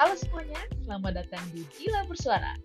Halo 0.00 0.16
semuanya, 0.16 0.56
selamat 0.80 1.12
datang 1.12 1.44
di 1.52 1.60
Gila 1.76 2.08
Bersuara. 2.08 2.56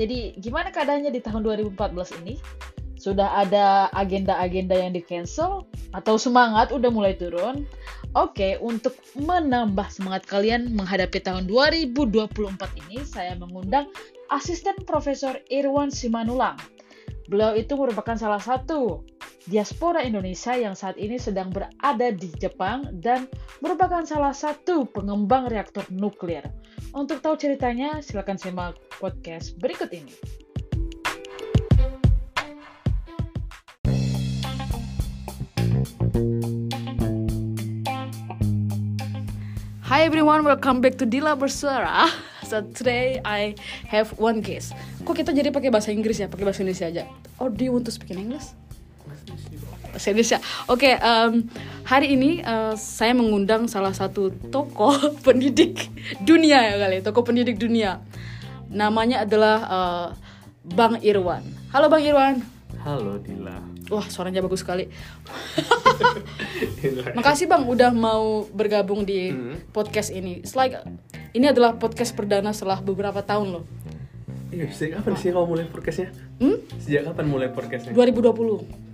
Jadi, 0.00 0.32
gimana 0.40 0.72
keadaannya 0.72 1.12
di 1.12 1.20
tahun 1.20 1.44
2014 1.76 1.76
ini? 2.24 2.40
Sudah 2.96 3.36
ada 3.36 3.92
agenda-agenda 3.92 4.80
yang 4.80 4.96
di-cancel? 4.96 5.68
Atau 5.92 6.16
semangat 6.16 6.72
udah 6.72 6.88
mulai 6.88 7.20
turun? 7.20 7.68
Oke, 8.16 8.56
untuk 8.64 8.96
menambah 9.12 9.92
semangat 9.92 10.24
kalian 10.24 10.72
menghadapi 10.72 11.20
tahun 11.20 11.44
2024 11.52 12.32
ini, 12.88 13.04
saya 13.04 13.36
mengundang 13.36 13.84
asisten 14.32 14.80
Profesor 14.88 15.36
Irwan 15.52 15.92
Simanulang. 15.92 16.56
Beliau 17.28 17.60
itu 17.60 17.76
merupakan 17.76 18.16
salah 18.16 18.40
satu 18.40 19.04
diaspora 19.48 20.04
Indonesia 20.04 20.52
yang 20.52 20.76
saat 20.76 21.00
ini 21.00 21.16
sedang 21.16 21.48
berada 21.48 22.12
di 22.12 22.28
Jepang 22.36 22.84
dan 23.00 23.24
merupakan 23.64 24.04
salah 24.04 24.36
satu 24.36 24.84
pengembang 24.84 25.48
reaktor 25.48 25.86
nuklir. 25.88 26.44
Untuk 26.92 27.24
tahu 27.24 27.38
ceritanya, 27.40 28.04
silakan 28.04 28.36
simak 28.36 28.76
podcast 29.00 29.56
berikut 29.56 29.88
ini. 29.94 30.12
Hi 39.88 40.06
everyone, 40.06 40.44
welcome 40.44 40.84
back 40.84 41.00
to 41.00 41.06
Dila 41.08 41.38
Bersuara. 41.38 42.10
So 42.50 42.66
today 42.74 43.22
I 43.22 43.54
have 43.86 44.10
one 44.18 44.42
guest. 44.42 44.74
Kok 45.06 45.22
kita 45.22 45.30
jadi 45.30 45.54
pakai 45.54 45.70
bahasa 45.70 45.94
Inggris 45.94 46.18
ya? 46.18 46.26
Pakai 46.26 46.42
bahasa 46.42 46.66
Indonesia 46.66 46.90
aja. 46.90 47.04
Or 47.38 47.46
do 47.46 47.62
you 47.62 47.70
want 47.70 47.86
to 47.86 47.94
speak 47.94 48.10
in 48.10 48.18
English? 48.18 48.50
Bahasa 50.00 50.16
Indonesia. 50.16 50.40
Oke, 50.64 50.96
um, 50.96 51.44
hari 51.84 52.16
ini 52.16 52.40
uh, 52.40 52.72
saya 52.72 53.12
mengundang 53.12 53.68
salah 53.68 53.92
satu 53.92 54.32
tokoh 54.48 54.96
pendidik 55.28 55.92
dunia 56.24 56.56
ya 56.72 56.80
kali, 56.80 57.04
tokoh 57.04 57.20
pendidik 57.20 57.60
dunia. 57.60 58.00
Namanya 58.72 59.28
adalah 59.28 59.56
uh, 59.68 60.06
Bang 60.64 61.04
Irwan. 61.04 61.44
Halo 61.68 61.92
Bang 61.92 62.00
Irwan. 62.00 62.40
Halo 62.80 63.20
Dila. 63.20 63.60
Wah, 63.92 64.08
suaranya 64.08 64.40
bagus 64.40 64.64
sekali. 64.64 64.88
Makasih 67.20 67.44
Bang 67.44 67.68
udah 67.68 67.92
mau 67.92 68.48
bergabung 68.56 69.04
di 69.04 69.28
Hmm. 69.28 69.60
podcast 69.68 70.16
ini. 70.16 70.40
It's 70.40 70.56
like 70.56 70.80
ini 71.36 71.52
adalah 71.52 71.76
podcast 71.76 72.16
perdana 72.16 72.56
setelah 72.56 72.80
beberapa 72.80 73.20
tahun 73.20 73.52
loh. 73.52 73.64
Iya, 74.48 74.64
sejak 74.72 75.04
kapan 75.04 75.12
sih 75.20 75.28
kamu 75.28 75.44
mulai 75.44 75.68
podcastnya? 75.68 76.08
Hmm? 76.40 76.56
Sejak 76.80 77.04
kapan 77.12 77.28
mulai 77.28 77.52
podcastnya? 77.52 77.92
2020. 77.92 78.89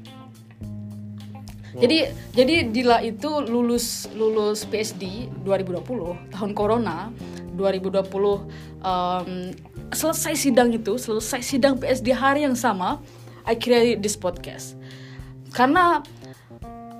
Jadi 1.76 2.08
jadi 2.32 2.54
Dila 2.72 3.04
itu 3.04 3.28
lulus 3.44 4.08
lulus 4.16 4.64
PSD 4.64 5.28
2020 5.44 6.32
tahun 6.32 6.50
corona 6.56 7.12
2020 7.56 8.08
um, 8.80 9.28
selesai 9.92 10.34
sidang 10.36 10.72
itu 10.72 10.96
selesai 10.96 11.40
sidang 11.44 11.76
PSD 11.76 12.12
hari 12.16 12.48
yang 12.48 12.56
sama 12.56 13.00
I 13.46 13.54
created 13.54 14.02
this 14.02 14.16
podcast. 14.18 14.74
Karena 15.54 16.02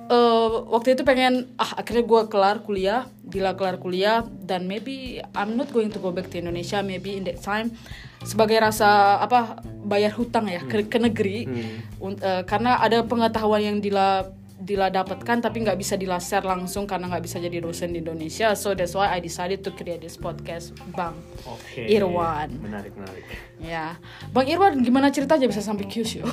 eh, 0.07 0.49
waktu 0.71 0.95
itu 0.95 1.03
pengen 1.03 1.51
ah 1.59 1.81
akhirnya 1.83 2.03
gue 2.07 2.21
kelar 2.31 2.57
kuliah 2.63 3.05
Dila 3.27 3.59
kelar 3.59 3.75
kuliah 3.83 4.23
dan 4.23 4.71
maybe 4.71 5.19
I'm 5.35 5.59
not 5.59 5.75
going 5.75 5.91
to 5.91 5.99
go 5.99 6.15
back 6.15 6.31
to 6.31 6.39
Indonesia 6.39 6.79
maybe 6.79 7.19
in 7.19 7.27
that 7.27 7.43
time 7.43 7.75
sebagai 8.23 8.55
rasa 8.63 9.19
apa 9.19 9.59
bayar 9.83 10.15
hutang 10.15 10.47
ya 10.47 10.63
ke, 10.63 10.87
ke 10.87 10.97
negeri. 10.99 11.43
Hmm. 11.43 12.17
Eh, 12.23 12.43
karena 12.47 12.79
ada 12.79 13.03
pengetahuan 13.03 13.61
yang 13.61 13.77
Dila 13.83 14.36
Dila 14.57 14.89
dapatkan 14.89 15.37
tapi 15.39 15.61
nggak 15.61 15.75
bisa 15.75 15.93
Dila 15.93 16.17
share 16.17 16.41
langsung 16.41 16.83
karena 16.83 17.05
nggak 17.07 17.21
bisa 17.21 17.37
jadi 17.37 17.57
dosen 17.57 17.91
di 17.91 17.99
Indonesia 17.99 18.51
so 18.51 18.73
that's 18.73 18.91
why 18.91 19.05
I 19.07 19.19
decided 19.19 19.61
to 19.61 19.69
create 19.69 19.99
this 19.99 20.15
podcast 20.15 20.73
Bang 20.91 21.13
Oke. 21.43 21.85
Irwan. 21.85 22.57
Menarik, 22.57 22.91
menarik. 22.91 23.21
ya 23.57 24.01
Bang 24.27 24.45
Irwan 24.45 24.81
gimana 24.81 25.07
ceritanya 25.07 25.45
bisa 25.45 25.61
sampai 25.61 25.85
Kyushu 25.85 26.25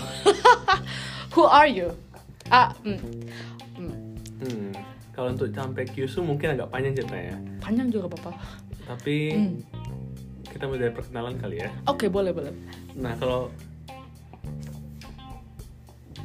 Who 1.35 1.45
are 1.45 1.67
you 1.67 1.93
ah 2.49 2.73
mm, 2.81 3.01
mm, 3.77 3.97
Hmm. 4.35 4.73
Kalau 5.11 5.31
untuk 5.31 5.49
sampai 5.49 5.85
Kyushu 5.85 6.21
mungkin 6.21 6.53
agak 6.53 6.69
panjang 6.69 6.93
ceritanya. 6.95 7.37
panjang 7.59 7.89
juga 7.89 8.09
papa 8.11 8.35
Tapi 8.85 9.17
Hmm. 9.33 9.57
kita 10.45 10.65
mulai 10.65 10.81
dari 10.83 10.93
perkenalan 10.93 11.35
kali 11.37 11.57
ya. 11.59 11.71
oke 11.85 12.09
boleh 12.09 12.31
boleh 12.31 12.53
Nah, 12.95 13.15
kalau 13.15 13.53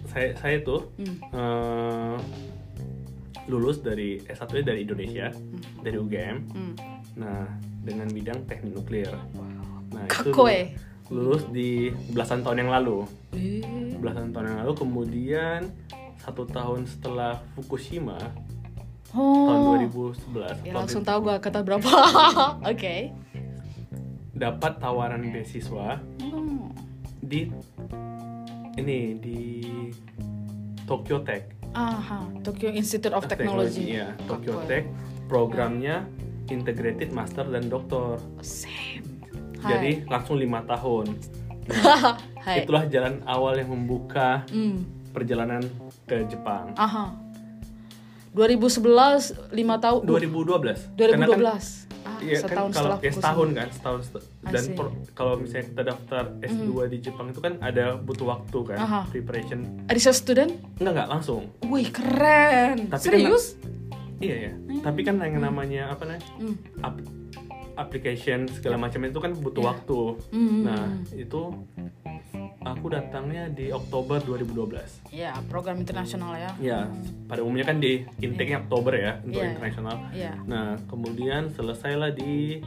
saya 0.09 0.33
saya 0.35 0.57
tuh 0.59 0.89
Hmm. 0.97 1.17
eh, 1.29 2.17
lulus 3.45 3.81
dari 3.81 4.21
S1 4.21 4.61
dari 4.61 4.83
Indonesia, 4.83 5.33
dari 5.79 5.95
UGM. 5.95 6.37
Hmm. 6.49 6.73
Nah, 7.15 7.49
dengan 7.81 8.05
bidang 8.07 8.45
teknik 8.45 8.75
nuklir. 8.75 9.09
Nah, 9.89 10.05
itu 10.05 10.29
lulus 11.09 11.49
di 11.49 11.89
belasan 12.13 12.45
tahun 12.45 12.61
yang 12.63 12.71
lalu. 12.71 13.09
Eh, 13.33 13.65
belasan 13.97 14.29
tahun 14.29 14.45
yang 14.47 14.59
lalu 14.61 14.73
kemudian 14.75 15.61
satu 16.19 16.45
tahun 16.45 16.85
setelah 16.85 17.41
Fukushima 17.55 18.19
tahun 19.09 19.57
oh 19.57 20.13
2011 20.13 20.61
ya, 20.61 20.73
langsung 20.75 21.01
tahu 21.01 21.25
gua 21.25 21.41
kata 21.41 21.65
berapa 21.65 21.81
oke 22.69 22.95
dapat 24.31 24.71
tawaran 24.77 25.33
beasiswa 25.33 25.97
Hmm. 26.21 26.69
di 27.19 27.49
ini 28.75 29.15
di 29.15 29.39
Tokyo 30.83 31.21
Tech 31.21 31.49
aha 31.71 32.25
Tokyo 32.41 32.69
Institute 32.69 33.11
of 33.11 33.25
Technology 33.25 33.95
ya 33.95 34.13
Tokyo 34.25 34.57
Kakoe. 34.57 34.67
Tech 34.67 34.83
programnya 35.25 36.05
integrated 36.47 37.09
master 37.09 37.45
dan 37.45 37.65
doktor 37.65 38.17
same 38.39 39.05
jadi 39.59 40.01
langsung 40.05 40.35
lima 40.35 40.63
tahun 40.63 41.13
Hai. 42.39 42.63
itulah 42.63 42.85
jalan 42.85 43.21
awal 43.23 43.53
yang 43.55 43.69
membuka 43.69 44.41
Hmm. 44.47 44.81
perjalanan 45.09 45.61
ke 46.03 46.25
Jepang 46.25 46.73
Aha. 46.75 47.13
2011 48.29 49.49
5 49.49 49.57
tahun. 49.79 50.01
2012 50.05 50.93
2012. 50.93 50.95
Karena 50.95 51.25
kan 51.25 51.39
Iya 52.19 52.39
kan 52.43 52.67
kalau 52.67 52.99
ya 52.99 53.11
setahun 53.11 53.47
kan 53.53 53.67
setahun 53.69 53.99
dan 54.45 54.63
per- 54.73 54.93
kalau 55.13 55.33
misalnya 55.35 55.65
kita 55.67 55.81
daftar 55.85 56.23
S2 56.41 56.67
di 56.87 56.97
Jepang 56.99 57.27
itu 57.29 57.39
kan 57.39 57.55
ada 57.59 57.95
butuh 57.95 58.27
waktu 58.29 58.59
kan 58.65 58.77
Aha. 58.77 59.01
preparation 59.07 59.59
Research 59.87 60.19
student? 60.19 60.51
enggak 60.77 60.93
enggak 60.93 61.09
langsung 61.09 61.47
Wih, 61.63 61.87
keren. 61.87 62.87
Tapi 62.87 62.91
kan- 62.91 62.99
Serius? 63.01 63.55
iya 64.17 64.35
ya 64.47 64.53
tapi 64.79 65.01
kan 65.01 65.15
yang 65.17 65.39
namanya 65.39 65.89
apa 65.89 66.03
namanya 66.05 66.27
Hmm. 66.37 66.55
ap- 66.81 67.07
application 67.77 68.47
segala 68.49 68.75
macam 68.77 68.99
itu 69.01 69.15
kan 69.15 69.31
butuh 69.33 69.61
Iya. 69.61 69.69
waktu 69.71 69.99
Hmm. 70.29 70.61
nah 70.61 70.83
itu 71.13 71.41
aku 72.61 72.85
datangnya 72.89 73.47
di 73.47 73.69
Oktober 73.69 74.19
2012 74.19 75.09
Ya, 75.09 75.31
program 75.47 75.77
internasional 75.77 76.35
ya. 76.35 76.51
ya 76.59 76.79
pada 77.25 77.39
umumnya 77.39 77.63
kan 77.65 77.77
di 77.77 78.03
intake-nya 78.17 78.61
Oktober 78.61 78.93
ya 78.93 79.13
untuk 79.21 79.39
Iya. 79.39 79.49
internasional 79.53 79.95
Iya. 80.11 80.33
nah 80.43 80.75
kemudian 80.85 81.47
selesailah 81.49 82.11
di 82.11 82.59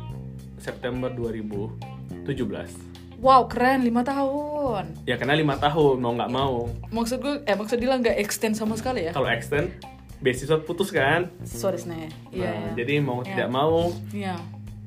September 0.56 1.12
2017 1.12 2.90
Wow, 3.18 3.46
keren 3.46 3.80
5 3.80 4.02
tahun. 4.02 4.84
ya 5.04 5.14
karena 5.14 5.34
lima 5.34 5.54
tahun 5.54 5.94
mau 5.96 6.10
nggak 6.12 6.32
mau 6.32 6.66
Maksud 6.90 7.18
gue 7.18 7.34
eh 7.44 7.54
maksud 7.54 7.78
dia 7.78 7.92
nggak 7.92 8.18
extend 8.18 8.54
sama 8.54 8.74
sekali 8.74 9.06
ya? 9.06 9.12
kalau 9.12 9.28
extend 9.28 9.70
beasiswa 10.18 10.58
putus 10.58 10.88
kan 10.88 11.30
Sorry, 11.42 11.76
Sne. 11.76 12.10
Iya, 12.30 12.46
nah, 12.46 12.54
iya. 12.56 12.70
jadi 12.74 12.94
mau 12.98 13.20
Iya. 13.20 13.28
tidak 13.28 13.48
mau 13.48 13.90
Iya. 14.10 14.36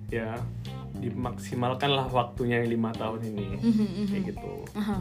ya 0.10 0.30
dimaksimalkanlah 0.98 2.08
waktunya 2.08 2.62
yang 2.62 2.70
lima 2.72 2.92
tahun 2.92 3.20
ini 3.26 3.48
Mhm, 3.58 3.66
mhm. 3.66 4.06
kayak 4.08 4.24
gitu 4.32 4.52
Aha. 4.74 4.98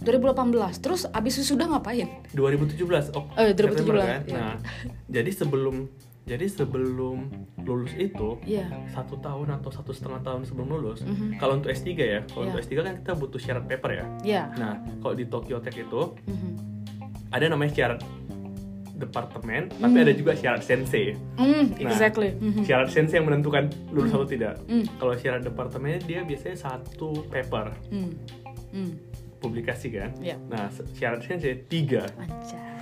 2018. 0.00 0.78
Terus 0.78 1.08
abis 1.08 1.40
sudah 1.40 1.66
ngapain? 1.66 2.08
2017 2.30 3.08
oh 3.14 3.24
Eh, 3.34 3.52
2017, 3.52 3.56
September 3.56 3.94
kan 3.98 4.20
iya. 4.24 4.34
nah 4.34 4.54
jadi 5.06 5.30
sebelum 5.30 5.88
jadi 6.24 6.44
sebelum 6.46 7.28
lulus 7.60 7.92
itu 7.94 8.40
Iya. 8.42 8.68
satu 8.90 9.16
tahun 9.18 9.52
atau 9.54 9.68
satu 9.68 9.92
setengah 9.92 10.20
tahun 10.20 10.44
sebelum 10.44 10.68
lulus 10.70 11.00
Mhm. 11.00 11.36
kalau 11.36 11.56
untuk 11.56 11.68
S3 11.70 11.88
ya 11.94 12.20
kalau 12.26 12.44
Iya. 12.44 12.50
untuk 12.50 12.60
S3 12.62 12.74
kan 12.82 12.94
kita 12.98 13.12
butuh 13.14 13.36
syarat 13.38 13.64
paper 13.64 13.90
ya 13.92 14.04
Iya. 14.22 14.42
nah 14.54 14.72
kalau 15.00 15.14
di 15.14 15.24
Tokyo 15.24 15.60
Tech 15.60 15.72
itu 15.74 16.02
Mhm. 16.22 16.50
ada 17.28 17.44
namanya 17.46 17.72
syarat 17.72 18.00
departemen 19.04 19.68
tapi 19.70 19.96
ada 19.98 20.10
juga 20.10 20.32
syarat 20.32 20.60
sensei 20.60 21.12
Mm, 21.34 21.64
Nah, 21.74 21.80
exactly. 21.84 22.30
Mhm. 22.32 22.62
syarat 22.62 22.88
sensei 22.88 23.16
yang 23.16 23.26
menentukan 23.26 23.64
lulus 23.88 24.10
atau 24.10 24.24
tidak 24.24 24.58
Mm. 24.64 24.84
kalau 24.96 25.14
syarat 25.14 25.42
departemennya 25.42 26.00
dia 26.00 26.20
biasanya 26.20 26.56
satu 26.58 27.24
paper 27.26 27.72
Mm. 27.88 28.10
Mm. 28.70 28.90
publikasi 29.36 29.88
kan 29.90 30.10
Iya. 30.18 30.36
nah 30.44 30.66
syarat 30.92 31.20
sensei 31.20 31.60
tiga 31.62 32.08
Anjay. 32.16 32.72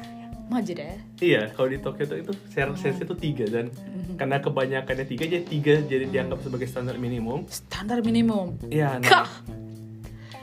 Maju 0.44 0.68
deh. 0.70 0.96
iya 1.18 1.48
kalau 1.50 1.64
di 1.66 1.78
Tokyo 1.78 2.04
Tech 2.04 2.20
itu 2.20 2.32
syarat 2.46 2.76
sensei 2.76 3.02
itu 3.02 3.14
tiga 3.14 3.44
dan 3.46 3.66
Mhm. 3.68 4.14
karena 4.14 4.36
kebanyakannya 4.38 5.06
tiga 5.06 5.24
jadi 5.26 5.42
tiga 5.42 5.74
jadi 5.82 6.04
dianggap 6.06 6.38
sebagai 6.40 6.66
standar 6.66 6.96
minimum 6.96 7.48
Standar 7.48 7.98
minimum. 8.00 8.60
iya 8.68 9.00
Kah. 9.00 9.24
nah 9.24 9.28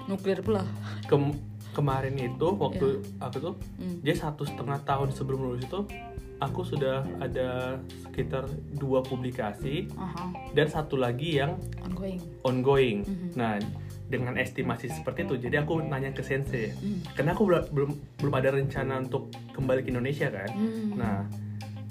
Nuklir 0.08 0.42
pula. 0.42 0.66
kem- 1.06 1.38
kemarin 1.72 2.16
itu 2.16 2.48
waktu 2.52 2.88
aku 3.18 3.38
tuh 3.40 3.54
Hmm. 3.78 4.00
dia 4.02 4.14
satu 4.14 4.44
setengah 4.44 4.82
tahun 4.84 5.12
sebelum 5.12 5.40
lulus 5.40 5.64
itu 5.64 5.86
aku 6.40 6.64
sudah 6.64 7.04
ada 7.20 7.78
sekitar 8.00 8.48
dua 8.74 9.04
publikasi 9.04 9.92
Aha. 9.94 10.32
dan 10.54 10.68
satu 10.68 10.96
lagi 10.96 11.36
yang 11.36 11.60
Ongoing. 11.84 12.20
ongoing. 12.42 12.98
Mhm. 13.04 13.30
Nah, 13.36 13.60
dengan 14.08 14.34
estimasi 14.36 14.90
seperti 14.90 15.22
itu, 15.24 15.36
jadi 15.38 15.62
aku 15.62 15.84
nanya 15.84 16.10
ke 16.10 16.24
sensei, 16.24 16.72
Hmm. 16.72 17.04
karena 17.14 17.36
aku 17.36 17.44
belum 17.70 17.92
belum 18.18 18.34
ada 18.34 18.50
rencana 18.52 18.98
untuk 19.00 19.30
kembali 19.52 19.84
ke 19.84 19.92
Indonesia 19.92 20.32
kan. 20.32 20.50
Hmm. 20.50 20.96
Nah, 20.96 21.18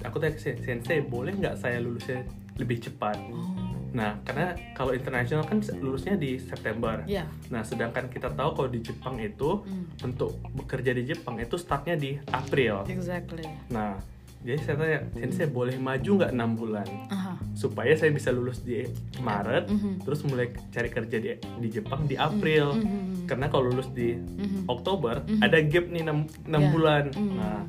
aku 0.01 0.17
tanya 0.17 0.33
ke 0.33 0.41
sen- 0.41 0.59
sensei, 0.59 0.99
boleh 0.99 1.31
nggak 1.31 1.55
saya 1.55 1.77
lulusnya 1.77 2.25
lebih 2.57 2.81
cepat? 2.81 3.15
Oh. 3.29 3.68
Nah, 3.91 4.21
karena 4.21 4.53
kalau 4.73 4.93
internasional 4.93 5.43
kan 5.43 5.59
lulusnya 5.75 6.13
di 6.13 6.37
September. 6.37 7.01
Ya. 7.05 7.25
Nah, 7.49 7.61
sedangkan 7.61 8.07
kita 8.07 8.29
tahu 8.29 8.49
kalau 8.53 8.69
di 8.69 8.79
Jepang 8.79 9.17
itu 9.17 9.61
Hmm. 9.61 9.85
untuk 10.03 10.37
bekerja 10.53 10.93
di 10.93 11.03
Jepang 11.03 11.37
itu 11.37 11.57
startnya 11.57 11.95
di 11.95 12.17
April. 12.29 12.85
Exactly. 12.85 13.45
Nah, 13.69 13.97
jadi 14.39 14.59
saya 14.61 14.75
tanya, 14.77 14.99
sensei 15.11 15.47
boleh 15.47 15.75
maju 15.75 16.11
nggak 16.15 16.31
enam 16.31 16.55
bulan 16.55 16.87
Aha. 17.09 17.35
supaya 17.53 17.91
saya 17.93 18.07
bisa 18.09 18.31
lulus 18.31 18.63
di 18.63 18.87
Maret, 19.19 19.67
Mhm. 19.67 20.05
terus 20.05 20.23
mulai 20.23 20.47
cari 20.69 20.87
kerja 20.87 21.17
di, 21.17 21.29
di 21.59 21.67
Jepang 21.69 22.07
di 22.07 22.15
April. 22.15 22.71
Mhm. 22.73 23.27
Karena 23.27 23.51
kalau 23.51 23.67
lulus 23.67 23.91
di 23.91 24.15
Mhm. 24.15 24.63
Oktober 24.65 25.27
Mhm. 25.27 25.39
ada 25.43 25.57
gap 25.59 25.85
nih 25.87 26.03
6, 26.03 26.23
Ya. 26.47 26.69
bulan. 26.71 27.03
Mhm. 27.11 27.35
Nah, 27.35 27.61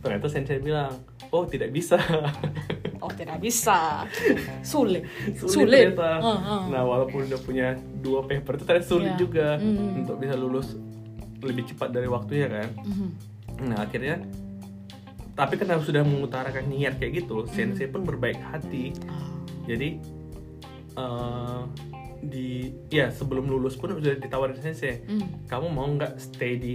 ternyata 0.00 0.26
sensei 0.26 0.56
bilang, 0.56 0.94
"Oh, 1.30 1.44
tidak 1.44 1.70
bisa." 1.70 1.96
Oh 2.96 3.12
tidak 3.12 3.38
bisa. 3.38 4.02
Sulit. 4.66 5.06
sulit, 5.38 5.94
ternyata. 5.94 6.18
Uh, 6.18 6.26
uh. 6.26 6.62
Nah, 6.66 6.82
walaupun 6.82 7.30
udah 7.30 7.38
punya 7.38 7.78
dua 8.02 8.26
paper 8.26 8.58
itu 8.58 8.64
ternyata 8.66 8.88
sulit 8.88 9.14
Ya. 9.14 9.18
juga 9.20 9.46
Mhm. 9.56 10.02
untuk 10.02 10.16
bisa 10.18 10.34
lulus 10.34 10.74
lebih 11.38 11.70
cepat 11.70 11.94
dari 11.94 12.10
waktunya 12.10 12.50
kan. 12.50 12.68
Mhm. 12.82 13.08
Nah, 13.62 13.78
akhirnya 13.78 14.18
tapi 15.32 15.54
karena 15.54 15.78
sudah 15.78 16.02
mengutarakan 16.02 16.66
niat 16.66 16.98
kayak 16.98 17.22
gitu, 17.22 17.44
Hmm. 17.44 17.52
sensei 17.52 17.86
pun 17.86 18.02
berbaik 18.02 18.40
hati. 18.42 18.90
Ah. 19.06 19.30
Jadi 19.68 19.88
eh, 20.96 21.60
di 22.24 22.72
ya 22.88 23.12
sebelum 23.12 23.46
lulus 23.46 23.76
pun 23.76 23.92
udah 23.92 24.18
ditawarin 24.18 24.58
sensei, 24.58 25.04
Hmm. 25.04 25.46
kamu 25.46 25.66
mau 25.68 25.86
nggak 25.86 26.16
stay 26.18 26.58
di 26.58 26.74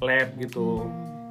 lab 0.00 0.34
gitu 0.34 0.88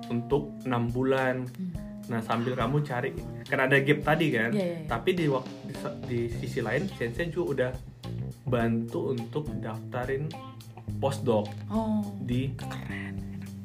untuk 0.08 0.56
enam 0.64 0.88
bulan. 0.88 1.50
Hmm. 1.52 1.74
Nah 2.08 2.20
sambil 2.22 2.56
kamu 2.56 2.82
cari, 2.82 3.12
karena 3.44 3.68
ada 3.68 3.78
gap 3.80 4.00
tadi 4.02 4.28
kan. 4.32 4.52
Iya, 4.52 4.64
iya, 4.64 4.78
iya. 4.80 4.88
Tapi 4.88 5.10
di 5.12 5.26
waktu 5.28 5.52
di, 5.68 5.76
di 6.08 6.20
sisi 6.34 6.60
lain, 6.60 6.88
sensei 6.90 7.28
juga 7.28 7.48
udah 7.52 7.72
bantu 8.44 9.12
untuk 9.12 9.52
daftarin 9.60 10.32
postdoc 10.98 11.52
Oh. 11.68 12.00
di 12.22 12.56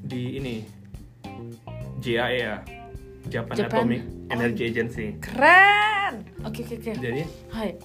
di 0.02 0.22
ini 0.36 0.54
JAE 1.98 2.34
ya, 2.36 2.56
Japan, 3.30 3.54
Japan? 3.56 3.78
Atomic 3.78 4.02
Oh. 4.02 4.34
Energy 4.34 4.62
Agency. 4.66 5.06
Keren. 5.20 6.14
Oke 6.42 6.64
oke 6.64 6.74
oke. 6.80 6.92
Jadi 6.98 7.22
Hai. 7.48 7.76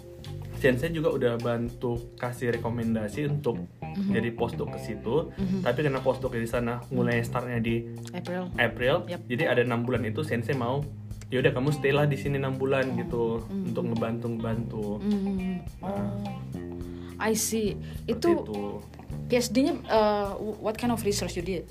Sensei 0.58 0.90
juga 0.90 1.10
udah 1.10 1.34
bantu 1.38 2.14
kasih 2.16 2.52
rekomendasi 2.52 3.26
untuk 3.28 3.70
Mhm. 3.80 4.12
jadi 4.12 4.30
postdoc 4.32 4.74
ke 4.74 4.80
situ. 4.82 5.32
Mhm. 5.32 5.62
Tapi 5.62 5.80
karena 5.82 6.02
postdoc 6.02 6.34
di 6.34 6.46
sana 6.46 6.82
mulai 6.90 7.22
startnya 7.22 7.58
di 7.58 7.86
April. 8.12 8.50
April, 8.56 8.96
Yap. 9.06 9.22
jadi 9.26 9.44
ada 9.48 9.62
enam 9.62 9.82
bulan 9.82 10.04
itu 10.04 10.22
sensei 10.22 10.54
mau 10.54 10.82
ya 11.28 11.40
udah 11.40 11.52
kamu 11.52 11.70
stay 11.72 11.92
lah 11.92 12.06
di 12.06 12.16
sini 12.16 12.38
enam 12.38 12.56
bulan 12.56 12.96
gitu 12.96 13.44
Mhm. 13.44 13.68
untuk 13.68 13.84
ngebantu 13.86 14.26
ngebantu. 14.30 14.86
Hmm. 15.00 15.56
Oh. 15.80 16.12
I 17.18 17.34
see. 17.34 17.74
Itu 18.06 18.38
itu. 18.38 18.62
PhD-nya 19.28 19.74
uh, 19.88 20.34
what 20.58 20.76
kind 20.76 20.90
of 20.90 21.02
research 21.02 21.36
you 21.36 21.44
did? 21.44 21.68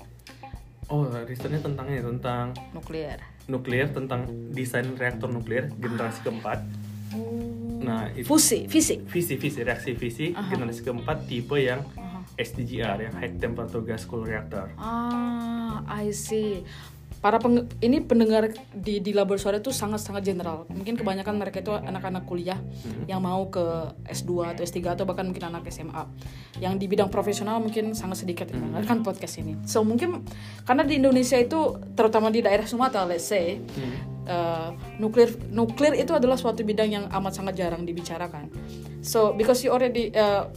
Oh, 0.87 1.03
risetnya 1.25 1.59
tentang 1.59 1.89
ini 1.89 1.99
tentang 1.99 2.55
Nuklir. 2.71 3.19
nuklir, 3.45 3.91
tentang 3.91 4.23
desain 4.51 4.87
reaktor 4.93 5.27
nuklir 5.27 5.67
generasi 5.75 6.21
keempat. 6.21 6.63
Oh. 7.87 7.89
Nah, 7.89 8.11
itu 8.11 8.27
Fusi, 8.27 8.67
fisik. 8.67 9.07
visi 9.07 9.35
visi 9.35 9.59
reaksi 9.61 9.91
visi 9.93 10.25
Aha. 10.29 10.49
generasi 10.49 10.83
keempat 10.83 11.23
tipe 11.23 11.55
yang 11.57 11.79
Aha. 11.93 12.19
STGR 12.35 12.97
yang 13.01 13.13
high 13.13 13.31
temperature 13.33 13.81
gas 13.81 14.03
cool 14.03 14.21
reactor. 14.21 14.67
Ah, 14.77 15.81
I 15.87 16.11
see. 16.11 16.67
Para 17.17 17.41
peng- 17.41 17.65
ini 17.79 17.97
pendengar 17.99 18.45
di 18.71 18.99
di 18.99 19.09
labor 19.09 19.41
suara 19.41 19.57
itu 19.57 19.73
sangat-sangat 19.73 20.21
general. 20.21 20.69
Mungkin 20.69 20.93
kebanyakan 20.93 21.33
mereka 21.33 21.59
itu 21.59 21.73
anak-anak 21.73 22.23
kuliah 22.23 22.61
Mhm. 22.61 23.07
yang 23.07 23.17
mau 23.19 23.49
ke 23.49 23.63
S2 24.05 24.45
atau 24.47 24.61
S3 24.61 24.93
atau 24.93 25.01
bahkan 25.03 25.25
mungkin 25.25 25.49
anak 25.49 25.65
SMA. 25.65 26.05
Yang 26.57 26.73
di 26.77 26.85
bidang 26.85 27.09
profesional 27.09 27.57
mungkin 27.57 27.95
sangat 27.95 28.21
sedikit 28.21 28.45
yang 28.47 28.61
mendengarkan 28.61 29.01
podcast 29.01 29.33
ini. 29.39 29.57
So 29.65 29.81
mungkin 29.81 30.29
karena 30.61 30.85
di 30.85 31.01
Indonesia 31.01 31.35
itu 31.35 31.57
terutama 31.91 32.29
di 32.29 32.45
daerah 32.45 32.69
Sumatera 32.69 33.07
let's 33.07 33.25
say 33.25 33.57
Hmm. 33.57 34.16
Uh, 34.27 34.75
nuklir 35.01 35.33
nuklir 35.49 35.95
itu 35.97 36.13
adalah 36.13 36.37
suatu 36.37 36.61
bidang 36.61 36.91
yang 36.91 37.05
amat 37.09 37.39
sangat 37.39 37.57
jarang 37.57 37.87
dibicarakan. 37.87 38.51
So 39.01 39.33
because 39.33 39.63
you 39.63 39.71
already 39.73 40.13
uh, 40.13 40.51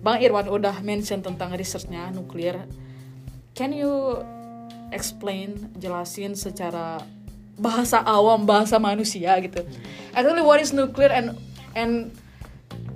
Bang 0.00 0.20
Irwan 0.24 0.48
udah 0.48 0.80
mention 0.80 1.20
tentang 1.20 1.52
researchnya 1.52 2.08
nuklir, 2.12 2.56
can 3.52 3.72
you 3.72 4.20
explain 4.92 5.70
jelasin 5.78 6.32
secara 6.34 7.02
bahasa 7.60 8.00
awam 8.00 8.48
bahasa 8.48 8.80
manusia 8.80 9.36
gitu. 9.44 9.60
Actually 10.16 10.40
what 10.40 10.58
is 10.58 10.72
nuclear 10.72 11.12
and 11.12 11.36
and 11.76 12.10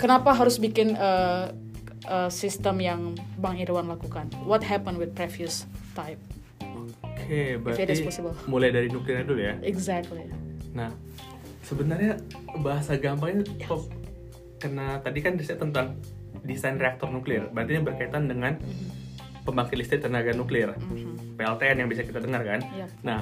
kenapa 0.01 0.33
harus 0.33 0.57
bikin 0.57 0.97
uh, 0.97 1.53
uh, 2.09 2.33
sistem 2.33 2.81
yang 2.81 3.01
Bang 3.37 3.61
Irwan 3.61 3.87
lakukan? 3.87 4.33
What 4.49 4.65
happened 4.65 4.97
with 4.97 5.13
previous 5.13 5.69
type? 5.93 6.19
It 7.27 7.57
is 7.57 7.61
berarti 7.61 8.03
possible. 8.05 8.35
mulai 8.47 8.71
dari 8.71 8.89
nuklirnya 8.89 9.25
dulu 9.25 9.41
ya. 9.41 9.55
Exactly. 9.61 10.25
Nah, 10.73 10.91
sebenarnya 11.63 12.21
bahasa 12.59 12.97
gampangnya 12.97 13.45
Yes. 13.57 13.69
kok 13.69 13.83
kena 14.59 15.01
tadi 15.01 15.19
kan 15.21 15.37
riset 15.37 15.59
tentang 15.59 15.97
desain 16.43 16.77
reaktor 16.77 17.09
nuklir. 17.09 17.49
Berarti 17.51 17.71
ini 17.73 17.83
berkaitan 17.83 18.29
dengan 18.29 18.57
pembangkit 19.45 19.77
listrik 19.77 20.01
tenaga 20.01 20.33
nuklir. 20.33 20.73
Mhm. 20.73 21.37
PLTN 21.37 21.77
yang 21.85 21.89
bisa 21.89 22.01
kita 22.01 22.21
dengar 22.21 22.41
kan. 22.43 22.61
Yep. 22.65 22.89
Nah, 23.05 23.21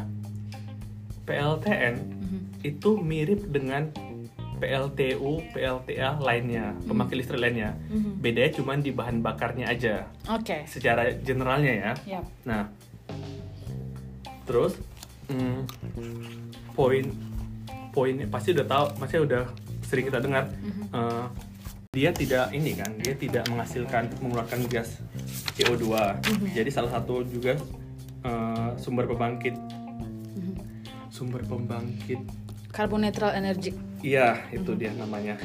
PLTN 1.22 1.94
Mhm. 1.98 2.38
itu 2.62 2.90
mirip 2.98 3.46
dengan 3.48 3.90
PLTU, 4.58 5.42
PLTA 5.50 6.22
lainnya, 6.22 6.78
pembangkit 6.86 7.18
listrik 7.18 7.42
lainnya. 7.42 7.74
Mhm. 7.90 8.22
Bedanya 8.22 8.50
cuma 8.54 8.78
di 8.78 8.94
bahan 8.94 9.18
bakarnya 9.18 9.66
aja, 9.66 10.06
Oke. 10.30 10.62
secara 10.70 11.10
generalnya 11.18 11.72
ya. 11.74 11.92
Yap. 12.18 12.24
Nah, 12.46 12.70
terus 14.42 14.74
hmm, 15.26 15.64
poin 16.72 17.06
poinnya 17.90 18.24
pasti 18.26 18.52
udah 18.52 18.64
tahu, 18.64 18.86
pasti 18.96 19.16
udah 19.18 19.44
sering 19.84 20.08
kita 20.08 20.18
dengar. 20.18 20.48
eh, 20.88 21.26
dia 21.92 22.08
tidak 22.08 22.48
ini 22.50 22.72
kan, 22.72 22.88
dia 22.96 23.12
tidak 23.12 23.44
menghasilkan 23.46 24.08
mengeluarkan 24.18 24.64
gas 24.64 24.96
CO2. 25.52 25.92
Jadi 26.50 26.70
salah 26.72 26.88
satu 26.90 27.20
juga 27.22 27.52
eh, 28.22 28.70
sumber 28.76 29.04
pembangkit 29.06 29.52
Mhm. 30.32 30.54
sumber 31.08 31.44
pembangkit 31.44 32.16
Carbon 32.72 33.04
neutral 33.04 33.36
energy. 33.36 33.76
Iya, 34.00 34.48
itu 34.48 34.72
dia 34.72 34.88
namanya. 34.96 35.36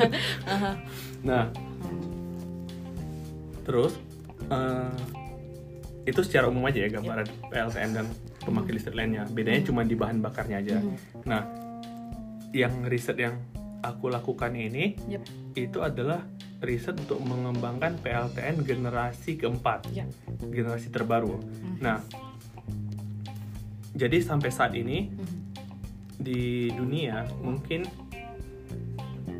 nah, 1.28 1.52
terus 3.62 3.92
eh, 4.48 4.96
itu 6.06 6.20
secara 6.22 6.46
umum 6.46 6.62
aja 6.70 6.86
ya 6.86 6.88
gambaran 6.88 7.26
PLTN 7.50 7.90
dan 7.92 8.06
pembangkit 8.46 8.72
listrik 8.78 8.94
lainnya. 8.94 9.26
Bedanya 9.26 9.62
cuma 9.66 9.82
di 9.82 9.98
bahan 9.98 10.22
bakarnya 10.22 10.62
aja. 10.62 10.78
Nah, 11.26 11.42
yang 12.54 12.86
riset 12.86 13.18
yang 13.18 13.34
aku 13.82 14.06
lakukan 14.08 14.54
ini 14.54 14.94
Yep. 15.10 15.22
itu 15.58 15.78
adalah 15.82 16.22
riset 16.62 16.96
untuk 16.96 17.20
mengembangkan 17.20 17.98
PLTN 18.00 18.62
generasi 18.62 19.34
keempat, 19.36 19.90
Yep. 19.90 20.08
generasi 20.54 20.88
terbaru. 20.94 21.42
Nah, 21.82 22.00
jadi 23.92 24.22
sampai 24.22 24.50
saat 24.54 24.72
ini 24.78 25.10
Mhm. 25.10 25.38
di 26.22 26.70
dunia 26.70 27.26
mungkin 27.42 27.82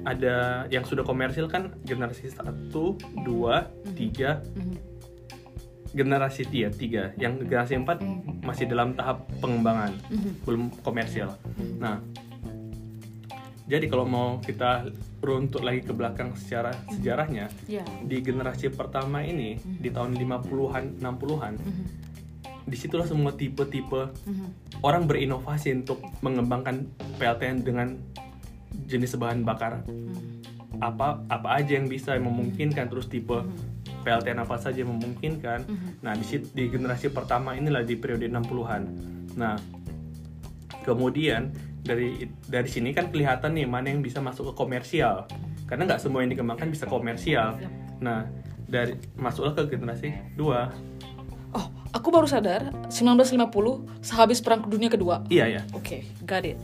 ada 0.07 0.67
yang 0.71 0.87
sudah 0.87 1.03
komersil 1.03 1.51
kan 1.51 1.75
generasi 1.83 2.31
1, 2.31 2.95
2, 3.27 3.71
3 3.99 4.43
Mhm. 4.55 4.96
Generasi 5.97 6.45
tiga, 6.45 6.69
tiga 6.69 7.03
yang 7.17 7.41
generasi 7.41 7.81
4 7.81 8.45
masih 8.45 8.69
dalam 8.69 8.93
tahap 8.93 9.25
pengembangan 9.41 9.97
Mhm. 10.13 10.31
belum 10.45 10.63
komersil 10.85 11.33
nah 11.81 11.99
jadi 13.67 13.91
kalau 13.91 14.07
mau 14.07 14.29
kita 14.39 14.87
runtut 15.19 15.67
lagi 15.67 15.83
ke 15.83 15.91
belakang 15.91 16.37
secara 16.39 16.71
sejarahnya 16.87 17.51
Ya. 17.67 17.83
di 18.05 18.23
generasi 18.23 18.71
pertama 18.71 19.27
ini 19.27 19.59
di 19.59 19.91
tahun 19.91 20.15
50-an 20.15 21.03
60-an 21.03 21.55
Mhm. 21.59 21.85
di 22.67 22.77
situlah 22.79 23.07
semua 23.09 23.35
tipe-tipe 23.35 24.13
Mhm. 24.23 24.47
orang 24.85 25.09
berinovasi 25.09 25.75
untuk 25.75 25.99
mengembangkan 26.23 26.87
PLTN 27.19 27.65
dengan 27.65 27.97
jenis 28.87 29.17
bahan 29.17 29.43
bakar 29.43 29.83
Mhm. 29.83 30.79
apa 30.79 31.25
apa 31.27 31.49
aja 31.57 31.75
yang 31.75 31.89
bisa 31.89 32.15
yang 32.15 32.29
memungkinkan 32.29 32.87
terus 32.87 33.09
tipe 33.09 33.41
PLTN 34.07 34.39
apa 34.39 34.55
saja 34.57 34.87
yang 34.87 34.95
memungkinkan. 34.95 35.67
Mhm. 35.67 35.89
Nah, 36.07 36.15
di 36.15 36.25
di 36.55 36.65
generasi 36.71 37.11
pertama 37.11 37.59
inilah 37.59 37.83
di 37.83 37.99
periode 37.99 38.31
60-an. 38.31 38.83
Nah, 39.35 39.59
kemudian 40.87 41.51
dari 41.83 42.27
dari 42.47 42.69
sini 42.71 42.91
kan 42.91 43.11
kelihatan 43.11 43.55
nih 43.55 43.67
mana 43.67 43.91
yang 43.91 44.03
bisa 44.03 44.19
masuk 44.19 44.51
ke 44.51 44.55
komersial 44.55 45.27
karena 45.67 45.87
nggak 45.87 46.03
semua 46.03 46.23
yang 46.23 46.31
dikembangkan 46.35 46.71
bisa 46.71 46.87
komersial 46.87 47.55
Yap. 47.59 47.71
nah 47.99 48.27
dari 48.67 48.99
masuklah 49.15 49.55
ke 49.55 49.67
generasi 49.71 50.11
dua 50.35 50.71
Oh, 51.55 51.71
aku 51.95 52.11
baru 52.13 52.27
sadar 52.29 52.69
1950 52.91 53.87
sehabis 54.05 54.43
perang 54.45 54.67
dunia 54.67 54.91
kedua. 54.91 55.23
iya 55.31 55.47
ya 55.49 55.63
Oke, 55.73 56.05
got 56.27 56.43
it. 56.45 56.59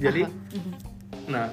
jadi 0.00 0.24
Aha, 0.26 0.56
mhm. 0.56 0.72
nah 1.28 1.46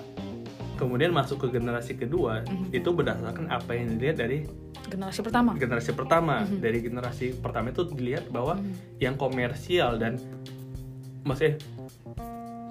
kemudian 0.83 1.09
masuk 1.09 1.47
ke 1.47 1.55
generasi 1.55 1.95
kedua 1.95 2.43
Mhm. 2.43 2.69
itu 2.71 2.89
berdasarkan 2.89 3.47
apa 3.47 3.71
yang 3.71 3.95
dilihat 3.95 4.19
dari 4.19 4.43
Generasi 4.83 5.23
pertama. 5.23 5.55
generasi 5.55 5.91
pertama 5.93 6.35
Mhm. 6.43 6.59
dari 6.59 6.79
generasi 6.79 7.25
pertama 7.35 7.71
itu 7.71 7.87
dilihat 7.87 8.27
bahwa 8.27 8.59
Mhm. 8.59 8.99
yang 8.99 9.15
komersial 9.15 9.95
dan 9.95 10.19
maksudnya 11.23 11.55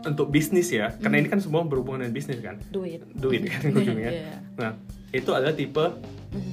untuk 0.02 0.28
bisnis 0.28 0.69
ya 0.69 0.92
karena 0.95 1.16
Mhm. 1.16 1.23
ini 1.23 1.28
kan 1.31 1.40
semua 1.40 1.62
berhubungan 1.62 2.04
dengan 2.04 2.12
bisnis 2.12 2.38
kan 2.38 2.61
Duit. 2.69 3.00
duit 3.14 3.42
kan 3.47 3.61
ujungnya 3.73 4.11
Iya. 4.12 4.35
nah 4.54 4.73
itu 5.11 5.31
adalah 5.31 5.54
tipe 5.54 5.85
Mhm. 6.31 6.52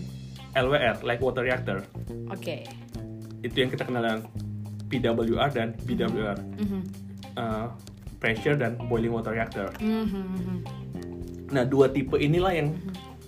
LWR 0.55 0.95
light 1.03 1.19
water 1.19 1.43
reactor 1.43 1.83
Oke. 2.29 2.63
itu 3.41 3.55
yang 3.55 3.69
kita 3.69 3.83
kenal 3.83 4.01
dengan 4.01 4.21
PWR 4.87 5.49
dan 5.51 5.75
BWR 5.83 6.39
Mhm. 6.57 6.81
uh, 7.35 7.67
pressure 8.17 8.53
dan 8.53 8.75
boiling 8.81 9.11
water 9.11 9.31
reactor 9.31 9.69
Mhm, 9.77 10.07
mhm. 10.07 10.57
Nah 11.49 11.63
dua 11.63 11.89
tipe 11.89 12.15
inilah 12.15 12.53
yang 12.53 12.69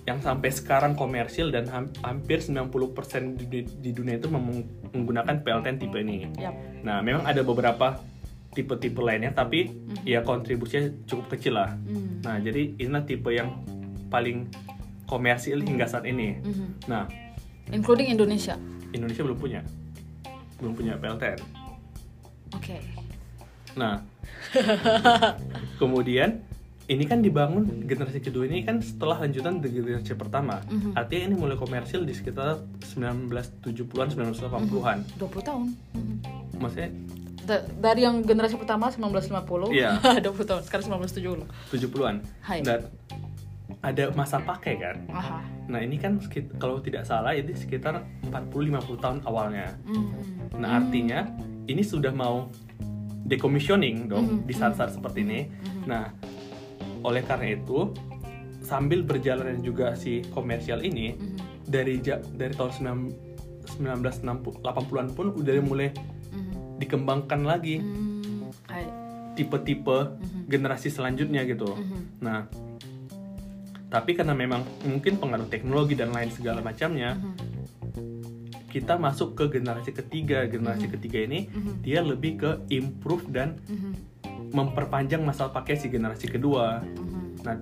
yang 0.02 0.18
sampai 0.18 0.50
sekarang 0.50 0.92
komersil 0.92 1.48
dan 1.48 1.66
ham- 1.66 1.94
hampir 2.02 2.42
90% 2.42 2.74
di, 3.38 3.62
di- 3.62 3.92
dunia 3.92 4.18
itu 4.18 4.26
menggunakan 4.26 5.38
PLTN 5.38 5.78
tipe 5.78 5.94
ini 5.96 6.26
Yap. 6.36 6.54
Nah, 6.82 6.98
memang 6.98 7.22
ada 7.22 7.38
beberapa 7.40 8.02
tipe-tipe 8.50 8.98
lainnya, 8.98 9.30
tapi 9.30 9.70
Mhm. 9.70 10.02
ya 10.02 10.20
kontribusinya 10.20 10.90
cukup 11.06 11.30
kecil 11.30 11.54
lah. 11.54 11.78
Mhm. 11.78 12.20
Nah, 12.20 12.36
jadi 12.36 12.74
inilah 12.76 13.06
tipe 13.06 13.30
yang 13.30 13.62
paling 14.08 14.50
komersil 15.06 15.62
hingga 15.62 15.86
saat 15.86 16.02
ini. 16.04 16.36
Mhm. 16.36 16.66
Nah, 16.84 17.06
Including 17.70 18.10
Indonesia. 18.10 18.58
Indonesia 18.90 19.22
belum 19.22 19.38
punya, 19.38 19.62
belum 20.58 20.74
punya 20.74 20.98
PLTN. 20.98 21.38
Oke. 22.52 22.76
Nah, 23.72 24.02
kemudian 25.80 26.42
ini 26.84 27.04
kan 27.04 27.18
dibangun 27.18 27.64
generasi 27.82 28.18
kedua 28.18 28.44
ini 28.44 28.62
kan 28.62 28.78
setelah 28.78 29.20
lanjutan 29.20 29.58
dari 29.58 29.70
generasi 29.72 30.14
pertama. 30.14 30.58
Mhm. 30.64 30.92
Artinya 30.92 31.22
ini 31.24 31.36
mulai 31.36 31.54
komersil 31.54 32.02
di 32.02 32.10
sekitar 32.10 32.58
1970-an, 32.82 34.06
1980-an. 34.10 34.98
20 35.16 35.42
tahun. 35.42 35.62
Mhm. 35.94 36.14
Maksudnya 36.58 36.90
Da- 37.42 37.66
dari 37.72 38.02
yang 38.02 38.22
generasi 38.22 38.54
pertama 38.54 38.86
1950 38.86 39.70
Iya. 39.72 39.98
20 40.22 40.46
tahun 40.46 40.62
sekarang 40.62 40.84
1970 40.88 41.42
70-an. 41.70 42.16
Hai. 42.40 42.62
Dan 42.62 42.86
ada 43.80 44.04
masa 44.12 44.38
pakai 44.38 44.78
kan. 44.78 44.96
aha 45.08 45.42
Nah 45.66 45.80
ini 45.80 45.96
kan 45.96 46.22
kalau 46.56 46.78
tidak 46.78 47.02
salah 47.02 47.34
ini 47.34 47.50
sekitar 47.52 47.98
40-50 48.22 48.94
tahun 48.96 49.18
awalnya. 49.24 49.74
Mhm. 49.82 50.54
Nah 50.54 50.78
artinya 50.78 51.26
ini 51.64 51.82
sudah 51.82 52.10
mau 52.12 52.46
decommissioning 53.24 54.06
dong 54.06 54.26
Mhm, 54.28 54.38
di 54.44 54.54
saat-saat 54.54 54.92
seperti 54.92 55.22
ini. 55.22 55.40
Mhm. 55.46 55.82
Nah 55.84 56.14
oleh 57.02 57.22
karena 57.22 57.54
itu 57.54 57.90
sambil 58.62 59.02
berjalan 59.02 59.58
juga 59.60 59.98
si 59.98 60.22
komersial 60.30 60.86
ini 60.86 61.18
Mhm. 61.18 61.66
dari 61.66 61.98
dari 62.38 62.54
tahun 62.54 62.72
1980-an 63.76 65.08
pun 65.12 65.34
udah 65.34 65.54
mulai 65.62 65.90
Mhm. 66.30 66.78
dikembangkan 66.78 67.42
lagi 67.42 67.82
Mhm. 67.82 68.70
Hai. 68.70 68.86
tipe-tipe 69.32 69.98
Mhm. 70.14 70.46
generasi 70.46 70.92
selanjutnya 70.92 71.42
gitu. 71.48 71.74
Mhm. 71.74 72.00
Nah 72.22 72.46
tapi 73.92 74.16
karena 74.16 74.32
memang 74.32 74.64
mungkin 74.88 75.20
pengaruh 75.20 75.52
teknologi 75.52 75.92
dan 75.92 76.16
lain 76.16 76.32
segala 76.32 76.64
macamnya 76.64 77.12
Mhm. 77.12 77.36
kita 78.72 78.96
masuk 78.96 79.36
ke 79.36 79.52
generasi 79.52 79.92
ketiga 79.92 80.48
generasi 80.48 80.88
Mhm. 80.88 80.92
ketiga 80.96 81.18
ini 81.20 81.44
Mhm. 81.52 81.72
dia 81.84 82.00
lebih 82.00 82.40
ke 82.40 82.50
improve 82.72 83.28
dan 83.28 83.60
Mhm. 83.68 83.92
Memperpanjang 84.52 85.22
masa 85.24 85.48
pakai 85.48 85.78
si 85.78 85.88
generasi 85.88 86.28
kedua. 86.28 86.80
Mhm. 86.82 87.20
nah 87.42 87.56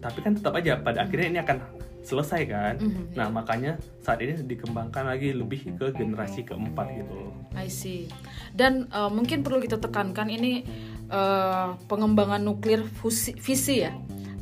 tapi 0.00 0.24
kan 0.24 0.32
tetap 0.32 0.56
aja 0.56 0.80
pada 0.80 1.04
akhirnya 1.04 1.28
ini 1.28 1.40
akan 1.44 1.58
selesai 2.00 2.42
kan? 2.48 2.74
Mhm, 2.80 3.12
nah 3.12 3.28
makanya 3.28 3.76
saat 4.00 4.24
ini 4.24 4.40
dikembangkan 4.48 5.04
lagi 5.04 5.36
lebih 5.36 5.76
ke 5.76 5.92
generasi 5.92 6.48
keempat 6.48 6.86
gitu. 6.96 7.28
I 7.52 7.68
see. 7.68 8.08
Dan 8.56 8.88
uh, 8.88 9.12
mungkin 9.12 9.44
perlu 9.44 9.60
kita 9.60 9.76
tekankan 9.76 10.32
ini 10.32 10.64
uh, 11.12 11.76
pengembangan 11.84 12.40
nuklir 12.40 12.80
fusi, 12.88 13.36
visi 13.36 13.84
ya, 13.84 13.92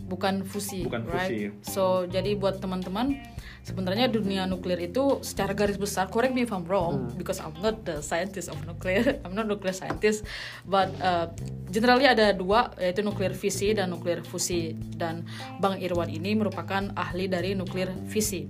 bukan 0.09 0.43
fusi, 0.43 0.88
Bukan 0.88 1.05
right? 1.07 1.29
fusi. 1.29 1.69
So 1.69 2.09
jadi 2.09 2.33
buat 2.35 2.59
teman-teman 2.59 3.21
sebenarnya 3.61 4.09
dunia 4.09 4.49
nuklir 4.49 4.81
itu 4.81 5.21
secara 5.21 5.53
garis 5.53 5.77
besar, 5.77 6.09
correct 6.09 6.33
me 6.33 6.49
if 6.49 6.50
I'm 6.50 6.65
wrong, 6.65 7.12
Hmm. 7.12 7.21
because 7.21 7.37
I'm 7.37 7.53
not 7.61 7.85
the 7.85 8.00
scientist 8.00 8.49
of 8.49 8.57
nuclear, 8.65 9.05
I'm 9.29 9.37
not 9.37 9.45
nuclear 9.45 9.77
scientist, 9.77 10.25
but 10.65 10.88
uh, 11.05 11.29
generally 11.69 12.09
ada 12.09 12.33
dua 12.33 12.73
yaitu 12.81 13.05
nuklir 13.05 13.37
visi 13.37 13.77
dan 13.77 13.93
nuklir 13.93 14.25
fusi 14.25 14.73
dan 14.97 15.29
Bang 15.61 15.77
Irwan 15.77 16.09
ini 16.09 16.33
merupakan 16.33 16.88
ahli 16.97 17.29
dari 17.29 17.53
nuklir 17.53 17.93
visi. 18.09 18.49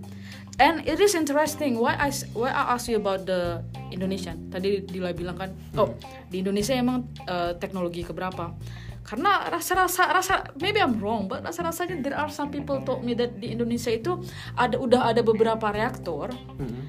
And 0.59 0.83
it 0.87 0.99
is 0.99 1.15
interesting 1.15 1.79
why 1.79 1.95
I 1.95 2.11
why 2.35 2.51
I 2.51 2.75
ask 2.75 2.91
you 2.91 2.99
about 2.99 3.27
the 3.27 3.63
Indonesian. 3.95 4.51
Tadi 4.51 4.83
Dila 4.83 5.15
bilang 5.15 5.39
kan, 5.39 5.55
oh 5.79 5.95
di 6.27 6.43
Indonesia 6.43 6.75
emang 6.75 7.07
uh, 7.31 7.55
teknologi 7.59 8.03
keberapa? 8.03 8.51
Karena 9.09 9.49
rasa-rasa 9.49 10.05
rasa 10.07 10.35
maybe 10.61 10.77
I'm 10.77 11.01
wrong, 11.01 11.25
but 11.27 11.41
rasa-rasanya 11.41 12.05
there 12.05 12.13
are 12.13 12.29
some 12.29 12.53
people 12.53 12.85
told 12.85 13.01
me 13.01 13.17
that 13.17 13.41
di 13.41 13.57
Indonesia 13.57 13.89
itu 13.89 14.21
ada 14.53 14.77
udah 14.77 15.09
ada 15.09 15.25
beberapa 15.25 15.65
reaktor, 15.73 16.29
Mm-mm. 16.61 16.85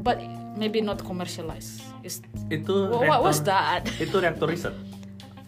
but 0.00 0.16
maybe 0.56 0.80
not 0.80 1.04
commercialized. 1.04 1.84
Is 2.00 2.24
itu 2.48 2.88
what, 2.88 3.04
what 3.06 3.20
was 3.22 3.44
that? 3.44 3.84
itu 4.04 4.16
reaktor 4.16 4.48
riset 4.48 4.72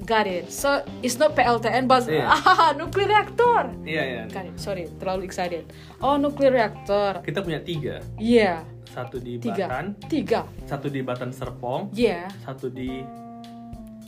Got 0.04 0.28
it. 0.28 0.52
So 0.52 0.84
it's 1.00 1.16
not 1.16 1.32
PLTN, 1.32 1.88
but 1.88 2.04
Iya. 2.04 2.28
ah, 2.28 2.76
nuklir 2.76 3.08
reaktor. 3.08 3.72
iya 3.88 4.02
iya 4.04 4.22
Got 4.28 4.52
it. 4.52 4.56
Sorry, 4.60 4.84
terlalu 5.00 5.24
excited. 5.24 5.64
Oh, 5.96 6.20
nuklir 6.20 6.52
reaktor. 6.52 7.24
kita 7.24 7.40
punya 7.40 7.64
tiga 7.64 8.04
Iya. 8.20 8.68
satu 8.92 9.16
di 9.16 9.40
Tiga. 9.40 9.64
Batan 9.64 9.86
Tiga. 10.06 10.40
satu 10.68 10.86
di 10.86 11.00
Batan 11.00 11.32
Serpong 11.32 11.88
Iya. 11.96 12.28
satu 12.44 12.68
di 12.68 13.00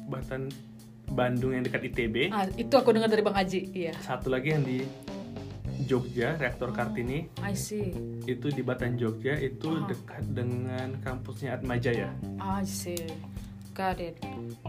Batan 0.04 0.52
Bandung 1.16 1.50
yang 1.50 1.64
dekat 1.64 1.88
ITB 1.88 2.28
Ah, 2.28 2.44
itu 2.52 2.70
aku 2.70 2.92
dengar 2.92 3.08
dari 3.08 3.24
Bang 3.24 3.34
Aji. 3.34 3.72
Iya. 3.72 3.96
satu 3.98 4.28
lagi 4.28 4.52
yang 4.52 4.62
di 4.62 4.84
Jogja 5.82 6.34
reaktor 6.34 6.72
Kartini 6.72 7.28
I 7.40 7.54
see. 7.54 7.92
itu 8.24 8.48
di 8.48 8.60
Batan 8.60 8.96
Jogja 8.96 9.36
itu 9.36 9.70
Aha. 9.70 9.86
dekat 9.86 10.24
dengan 10.28 10.88
kampusnya 11.00 11.54
Atmajaya 11.54 12.10
I 12.36 12.64
see. 12.64 13.00
Got 13.70 14.00
it. 14.00 14.16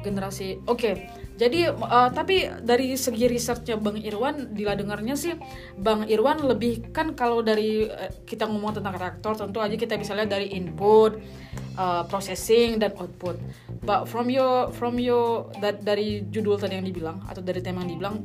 Generasi. 0.03 0.59
Oke. 0.67 1.07
Jadi 1.39 1.63
uh, 1.63 2.11
tapi 2.11 2.43
dari 2.59 2.91
segi 2.93 3.31
researchnya 3.31 3.79
Bang 3.79 3.95
Irwan, 3.95 4.51
Dila 4.51 4.75
dengarnya 4.75 5.15
sih 5.15 5.31
Bang 5.79 6.03
Irwan 6.03 6.43
lebih 6.43 6.91
kan 6.91 7.15
kalau 7.15 7.39
dari 7.39 7.87
uh, 7.87 8.11
kita 8.27 8.43
ngomong 8.43 8.75
tentang 8.75 8.99
reaktor 8.99 9.39
tentu 9.39 9.63
aja 9.63 9.79
kita 9.79 9.95
bisa 9.95 10.11
lihat 10.11 10.27
dari 10.27 10.51
input, 10.51 11.23
uh, 11.77 12.03
processing 12.05 12.77
dan 12.77 12.91
output. 12.93 13.37
But 13.81 14.05
from 14.05 14.27
your 14.27 14.73
from 14.73 14.97
your 14.97 15.47
da- 15.57 15.77
dari 15.77 16.25
judul 16.27 16.57
tadi 16.57 16.75
yang 16.75 16.83
dibilang 16.83 17.23
atau 17.23 17.39
dari 17.39 17.61
tema 17.61 17.81
yang 17.81 17.95
dibilang 17.95 18.15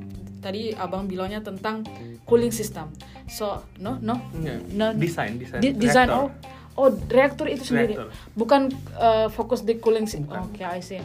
tadi 0.42 0.74
abang 0.74 1.06
bilangnya 1.06 1.38
tentang 1.38 1.86
cooling 2.24 2.50
system. 2.50 2.90
So 3.30 3.62
no 3.78 3.96
no 3.96 4.18
Enggak. 4.34 4.58
no 4.72 4.86
desain 4.92 5.38
desain 5.38 5.60
Di- 5.62 5.76
reaktor. 5.78 6.10
oh 6.10 6.28
oh 6.72 6.88
reaktor 7.06 7.46
itu 7.46 7.68
sendiri 7.68 7.94
Reaktor. 7.94 8.10
bukan 8.34 8.60
uh, 8.96 9.28
fokus 9.28 9.60
di 9.60 9.76
cooling 9.76 10.08
system 10.08 10.40
oke 10.42 10.58
I 10.58 10.80
see 10.80 10.98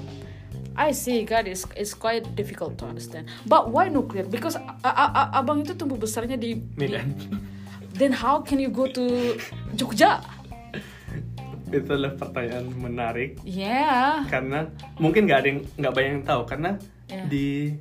I 0.79 0.89
see 0.91 1.21
God 1.21 1.43
it's, 1.45 1.67
it's 1.75 1.91
quite 1.91 2.23
difficult 2.33 2.79
to 2.79 2.87
understand 2.87 3.27
but 3.43 3.67
why 3.67 3.91
nuclear 3.91 4.23
because 4.23 4.55
a- 4.55 4.63
a- 4.81 5.11
a- 5.11 5.31
abang 5.35 5.61
itu 5.61 5.75
tumbuh 5.75 5.99
besarnya 5.99 6.39
di 6.39 6.55
Medan 6.75 7.11
di- 7.11 7.29
then 7.93 8.15
how 8.15 8.39
can 8.39 8.57
you 8.57 8.71
go 8.71 8.87
to 8.87 9.35
Jogja 9.73 10.23
itu 11.67 11.89
adalah 11.89 12.15
pertanyaan 12.15 12.65
menarik 12.73 13.35
yeah 13.43 14.23
karena 14.27 14.71
mungkin 14.97 15.27
nggak 15.27 15.39
ada 15.39 15.47
yang 15.47 15.59
nggak 15.75 15.93
banyak 15.93 16.11
yang 16.13 16.25
tahu 16.25 16.41
karena 16.45 16.71
Iya. 17.07 17.23
di 17.23 17.71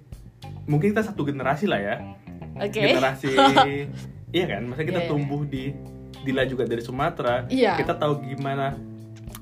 mungkin 0.64 0.94
kita 0.94 1.02
satu 1.02 1.26
generasi 1.26 1.66
lah 1.66 1.78
ya 1.78 1.96
oke 2.56 2.70
generasi 2.70 3.34
iya 4.36 4.44
kan 4.46 4.62
masa 4.64 4.82
kita 4.82 5.02
Iya, 5.02 5.06
iya. 5.06 5.10
tumbuh 5.10 5.42
di 5.42 5.74
Dila 6.22 6.46
juga 6.46 6.62
dari 6.62 6.78
Sumatera 6.78 7.46
Iya. 7.46 7.74
kita 7.74 7.98
tahu 7.98 8.22
gimana 8.22 8.78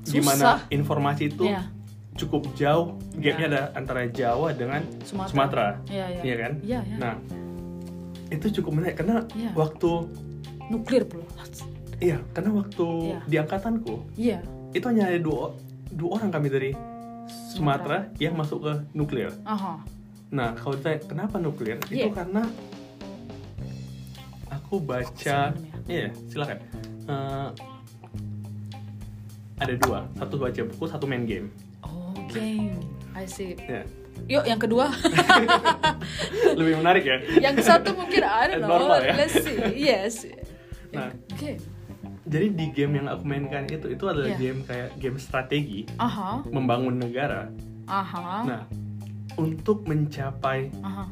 Susah. 0.01 0.13
gimana 0.13 0.45
informasi 0.69 1.29
itu 1.29 1.45
Iya. 1.45 1.69
cukup 2.17 2.49
jauh 2.57 2.97
gapnya 3.13 3.45
ada 3.45 3.61
antara 3.73 4.07
Jawa 4.07 4.53
dengan 4.53 4.81
Sumatera. 5.05 5.29
Sumatera, 5.29 5.67
Iya, 5.85 6.05
iya. 6.09 6.21
Iya 6.23 6.35
kan 6.35 6.51
Iya, 6.65 6.79
iya. 6.81 6.97
nah 6.97 7.13
itu 8.25 8.45
cukup 8.57 8.81
menarik 8.81 8.97
karena 8.97 9.21
Iya. 9.37 9.53
waktu 9.53 9.91
nuklir 10.73 11.05
pula 11.05 11.29
iya 11.99 12.17
karena 12.31 12.51
waktu 12.53 12.85
Iya. 12.85 13.19
di 13.25 13.35
angkatanku 13.37 13.95
iya 14.15 14.39
itu 14.71 14.85
hanya 14.85 15.07
ada 15.07 15.19
dua 15.19 15.55
dua 15.89 16.09
orang 16.19 16.29
kami 16.29 16.47
dari 16.49 16.71
Sumatera 17.25 18.05
yang 18.21 18.35
masuk 18.35 18.61
ke 18.61 18.73
nuklir. 18.93 19.31
Aha. 19.47 19.81
Nah, 20.29 20.53
kalau 20.53 20.75
saya 20.77 20.99
kenapa 21.01 21.39
nuklir? 21.39 21.79
Itu 21.87 22.05
Iya. 22.05 22.11
karena 22.13 22.43
aku 24.51 24.77
baca, 24.77 25.55
iya 25.87 26.07
silakan. 26.27 26.59
Eh, 27.07 27.49
ada 29.55 29.73
dua, 29.79 30.03
satu 30.19 30.35
baca 30.35 30.61
buku, 30.67 30.83
satu 30.85 31.05
main 31.07 31.23
game. 31.23 31.47
Oh, 31.81 32.11
game. 32.29 32.75
I 33.15 33.23
see. 33.23 33.55
Ya. 33.55 33.87
Yuk, 34.27 34.43
yang 34.45 34.59
kedua. 34.59 34.91
Lebih 36.59 36.75
menarik 36.83 37.03
ya. 37.07 37.17
yang 37.41 37.55
satu 37.57 37.95
mungkin 37.95 38.21
I 38.21 38.43
don't 38.51 38.61
know. 38.61 38.83
Normal 38.83 38.99
ya? 39.01 39.13
Let's 39.15 39.39
see. 39.39 39.57
Yes. 39.79 40.27
Nah. 40.91 41.09
Game. 41.39 41.59
Jadi 42.25 42.47
di 42.51 42.65
game 42.73 42.97
yang 42.97 43.07
aku 43.07 43.21
mainkan 43.21 43.69
itu, 43.69 43.85
itu 43.85 44.05
adalah 44.09 44.33
Iya. 44.33 44.37
game 44.41 44.59
kayak 44.65 44.89
game 44.97 45.17
strategi, 45.21 45.85
Aha. 45.95 46.41
membangun 46.49 46.97
negara. 46.97 47.53
Aha. 47.85 48.41
Nah, 48.41 48.61
untuk 49.37 49.85
mencapai 49.85 50.73
Aha. 50.81 51.05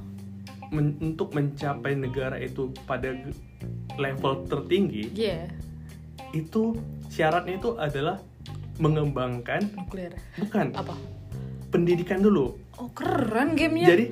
men- 0.74 0.98
untuk 0.98 1.38
mencapai 1.38 1.94
negara 1.94 2.42
itu 2.42 2.74
pada 2.90 3.14
level 3.94 4.50
tertinggi, 4.50 5.14
Yeah. 5.14 5.54
itu 6.34 6.82
syaratnya 7.14 7.62
itu 7.62 7.78
adalah 7.78 8.18
mengembangkan 8.82 9.70
Nuklir. 9.70 10.18
bukan 10.42 10.74
Apa? 10.74 10.98
pendidikan 11.70 12.26
dulu. 12.26 12.58
Oh, 12.74 12.90
keren 12.90 13.54
gamenya. 13.54 13.86
Jadi 13.86 14.06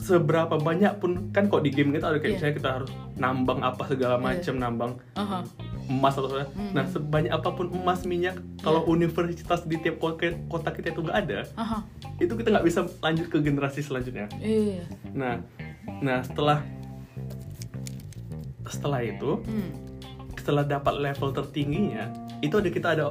seberapa 0.00 0.56
banyak 0.56 0.96
pun 0.96 1.28
kan 1.30 1.46
kok 1.46 1.60
di 1.60 1.70
game 1.70 1.92
itu 1.92 2.02
ada 2.02 2.16
kayak 2.16 2.24
Iya. 2.24 2.36
misalnya 2.40 2.56
kita 2.56 2.70
harus 2.80 2.90
nambang 3.14 3.60
apa 3.60 3.82
segala 3.84 4.16
Iya. 4.16 4.24
macam 4.24 4.54
nambang 4.56 4.92
Aha. 5.14 5.38
emas 5.86 6.14
atau 6.16 6.30
apa. 6.30 6.48
Hmm. 6.50 6.72
Nah, 6.72 6.84
sebanyak 6.88 7.30
apa 7.30 7.48
pun 7.52 7.66
emas 7.70 8.00
minyak 8.02 8.34
kalau 8.60 8.80
Iya. 8.82 8.88
universitas 8.90 9.60
di 9.62 9.76
tiap 9.76 10.00
kota, 10.00 10.70
kita 10.72 10.90
itu 10.90 11.00
nggak 11.04 11.18
ada, 11.20 11.38
Aha. 11.54 11.78
itu 12.16 12.32
kita 12.32 12.48
nggak 12.48 12.64
bisa 12.64 12.80
lanjut 12.98 13.26
ke 13.28 13.38
generasi 13.38 13.80
selanjutnya. 13.84 14.26
Iya. 14.40 14.88
Nah, 15.12 15.44
nah 16.00 16.24
setelah 16.24 16.64
setelah 18.64 19.00
itu, 19.02 19.42
Hmm. 19.42 19.70
setelah 20.32 20.64
dapat 20.64 20.94
level 20.96 21.34
tertingginya, 21.34 22.06
itu 22.38 22.54
ada 22.54 22.70
kita 22.70 22.88
ada 22.94 23.04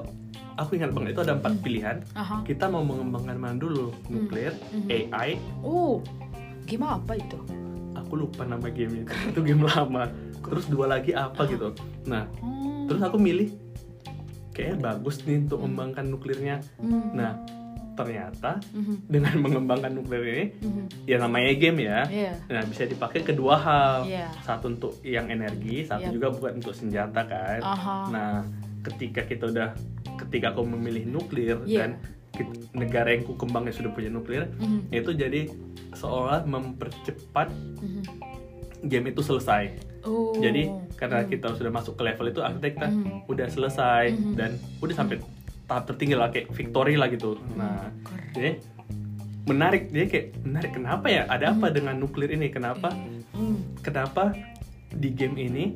aku 0.55 0.75
ingat 0.75 0.91
banget 0.91 1.15
itu 1.15 1.21
ada 1.23 1.35
empat 1.39 1.53
Hmm. 1.55 1.63
pilihan. 1.63 1.97
Aha. 2.15 2.43
Kita 2.43 2.67
mau 2.67 2.83
mengembangkan 2.83 3.35
mana 3.35 3.55
dulu? 3.55 3.95
Nuklir, 4.07 4.51
Hmm. 4.71 4.87
AI, 4.89 5.39
Oh. 5.61 6.03
Game 6.69 6.85
apa 6.85 7.17
itu? 7.17 7.39
aku 7.91 8.13
lupa 8.15 8.41
nama 8.41 8.65
gamenya 8.69 9.05
itu, 9.05 9.13
itu 9.29 9.39
game 9.43 9.65
lama. 9.65 10.09
Terus 10.41 10.65
dua 10.65 10.85
lagi 10.87 11.13
apa 11.13 11.45
gitu. 11.45 11.73
Nah, 12.05 12.25
Oh. 12.39 12.85
terus 12.85 13.01
aku 13.01 13.17
milih 13.17 13.53
kayaknya 14.49 14.77
bagus 14.81 15.21
nih 15.23 15.45
untuk 15.45 15.61
mengembangkan 15.61 16.05
nuklirnya. 16.07 16.57
Hmm. 16.81 17.13
Nah, 17.13 17.37
ternyata 17.93 18.57
Mhm. 18.71 18.95
dengan 19.05 19.35
mengembangkan 19.45 19.91
nuklir 19.91 20.23
ini, 20.23 20.45
Mhm. 20.57 20.83
ya 21.05 21.17
namanya 21.19 21.51
game 21.53 21.79
ya. 21.83 21.99
Iya. 22.07 22.31
Nah, 22.47 22.61
bisa 22.65 22.87
dipakai 22.87 23.21
kedua 23.21 23.55
hal. 23.57 23.97
Iya. 24.07 24.31
Satu 24.41 24.71
untuk 24.71 24.97
yang 25.03 25.27
energi, 25.27 25.83
satu 25.83 26.07
Yap. 26.07 26.13
juga 26.15 26.27
buat 26.31 26.53
untuk 26.55 26.73
senjata 26.73 27.21
kan. 27.27 27.59
Aha. 27.61 27.97
Nah, 28.09 28.33
ketika 28.81 29.21
kita 29.21 29.51
udah 29.51 29.69
ketika 30.17 30.51
aku 30.51 30.63
memilih 30.63 31.05
nuklir 31.05 31.61
Iya. 31.63 31.79
dan 31.85 31.89
negara 32.71 33.11
yang 33.11 33.25
kembangnya 33.35 33.73
sudah 33.75 33.91
punya 33.91 34.09
nuklir, 34.13 34.47
Mhm. 34.59 34.93
itu 34.93 35.11
jadi 35.17 35.41
seolah 35.97 36.45
mempercepat 36.45 37.49
Mhm. 37.51 38.01
game 38.87 39.05
itu 39.11 39.21
selesai. 39.25 39.75
Oh. 40.07 40.31
Jadi 40.39 40.71
karena 40.95 41.25
Hmm. 41.25 41.29
kita 41.31 41.47
sudah 41.59 41.71
masuk 41.73 41.99
ke 41.99 42.03
level 42.07 42.31
itu, 42.31 42.39
artinya 42.39 42.71
kita 42.71 42.87
Mhm. 42.87 43.27
udah 43.27 43.47
selesai 43.51 44.03
Mhm. 44.15 44.33
dan 44.39 44.51
udah 44.79 44.95
sampai 44.95 45.19
tahap 45.67 45.83
tertinggi 45.91 46.15
lah 46.15 46.31
kayak 46.31 46.47
victory 46.55 46.95
lah 46.95 47.11
gitu. 47.11 47.35
Nah, 47.59 47.91
Keren. 48.01 48.31
jadi 48.33 48.51
menarik 49.45 49.89
dia 49.89 50.05
kayak 50.05 50.27
menarik 50.45 50.71
kenapa 50.77 51.05
ya? 51.09 51.23
Ada 51.27 51.57
apa 51.57 51.67
dengan 51.73 51.97
nuklir 51.99 52.31
ini? 52.31 52.47
Kenapa? 52.53 52.93
Hmm. 53.39 53.55
kenapa 53.79 54.35
di 54.91 55.15
game 55.15 55.39
ini 55.39 55.71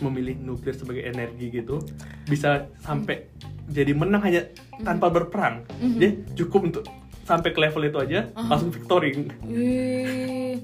memilih 0.00 0.34
nuklir 0.36 0.72
sebagai 0.72 1.02
energi 1.02 1.52
gitu 1.52 1.78
bisa 2.24 2.66
sampai 2.78 3.30
jadi 3.64 3.92
menang 3.92 4.20
hanya 4.20 4.42
tanpa 4.80 5.06
berperang 5.08 5.62
Mhm. 5.78 5.98
dia 5.98 6.10
cukup 6.34 6.60
untuk 6.64 6.84
sampai 7.22 7.50
ke 7.50 7.58
level 7.58 7.82
itu 7.82 7.98
aja 7.98 8.20
langsung 8.34 8.68
victory 8.68 9.14
Wih, 9.44 10.60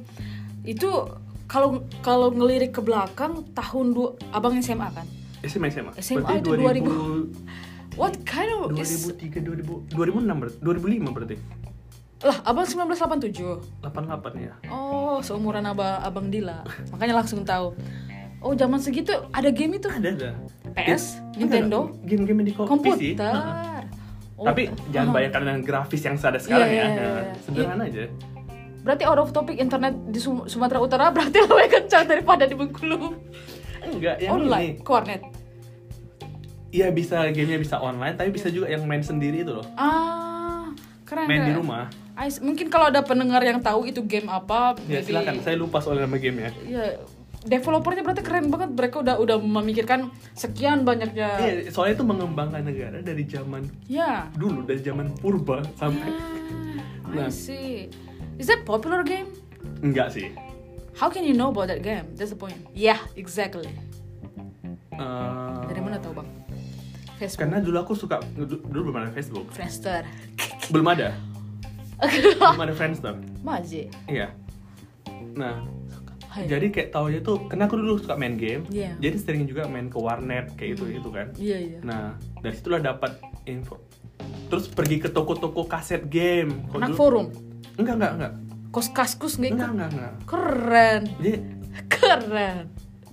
itu 0.63 0.91
kalau 1.47 1.83
kalau 1.99 2.31
ngelirik 2.31 2.71
ke 2.71 2.81
belakang 2.81 3.43
tahun 3.51 3.87
dua 3.91 4.09
abang 4.31 4.55
SMA 4.59 4.87
kan? 4.93 5.07
SMA 5.41 5.67
SMA 5.69 5.93
SMA 5.97 6.21
berarti 6.21 6.39
itu 6.39 6.51
2000 6.53 7.99
What 7.99 8.15
kind 8.23 8.51
of 8.53 8.71
is 8.77 9.09
2003 9.09 9.41
2000 9.41 9.91
2006 9.91 10.31
berarti 10.37 10.57
2005 10.61 11.11
berarti 11.11 11.37
lah 12.21 12.37
abang 12.45 12.69
1987. 12.69 13.81
88 13.81 14.37
ya 14.37 14.53
Oh 14.69 15.25
seumuran 15.25 15.65
abang 15.65 15.97
abang 15.99 16.29
Dila, 16.29 16.61
makanya 16.93 17.17
langsung 17.17 17.41
tahu. 17.43 17.73
Oh 18.41 18.53
zaman 18.53 18.79
segitu 18.79 19.13
ada 19.31 19.49
game 19.49 19.77
itu 19.77 19.87
ada 19.87 20.09
ada 20.11 20.31
PS, 20.73 21.21
Game- 21.31 21.45
Nintendo, 21.45 21.93
game-game 22.03 22.41
di 22.43 22.53
komputer. 22.53 23.21
Oh, 24.35 24.49
tapi 24.49 24.73
jangan 24.89 25.13
bayangkan 25.13 25.41
dengan 25.43 25.61
grafis 25.61 26.01
yang 26.01 26.17
ada 26.17 26.41
sekarang 26.41 26.65
Iya, 26.65 26.73
ya 26.73 26.81
iya, 26.81 26.89
iya, 26.89 27.11
iya. 27.21 27.35
sederhana 27.39 27.85
aja 27.85 28.05
Berarti 28.81 29.05
out 29.05 29.21
of 29.21 29.29
topic 29.31 29.61
internet 29.61 29.93
di 30.09 30.17
Sum- 30.17 30.49
Sumatera 30.49 30.81
Utara 30.81 31.13
berarti 31.13 31.37
lebih 31.39 31.69
kencang 31.77 32.09
daripada 32.09 32.49
di 32.49 32.57
Bengkulu. 32.57 33.13
enggak 33.83 34.17
yang 34.19 34.33
ini 34.35 34.49
Online, 34.49 34.73
ke 34.79 34.89
warnet. 34.91 35.21
Iya 36.71 36.89
bisa 36.89 37.29
gamenya 37.29 37.59
bisa 37.59 37.77
online, 37.77 38.15
tapi 38.15 38.31
bisa 38.31 38.49
juga 38.49 38.69
yang 38.69 38.81
main 38.83 39.03
sendiri 39.03 39.43
itu 39.43 39.53
loh, 39.53 39.67
Ah, 39.75 40.73
keren. 41.03 41.27
main 41.27 41.43
di 41.43 41.51
keren. 41.51 41.61
rumah. 41.61 41.85
I 42.15 42.33
mungkin 42.39 42.69
kalau 42.69 42.89
ada 42.89 43.03
pendengar 43.03 43.43
yang 43.43 43.59
tahu 43.59 43.85
itu 43.85 44.01
game 44.03 44.25
apa, 44.27 44.73
Ya 44.83 44.97
maybe- 44.97 45.05
silakan, 45.05 45.35
saya 45.43 45.57
lupa 45.57 45.81
soal 45.81 45.99
nama 45.99 46.15
gamenya. 46.15 46.49
Ya, 46.63 46.97
developernya 47.43 48.03
berarti 48.03 48.23
keren 48.23 48.49
banget. 48.49 48.71
Mereka 48.73 49.01
udah 49.01 49.17
udah 49.17 49.37
memikirkan 49.37 50.09
sekian 50.33 50.83
banyaknya. 50.83 51.37
Iya, 51.37 51.53
soalnya 51.69 51.97
itu 51.97 52.05
mengembangkan 52.05 52.63
negara 52.63 53.01
dari 53.01 53.25
zaman 53.25 53.65
Ya. 53.87 54.29
dulu, 54.35 54.63
dari 54.63 54.81
zaman 54.81 55.13
purba 55.17 55.65
sampai 55.75 56.11
Ah, 57.05 57.11
Nah. 57.17 57.27
I 57.27 57.33
see. 57.33 57.91
Is 58.37 58.47
that 58.47 58.63
popular 58.63 59.03
game? 59.03 59.27
enggak 59.81 60.13
sih. 60.13 60.31
How 60.95 61.09
can 61.09 61.23
you 61.23 61.33
know 61.33 61.49
about 61.49 61.67
that 61.67 61.81
game? 61.81 62.07
That's 62.15 62.31
the 62.31 62.37
point. 62.37 62.57
Yeah, 62.71 63.01
exactly. 63.15 63.69
Eh, 64.93 65.61
Dari 65.65 65.81
mana 65.81 65.97
tahu 65.97 66.13
bang? 66.15 66.29
Facebook, 67.17 67.41
karena 67.43 67.61
dulu 67.61 67.77
aku 67.79 67.93
suka 67.93 68.17
dulu, 68.33 68.61
dulu 68.65 68.81
belum 68.89 68.97
ada 68.99 69.13
Facebook, 69.13 69.49
Friendster, 69.53 70.09
belum 70.73 70.89
ada, 70.89 71.13
belum 72.01 72.57
ada 72.59 72.73
Friendster. 72.73 73.13
Maji. 73.41 73.93
Iya. 74.07 74.33
Nah, 75.37 75.61
Hai. 76.31 76.47
jadi 76.47 76.67
kayak 76.69 76.91
tahu 76.91 77.07
itu, 77.13 77.33
karena 77.45 77.67
aku 77.67 77.75
dulu 77.75 77.99
suka 77.99 78.15
main 78.15 78.35
game, 78.35 78.63
Iya. 78.67 78.95
jadi 78.97 79.17
sering 79.19 79.45
juga 79.45 79.67
main 79.67 79.87
ke 79.87 79.99
warnet 79.99 80.55
kayak 80.55 80.79
itu 80.79 80.85
itu 80.95 81.09
kan. 81.09 81.27
Iya 81.35 81.59
iya. 81.59 81.79
Nah, 81.83 82.15
dari 82.39 82.55
situlah 82.55 82.79
dapat 82.79 83.19
info. 83.45 83.83
Terus 84.47 84.67
pergi 84.67 84.99
ke 84.99 85.09
toko-toko 85.09 85.63
kaset 85.65 86.07
game. 86.07 86.67
Kalau 86.69 86.79
Anak 86.79 86.89
dulu- 86.89 87.01
forum, 87.01 87.27
Enggak, 87.77 87.95
enggak, 87.97 88.13
enggak. 88.15 88.33
kos 88.71 88.89
kaskus 88.89 89.35
nggak 89.37 89.51
Enggak, 89.51 89.59
ikut? 89.61 89.75
enggak, 89.75 89.91
enggak. 89.91 90.15
Keren, 90.25 91.03
Jadi 91.17 91.33
keren. 91.93 92.57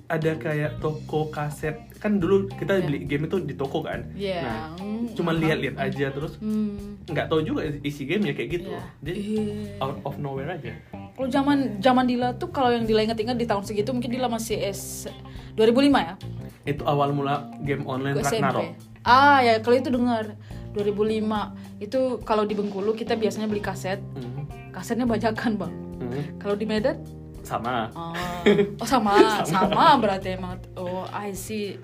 ada 0.07 0.31
kayak 0.35 0.71
toko 0.77 1.19
kaset 1.27 1.75
kan 1.97 2.15
dulu 2.15 2.47
kita 2.51 2.73
Iya. 2.75 2.83
beli 2.83 2.99
game 3.03 3.25
itu 3.25 3.37
di 3.39 3.53
toko 3.53 3.81
kan. 3.81 4.05
Iya. 4.13 4.39
Nah, 4.39 4.61
Hmm, 4.77 5.09
cuma 5.11 5.31
aha. 5.31 5.41
lihat-lihat 5.41 5.75
aja 5.75 6.05
terus 6.07 6.37
Hmm. 6.37 7.01
nggak 7.03 7.25
tahu 7.25 7.41
juga 7.41 7.65
isi 7.81 8.05
gamenya 8.05 8.31
kayak 8.31 8.49
gitu. 8.53 8.69
Iya. 8.69 8.81
Jadi 9.01 9.19
Iya. 9.19 9.43
out 9.79 9.97
of 10.03 10.15
nowhere 10.17 10.53
aja. 10.53 10.69
Kalau 11.17 11.27
zaman 11.27 11.81
zaman 11.81 12.05
Dila 12.05 12.37
tuh 12.37 12.53
kalau 12.53 12.69
yang 12.69 12.85
Dila 12.85 13.01
ingat-ingat 13.01 13.33
di 13.33 13.49
tahun 13.49 13.65
segitu 13.65 13.89
mungkin 13.89 14.07
Dila 14.07 14.29
masih 14.29 14.61
S 14.61 15.09
2005 15.57 15.89
ya? 15.97 16.13
Itu 16.63 16.85
awal 16.85 17.09
mula 17.09 17.49
game 17.59 17.81
online 17.83 18.21
Ke 18.21 18.29
Ragnarok. 18.29 18.61
SMP. 18.61 19.01
Ah 19.01 19.41
ya 19.41 19.57
kalau 19.57 19.75
itu 19.75 19.89
dengar 19.89 20.37
2005 20.77 21.57
itu 21.79 21.99
kalau 22.21 22.45
di 22.45 22.53
Bengkulu 22.53 22.93
kita 22.93 23.17
biasanya 23.17 23.49
beli 23.49 23.59
kaset 23.59 23.97
Mhm. 24.13 24.69
kasetnya 24.69 25.09
bajakan 25.09 25.57
bang 25.57 25.73
Mhm. 25.97 26.21
kalau 26.37 26.53
di 26.53 26.69
Medan 26.69 27.01
Sama. 27.41 27.89
oh, 27.95 28.13
oh 28.77 28.85
sama, 28.93 29.41
sama 29.41 29.97
berarti 29.97 30.37
emang 30.37 30.61
oh 30.75 31.07
I 31.09 31.33
see 31.33 31.81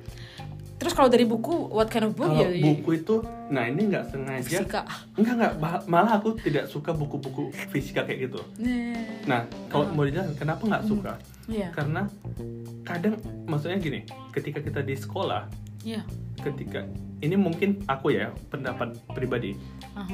terus 0.84 0.93
kalau 0.93 1.08
dari 1.08 1.24
buku 1.24 1.72
what 1.72 1.88
kind 1.88 2.06
of 2.06 2.13
book 2.13 2.28
Kalau 2.28 2.43
ya 2.43 2.60
buku 2.60 2.89
itu, 3.00 3.15
nah 3.48 3.63
ini 3.63 3.88
nggak 3.88 4.12
sengaja. 4.12 4.43
fisika 4.43 4.82
Enggak 5.15 5.34
enggak, 5.39 5.54
malah 5.88 6.19
aku 6.19 6.36
tidak 6.36 6.67
suka 6.67 6.91
buku-buku 6.91 7.56
fisika 7.72 8.04
kayak 8.04 8.28
gitu. 8.28 8.43
Nih. 8.60 9.24
Nah, 9.24 9.48
kalau 9.72 9.88
mau 9.96 10.04
dijelasin 10.04 10.36
kenapa 10.36 10.62
nggak 10.67 10.84
suka? 10.84 11.15
Iya, 11.48 11.72
Karena 11.72 12.08
kadang 12.84 13.15
maksudnya 13.48 13.80
gini, 13.80 14.04
ketika 14.36 14.60
kita 14.60 14.84
di 14.84 14.96
sekolah, 14.96 15.48
iya. 15.88 16.04
ketika 16.39 16.84
ini 17.24 17.36
mungkin 17.39 17.80
aku 17.88 18.15
ya 18.15 18.36
pendapat 18.52 19.00
pribadi, 19.15 19.56
Aha. 19.96 20.12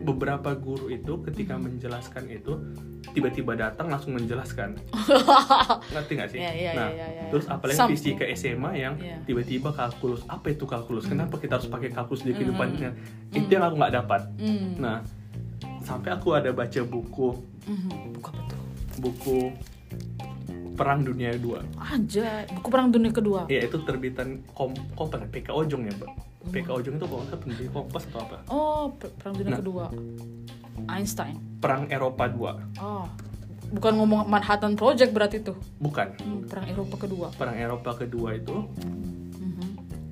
Beberapa 0.00 0.50
guru 0.52 0.88
itu 0.88 1.20
ketika 1.22 1.54
menjelaskan 1.54 2.24
itu 2.26 2.56
tiba-tiba 3.10 3.52
datang 3.54 3.88
langsung 3.88 4.14
menjelaskan. 4.14 4.76
Ngerti 5.92 6.12
nggak 6.14 6.28
sih? 6.28 6.38
Iya, 6.38 6.52
iya, 6.52 6.70
nah, 6.72 6.88
iya, 6.88 6.96
iya, 6.96 7.06
iya. 7.10 7.22
terus 7.28 7.46
apalagi 7.46 7.76
Some- 7.76 7.90
fisika 7.90 8.24
SMA 8.30 8.70
yang 8.76 8.94
Iya. 8.96 9.16
tiba-tiba 9.24 9.70
kalkulus. 9.70 10.22
Apa 10.24 10.50
itu 10.50 10.64
kalkulus? 10.64 11.04
Kenapa 11.04 11.36
kita 11.36 11.56
harus 11.56 11.66
pakai 11.66 11.90
kalkulus 11.90 12.22
di 12.22 12.30
Hmm. 12.30 12.38
kehidupannya? 12.38 12.90
Itu 13.30 13.48
yang 13.48 13.64
aku 13.64 13.76
nggak 13.76 13.94
dapat. 13.96 14.20
Hmm. 14.36 14.78
Nah, 14.78 14.98
sampai 15.80 16.12
aku 16.12 16.32
ada 16.32 16.50
baca 16.50 16.80
buku 16.82 17.28
Mhm. 17.62 18.14
Buku 18.14 18.26
apa 18.26 18.42
tuh? 18.46 18.60
buku 18.98 19.38
Perang 20.80 21.04
Dunia 21.04 21.28
II. 21.30 21.60
Aja, 21.76 22.48
buku 22.48 22.68
perang 22.68 22.88
dunia 22.88 23.12
kedua. 23.12 23.44
Ya 23.46 23.60
itu 23.60 23.76
terbitan 23.84 24.40
kom 24.50 24.72
Kompas 24.96 25.20
PK 25.28 25.52
Ojong 25.52 25.84
ya, 25.84 25.92
Mbak. 25.92 26.10
PK 26.48 26.68
Ojong 26.72 26.94
itu 26.96 27.04
kalau 27.04 27.20
nggak 27.22 27.38
penerbit 27.38 27.68
Kompas 27.68 28.04
atau 28.08 28.20
apa? 28.22 28.36
Oh, 28.48 28.88
per- 28.90 29.12
perang 29.12 29.36
dunia 29.36 29.52
Nah. 29.52 29.60
kedua. 29.60 29.84
Einstein. 30.88 31.36
Perang 31.60 31.84
Eropa 31.86 32.24
II. 32.26 32.56
Oh. 32.80 33.04
Bukan 33.70 33.92
ngomong 33.94 34.24
Manhattan 34.24 34.72
Project 34.72 35.12
berarti 35.12 35.44
tuh. 35.44 35.60
Bukan. 35.76 36.16
Hmm, 36.16 36.48
perang 36.48 36.64
Eropa 36.66 36.96
kedua. 36.98 37.28
Perang 37.30 37.54
Eropa 37.54 37.90
kedua 37.94 38.32
itu 38.32 38.56
Mhm. 39.36 39.68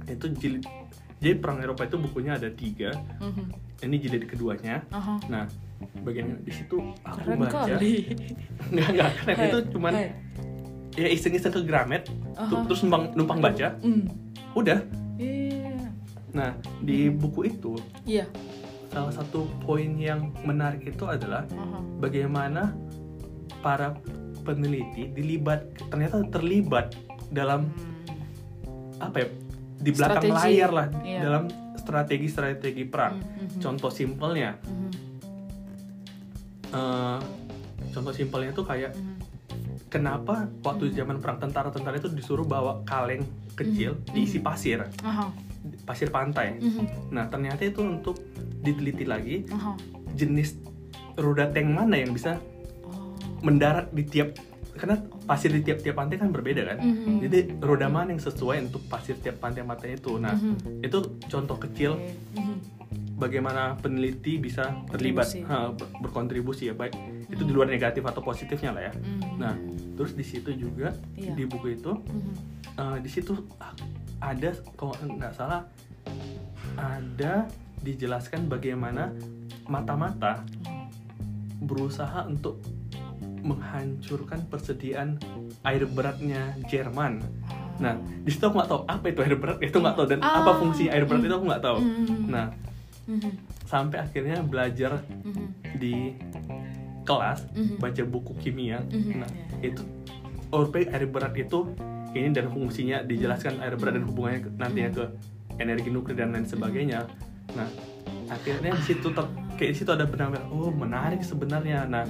itu 0.07 0.27
jilid 0.35 0.63
jadi 1.19 1.35
perang 1.35 1.59
Eropa 1.59 1.83
itu 1.83 1.97
bukunya 1.99 2.33
ada 2.33 2.49
tiga 2.49 2.95
Mhm. 3.19 3.45
ini 3.83 3.97
jilid 3.99 4.25
keduanya 4.25 4.81
Aha. 4.89 5.19
nah 5.27 5.45
bagian 6.01 6.39
di 6.41 6.49
situ 6.49 6.79
aku 7.03 7.19
Keren 7.25 7.39
baca 7.39 7.59
kali. 7.69 7.95
nggak 8.73 8.89
nggak 8.91 9.11
keren 9.19 9.37
Hai, 9.37 9.47
itu 9.47 9.59
cuman 9.69 9.93
hai. 9.93 10.09
Ya 10.99 11.07
iseng-iseng 11.07 11.55
ke 11.55 11.63
Gramet 11.63 12.11
tuh, 12.35 12.59
Aha. 12.59 12.67
terus 12.67 12.83
numpang 12.83 13.15
numpang 13.15 13.39
baca 13.39 13.79
Hmm. 13.79 14.11
udah 14.53 14.83
Iya. 15.15 15.87
nah 16.31 16.51
di 16.81 17.07
buku 17.09 17.47
itu 17.47 17.79
Iya. 18.03 18.27
salah 18.89 19.15
satu 19.15 19.47
poin 19.63 19.95
yang 19.95 20.35
menarik 20.43 20.83
itu 20.85 21.07
adalah 21.07 21.47
Aha. 21.49 21.79
bagaimana 22.03 22.75
para 23.61 23.95
peneliti 24.43 25.07
dilibat 25.09 25.63
ternyata 25.87 26.27
terlibat 26.27 26.99
dalam 27.31 27.71
Hmm. 27.71 28.99
apa 28.99 29.17
ya 29.21 29.29
di 29.79 29.91
belakang 29.95 30.23
Strategi. 30.27 30.43
layar 30.51 30.71
lah 30.75 30.87
Iya. 30.99 31.21
dalam 31.23 31.45
strategi-strategi 31.79 32.85
perang 32.85 33.15
Mhm. 33.17 33.63
contoh 33.63 33.89
simpelnya 33.89 34.59
Mhm. 34.59 34.91
eh, 36.69 37.19
contoh 37.89 38.13
simpelnya 38.13 38.51
tuh 38.51 38.67
kayak 38.67 38.93
Mhm. 38.93 39.15
Kenapa 39.89 40.47
waktu 40.63 40.93
zaman 40.93 41.19
perang 41.19 41.41
tentara-tentara 41.41 41.97
itu 41.97 42.09
disuruh 42.09 42.45
bawa 42.45 42.85
kaleng 42.85 43.25
kecil 43.53 43.97
Mhm. 43.99 44.13
diisi 44.13 44.39
pasir 44.39 44.85
Aha. 45.03 45.33
pasir 45.83 46.09
pantai 46.09 46.57
Mhm. 46.57 47.11
nah 47.11 47.27
ternyata 47.27 47.65
itu 47.65 47.81
untuk 47.81 48.21
diteliti 48.63 49.05
lagi 49.05 49.45
Aha. 49.49 49.75
jenis 50.15 50.55
roda 51.17 51.49
tank 51.49 51.69
mana 51.69 51.99
yang 51.99 52.13
bisa 52.13 52.39
Oh. 52.85 53.13
mendarat 53.43 53.91
di 53.91 54.05
tiap 54.05 54.39
karena 54.79 54.95
pasir 55.27 55.51
di 55.51 55.61
tiap-tiap 55.61 55.99
pantai 55.99 56.17
kan 56.17 56.31
berbeda 56.31 56.63
kan 56.65 56.79
Mhm. 56.79 57.19
jadi 57.19 57.39
roda 57.59 57.91
mana 57.91 58.15
yang 58.15 58.23
sesuai 58.23 58.71
untuk 58.71 58.87
pasir 58.87 59.19
tiap 59.19 59.43
pantai-pantai 59.43 59.99
itu 59.99 60.15
nah 60.17 60.33
Mhm. 60.33 60.87
itu 60.87 60.99
contoh 61.27 61.59
kecil 61.59 61.99
Oke. 61.99 62.15
Mhm. 62.39 62.57
Bagaimana 63.19 63.75
peneliti 63.77 64.39
bisa 64.39 64.71
terlibat 64.89 65.27
ha, 65.45 65.71
ber- 65.71 65.91
berkontribusi 66.01 66.71
ya 66.71 66.75
baik 66.75 66.95
itu 67.29 67.43
di 67.43 67.51
luar 67.51 67.67
negatif 67.67 68.01
atau 68.01 68.23
positifnya 68.23 68.71
lah 68.71 68.83
ya 68.85 68.93
Mhm. 68.95 69.21
nah 69.37 69.55
terus 69.93 70.15
di 70.15 70.23
situ 70.23 70.55
juga 70.55 70.95
Iya. 71.13 71.35
di 71.35 71.45
buku 71.45 71.75
itu 71.75 71.93
Mhm. 71.93 72.33
eh, 72.77 72.99
di 73.03 73.11
situ 73.11 73.35
ada 74.19 74.51
kalau 74.73 74.95
nggak 74.97 75.35
salah 75.35 75.67
ada 76.75 77.51
dijelaskan 77.79 78.47
bagaimana 78.47 79.11
mata-mata 79.67 80.47
berusaha 81.59 82.25
untuk 82.25 82.63
menghancurkan 83.41 84.47
persediaan 84.47 85.19
air 85.63 85.87
beratnya 85.87 86.59
Jerman. 86.67 87.23
Nah, 87.79 87.95
di 88.21 88.31
situ 88.31 88.43
aku 88.43 88.59
nggak 88.59 88.67
tahu 88.69 88.83
apa 88.85 89.05
itu 89.07 89.21
air 89.23 89.37
berat, 89.37 89.59
itu 89.61 89.77
nggak 89.77 89.95
tahu 89.95 90.07
dan 90.09 90.19
Ah. 90.21 90.43
apa 90.43 90.59
fungsi 90.59 90.91
air 90.91 91.07
berat 91.07 91.23
itu 91.23 91.31
aku 91.31 91.47
nggak 91.47 91.63
tahu. 91.63 91.79
Mhm. 91.79 92.27
Nah, 92.27 92.47
Mhm. 93.09 93.31
sampai 93.65 93.99
akhirnya 93.99 94.45
belajar 94.45 95.01
Mhm. 95.25 95.45
di 95.77 96.13
kelas 97.03 97.49
Mhm. 97.57 97.81
baca 97.81 98.03
buku 98.05 98.33
kimia. 98.37 98.85
Mhm, 98.85 99.13
Nah, 99.17 99.31
iya. 99.59 99.73
itu 99.73 99.81
rupanya 100.49 100.93
air 100.93 101.09
berat 101.09 101.33
itu 101.35 101.73
ini 102.13 102.33
dan 102.33 102.49
fungsinya 102.49 103.01
dijelaskan 103.03 103.61
air 103.61 103.77
berat 103.77 103.97
dan 103.97 104.05
hubungannya 104.05 104.41
ke- 104.45 104.53
nantinya 104.55 104.91
ke 104.93 105.05
energi 105.57 105.89
nuklir 105.89 106.17
dan 106.17 106.33
lain 106.33 106.45
sebagainya. 106.45 107.09
Nah, 107.53 107.69
akhirnya 108.29 108.73
di 108.73 108.83
situ 108.85 109.09
ter- 109.09 109.33
kayak 109.57 109.71
di 109.73 109.77
situ 109.77 109.89
ada 109.89 110.05
benar-benar 110.05 110.49
oh 110.49 110.69
menarik 110.69 111.21
sebenarnya. 111.21 111.85
Nah, 111.85 112.05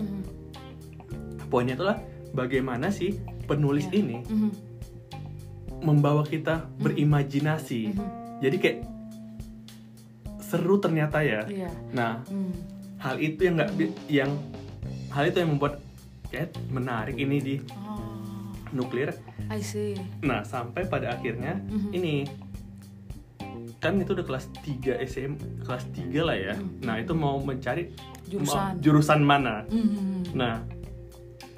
poinnya 1.46 1.74
itulah 1.74 1.98
bagaimana 2.30 2.90
sih 2.90 3.16
penulis 3.46 3.86
Iya. 3.88 3.94
ini 3.96 4.16
Mhm. 4.22 4.50
membawa 5.80 6.22
kita 6.22 6.66
berimajinasi. 6.76 7.94
Mhm. 7.94 8.06
Jadi 8.38 8.56
kayak 8.58 8.78
seru 10.48 10.80
ternyata 10.80 11.20
ya. 11.20 11.44
Iya. 11.44 11.68
Nah, 11.92 12.24
Hmm. 12.24 12.56
hal 12.96 13.20
itu 13.20 13.44
yang 13.44 13.54
nggak 13.54 13.70
yang 14.08 14.30
hal 15.10 15.24
itu 15.24 15.38
yang 15.38 15.50
membuat 15.52 15.84
kayak 16.26 16.56
menarik 16.68 17.16
ini 17.16 17.36
di 17.38 17.54
Oh, 17.70 18.48
nuklir. 18.70 19.12
I 19.48 19.60
see. 19.60 19.92
Nah, 20.20 20.40
sampai 20.42 20.84
pada 20.84 21.12
akhirnya 21.12 21.60
Mhm. 21.62 21.90
ini 21.90 22.14
kan 23.78 23.94
itu 23.94 24.10
udah 24.10 24.26
kelas 24.26 24.48
3 24.58 24.98
SM 24.98 25.36
kelas 25.62 25.84
3 25.92 26.20
lah 26.22 26.34
ya. 26.34 26.54
Mhm. 26.54 26.82
Nah, 26.82 26.96
itu 26.96 27.12
mau 27.12 27.38
mencari 27.38 27.92
Jurusan. 28.26 28.48
mau- 28.48 28.76
jurusan 28.78 29.20
mana. 29.22 29.62
Mhm. 29.68 30.34
Nah, 30.34 30.64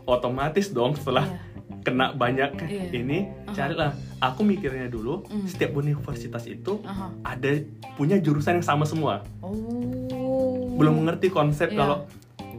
otomatis 0.04 0.68
dong 0.68 0.94
setelah 0.94 1.24
Iya. 1.24 1.38
kena 1.80 2.06
banyak 2.12 2.50
Iya. 2.60 2.84
ini 2.92 3.18
Aha. 3.46 3.54
carilah. 3.54 3.92
Aku 4.20 4.44
mikirnya 4.44 4.84
dulu 4.86 5.24
Mhm. 5.26 5.48
setiap 5.48 5.72
universitas 5.74 6.44
itu 6.44 6.84
Aha. 6.84 7.08
ada 7.24 7.56
punya 7.96 8.20
jurusan 8.20 8.60
yang 8.60 8.66
sama 8.66 8.84
semua. 8.84 9.24
Oh. 9.40 10.76
Belum 10.76 11.00
mengerti 11.00 11.28
konsep 11.28 11.72
Iya. 11.72 11.78
kalau 11.78 11.96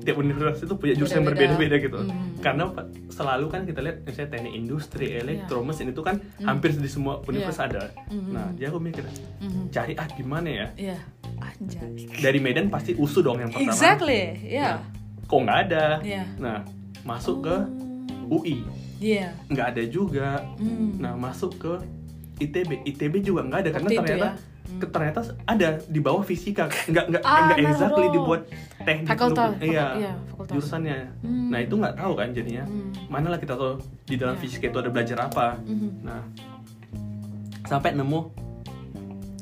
tiap 0.02 0.18
universitas 0.18 0.66
itu 0.66 0.74
punya 0.74 0.98
jurusan 0.98 1.22
Beda-beda. 1.22 1.54
berbeda-beda 1.54 1.76
gitu. 1.78 2.00
Mhm. 2.02 2.42
Karena 2.42 2.64
selalu 3.08 3.46
kan 3.48 3.62
kita 3.64 3.80
lihat 3.80 4.02
misalnya 4.02 4.30
teknik 4.34 4.54
industri, 4.58 5.14
elektro, 5.14 5.62
mesin 5.62 5.94
itu 5.94 6.02
kan 6.02 6.18
Mhm. 6.18 6.42
hampir 6.42 6.74
di 6.74 6.90
semua 6.90 7.22
universitas 7.22 7.62
Iya. 7.62 7.70
ada. 7.70 7.84
Mhm. 8.10 8.30
Nah, 8.34 8.48
jadi 8.52 8.66
aku 8.68 8.80
mikir 8.82 9.06
Mhm. 9.38 9.64
cari 9.70 9.94
ah 9.94 10.08
gimana 10.10 10.50
ya? 10.50 10.68
Iya. 10.74 10.98
Anjay. 11.38 12.10
Dari 12.18 12.40
Medan 12.42 12.74
pasti 12.74 12.98
USU 12.98 13.22
dong 13.22 13.38
yang 13.38 13.54
pertama. 13.54 13.70
Exactly. 13.70 14.22
Iya. 14.42 14.82
Kok 15.30 15.40
nggak 15.40 15.60
ada? 15.70 15.86
Iya. 16.02 16.26
Nah, 16.38 16.66
masuk 17.02 17.46
ke 17.46 17.54
Oh. 17.54 18.38
UI 18.38 18.66
Iya. 19.02 19.34
nggak 19.48 19.68
ada 19.68 19.84
juga. 19.84 20.30
Hmm. 20.56 20.96
Nah, 20.96 21.14
masuk 21.16 21.58
ke 21.58 21.74
ITB, 22.40 22.86
ITB 22.86 23.14
juga 23.20 23.42
nggak 23.44 23.60
ada 23.60 23.70
karena 23.72 23.88
Waktu 23.88 24.00
ternyata 24.00 24.28
ya. 24.28 24.34
Hmm. 24.62 24.80
ke- 24.80 24.90
ternyata 24.90 25.20
ada 25.44 25.70
di 25.84 26.00
bawah 26.00 26.22
fisika, 26.22 26.70
nggak 26.88 27.06
nggak 27.10 27.24
Ah, 27.24 27.38
nggak 27.44 27.58
exactly 27.60 28.08
dibuat 28.08 28.42
teknik 28.80 29.10
Fakultas, 29.10 29.52
iya, 29.60 29.86
iya, 29.96 30.12
fakultas. 30.28 30.54
jurusannya. 30.54 30.98
Hmm. 31.20 31.50
Nah 31.50 31.60
itu 31.60 31.74
nggak 31.76 31.96
tahu 31.96 32.14
kan 32.14 32.28
jadinya. 32.32 32.64
Hmm. 32.64 32.90
Mana 33.08 33.28
lah 33.28 33.38
kita 33.38 33.54
tahu 33.54 33.78
di 34.06 34.16
dalam 34.16 34.34
Iya. 34.34 34.42
fisika 34.42 34.66
itu 34.68 34.80
ada 34.80 34.90
belajar 34.90 35.18
apa. 35.20 35.58
Mhm. 35.60 35.90
Nah, 36.02 36.22
sampai 37.64 37.94
nemu 37.94 38.20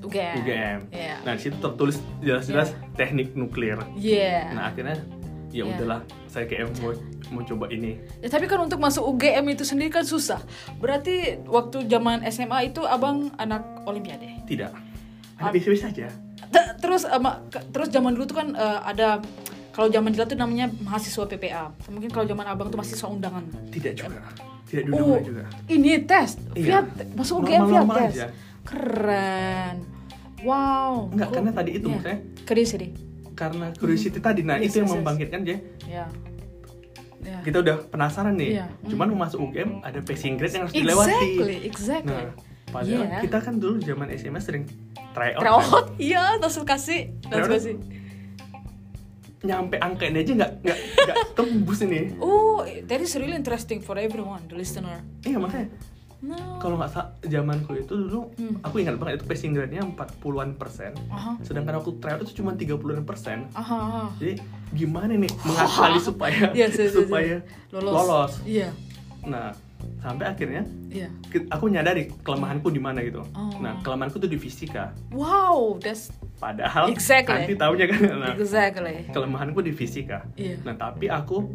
UGM. 0.02 0.36
UGM. 0.40 0.80
Iya. 0.90 1.16
Nah 1.22 1.34
di 1.34 1.42
situ 1.42 1.58
tertulis 1.58 1.96
jelas-jelas 2.20 2.70
teknik 2.96 3.32
nuklir. 3.34 3.78
Iya. 3.94 4.50
Nah 4.50 4.64
akhirnya 4.66 4.98
ya 5.50 5.62
Iya. 5.62 5.64
udahlah 5.70 6.02
saya 6.40 6.48
kayak 6.48 6.72
mau 6.80 6.96
mau 7.30 7.44
coba 7.44 7.68
ini. 7.68 8.00
Ya, 8.18 8.32
tapi 8.32 8.48
kan 8.48 8.60
untuk 8.60 8.80
masuk 8.80 9.04
UGM 9.06 9.44
itu 9.50 9.62
sendiri 9.62 9.92
kan 9.92 10.02
susah. 10.02 10.40
Berarti 10.76 11.44
waktu 11.44 11.84
zaman 11.86 12.24
SMA 12.26 12.64
itu 12.66 12.82
abang 12.82 13.28
anak 13.36 13.60
Olimpiade. 13.84 14.40
Tidak. 14.46 14.72
Ah. 15.36 15.44
Ada 15.46 15.52
biasa-biasa 15.52 15.86
aja. 15.90 16.08
T- 16.50 16.72
terus 16.80 17.04
ama- 17.04 17.44
ke- 17.46 17.68
terus 17.70 17.88
zaman 17.90 18.16
dulu 18.16 18.24
tuh 18.26 18.38
kan 18.38 18.48
eh, 18.52 18.80
ada 18.82 19.20
kalau 19.70 19.88
zaman 19.88 20.10
dulu 20.10 20.24
tuh 20.26 20.36
namanya 20.36 20.72
mahasiswa 20.80 21.28
PPA. 21.28 21.76
Mungkin 21.86 22.08
kalau 22.08 22.24
zaman 22.24 22.46
abang 22.46 22.68
tuh 22.68 22.80
mahasiswa 22.80 23.08
undangan. 23.08 23.44
Tidak 23.68 23.94
juga. 23.94 24.24
Tidak 24.64 24.84
Oh, 24.88 25.18
duduk 25.18 25.22
juga. 25.28 25.44
ini 25.68 26.00
tes 26.02 26.40
Iya. 26.54 26.86
masuk 27.14 27.42
UGM 27.42 27.46
via 27.46 27.60
Normal-normal 27.84 27.98
tes. 28.00 28.14
aja. 28.16 28.28
Keren. 28.64 29.76
Wow. 30.40 31.12
Enggak, 31.12 31.28
Kok- 31.28 31.36
karena 31.36 31.52
tadi 31.52 31.72
itu 31.74 31.86
Iya. 31.86 31.94
maksudnya 31.94 32.18
Curiosity. 32.46 32.88
Karena 33.40 33.72
curiosity 33.72 34.20
tadi. 34.20 34.44
Nah 34.44 34.60
Yes, 34.60 34.76
itu 34.76 34.84
yang 34.84 34.88
yes, 34.88 34.92
yes. 34.92 35.00
membangkitkan. 35.00 35.40
Ya. 35.48 35.58
Ya. 35.88 37.40
Kita 37.44 37.64
udah 37.64 37.76
penasaran 37.88 38.36
nih. 38.36 38.60
Iya. 38.60 38.66
Cuman 38.88 39.16
mau 39.16 39.24
masuk 39.24 39.40
UGM 39.48 39.80
ada 39.84 40.00
passing 40.04 40.36
grade 40.36 40.56
yang 40.56 40.64
harus 40.68 40.76
dilewati. 40.76 41.12
Exactly, 41.12 41.56
exactly. 41.64 42.16
Nah, 42.16 42.32
padahal 42.70 43.04
Iya. 43.08 43.20
kita 43.24 43.38
kan 43.40 43.54
dulu 43.56 43.76
zaman 43.80 44.08
SMA 44.14 44.40
sering 44.40 44.64
try 45.12 45.36
out. 45.36 45.40
kan. 45.40 45.44
Tryout, 45.44 45.86
iya, 46.12 46.24
langsung 46.36 46.64
kasih, 46.64 47.16
langsung 47.28 47.56
kasih. 47.56 47.76
Nyampe 49.40 49.80
angka 49.80 50.04
ini 50.04 50.20
aja 50.20 50.34
nggak 50.36 50.52
nggak 50.68 50.78
nggak 51.00 51.18
tembus 51.32 51.80
ini. 51.82 52.12
Oh, 52.20 52.60
that 52.60 53.00
is 53.00 53.16
really 53.16 53.36
interesting 53.36 53.80
for 53.80 53.96
everyone, 53.96 54.44
the 54.48 54.56
listener. 54.56 55.00
Iya 55.24 55.40
makanya 55.40 55.72
No. 56.20 56.36
kalau 56.60 56.76
nggak 56.76 56.92
zamanku 57.24 57.72
itu 57.76 57.96
dulu 57.96 58.28
Hmm. 58.36 58.60
aku 58.60 58.80
ingat 58.80 58.96
banget 58.96 59.20
itu 59.20 59.26
passing 59.26 59.52
grade-nya 59.52 59.88
40-an 59.88 60.52
persen. 60.54 60.92
Aha, 61.08 61.40
Sedangkan 61.40 61.80
aku 61.80 61.96
tryout 61.96 62.20
itu 62.22 62.44
cuma 62.44 62.52
30-an 62.52 63.04
persen. 63.04 63.48
aha. 63.54 64.12
Jadi 64.16 64.36
gimana 64.70 65.10
nih 65.10 65.32
mengakali 65.40 65.96
supaya 66.04 66.52
Yes, 66.52 66.76
yes, 66.76 66.92
yes, 66.92 66.94
supaya. 66.94 67.40
Lolos. 67.72 67.94
lolos. 67.94 68.34
Iya. 68.44 68.68
Nah, 69.22 69.56
sampai 69.98 70.28
akhirnya 70.28 70.68
ke- 71.26 71.48
aku 71.48 71.66
nyadari 71.68 72.12
kelemahanku 72.20 72.68
di 72.68 72.80
mana 72.80 73.00
gitu 73.00 73.24
Oh. 73.30 73.52
nah 73.58 73.80
kelemahanku 73.80 74.16
tuh 74.18 74.28
di 74.28 74.36
fisika 74.36 74.92
Wow, 75.10 75.76
that's 75.78 76.12
padahal 76.36 76.88
Exactly. 76.90 77.48
nanti 77.48 77.56
taunya 77.56 77.84
kan 77.86 78.00
nah, 78.14 78.32
exactly. 78.34 79.08
kelemahanku 79.10 79.60
di 79.60 79.72
fisika 79.72 80.24
Iya. 80.34 80.60
nah 80.64 80.72
tapi 80.74 81.08
aku 81.08 81.48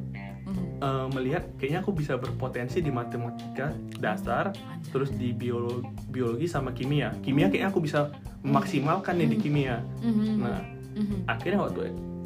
Mhm. 0.44 0.64
eh, 0.78 1.07
melihat 1.11 1.42
kayaknya 1.57 1.80
aku 1.80 1.92
bisa 1.92 2.14
berpotensi 2.14 2.78
di 2.78 2.88
matematika 2.88 3.72
dasar 3.96 4.52
Anjay. 4.52 4.90
terus 4.90 5.11
di 5.11 5.33
biologi 5.33 5.88
biologi 6.07 6.46
sama 6.46 6.70
kimia 6.70 7.16
kimia 7.20 7.48
kayaknya 7.48 7.68
aku 7.68 7.80
bisa 7.80 8.12
memaksimalkan 8.40 9.16
nih 9.16 9.28
di 9.30 9.38
kimia 9.38 9.80
Mhm. 9.98 10.37
nah 10.38 10.61
Mhm. 10.94 11.16
akhirnya 11.26 11.59
waktu 11.61 11.80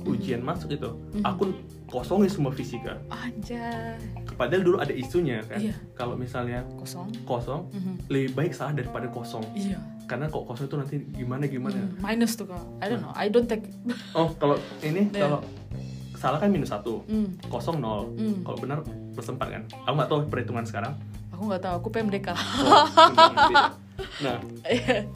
ujian 0.05 0.41
masuk 0.41 0.73
itu 0.73 0.89
aku 1.23 1.53
kosongin 1.87 2.27
semua 2.27 2.51
fisika 2.51 2.97
Anjay. 3.09 3.97
padahal 4.35 4.63
dulu 4.63 4.77
ada 4.79 4.91
isunya 4.91 5.41
kan 5.43 5.59
Iya. 5.59 5.75
kalau 5.93 6.15
misalnya 6.15 6.65
Kosong. 6.75 7.09
kosong 7.23 7.71
Mhm. 7.71 7.95
lebih 8.09 8.31
baik 8.35 8.53
salah 8.53 8.73
daripada 8.73 9.07
kosong 9.07 9.45
Iya. 9.53 9.79
karena 10.05 10.27
kok 10.27 10.45
kosong 10.45 10.67
itu 10.67 10.77
nanti 10.77 10.95
gimana 11.13 11.45
gimana 11.45 11.77
Mhm. 11.79 12.01
Minus 12.01 12.35
tuh 12.35 12.47
kak. 12.47 12.61
I 12.79 12.87
don't 12.89 13.01
know. 13.01 13.13
I 13.15 13.27
don't 13.27 13.47
take. 13.47 13.69
oh 14.13 14.33
kalau 14.35 14.57
ini 14.81 15.09
Iya. 15.09 15.23
kalau 15.23 15.41
salah 16.19 16.37
kan 16.37 16.51
minus 16.51 16.69
satu 16.69 17.01
Hmm. 17.05 17.31
kosong 17.47 17.79
nol 17.79 18.11
Hmm. 18.13 18.43
kalau 18.43 18.59
benar 18.59 18.79
plus 19.15 19.29
empat 19.29 19.49
kan 19.49 19.63
aku 19.81 19.95
nggak 19.95 20.09
tahu 20.09 20.21
perhitungan 20.27 20.65
sekarang 20.65 20.95
Aku 21.31 21.47
nggak 21.47 21.63
tahu. 21.63 21.75
Aku 21.77 21.89
PMDK. 21.89 22.35
Oh, 22.35 22.83
nah 24.19 24.37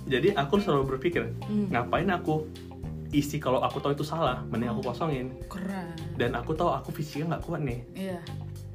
jadi 0.04 0.28
aku 0.34 0.54
selalu 0.56 0.94
berpikir 0.94 1.34
Hmm. 1.42 1.66
ngapain 1.68 2.06
aku 2.08 2.46
isi 3.10 3.36
kalau 3.36 3.58
aku 3.58 3.76
tahu 3.76 3.90
itu 3.92 4.02
salah 4.02 4.38
mending 4.46 4.70
aku 4.70 4.80
kosongin 4.84 5.34
Keren. 5.44 5.90
dan 6.14 6.32
aku 6.32 6.54
tahu 6.54 6.70
aku 6.70 6.88
fisiknya 6.92 7.26
nggak 7.28 7.42
kuat 7.42 7.60
nih 7.60 7.82
Iya. 7.92 8.18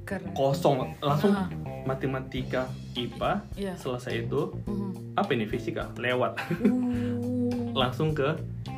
Keren. 0.04 0.32
kosong 0.34 0.92
langsung 1.00 1.32
Ah. 1.34 1.48
matematika 1.88 2.68
IPA 2.94 3.32
Iya. 3.56 3.74
selesai 3.76 4.14
itu 4.22 4.52
Mhm. 4.62 5.16
apa 5.16 5.30
ini 5.32 5.48
fisika 5.48 5.88
lewat 5.96 6.36
Uh. 6.60 7.72
langsung 7.80 8.12
ke 8.12 8.36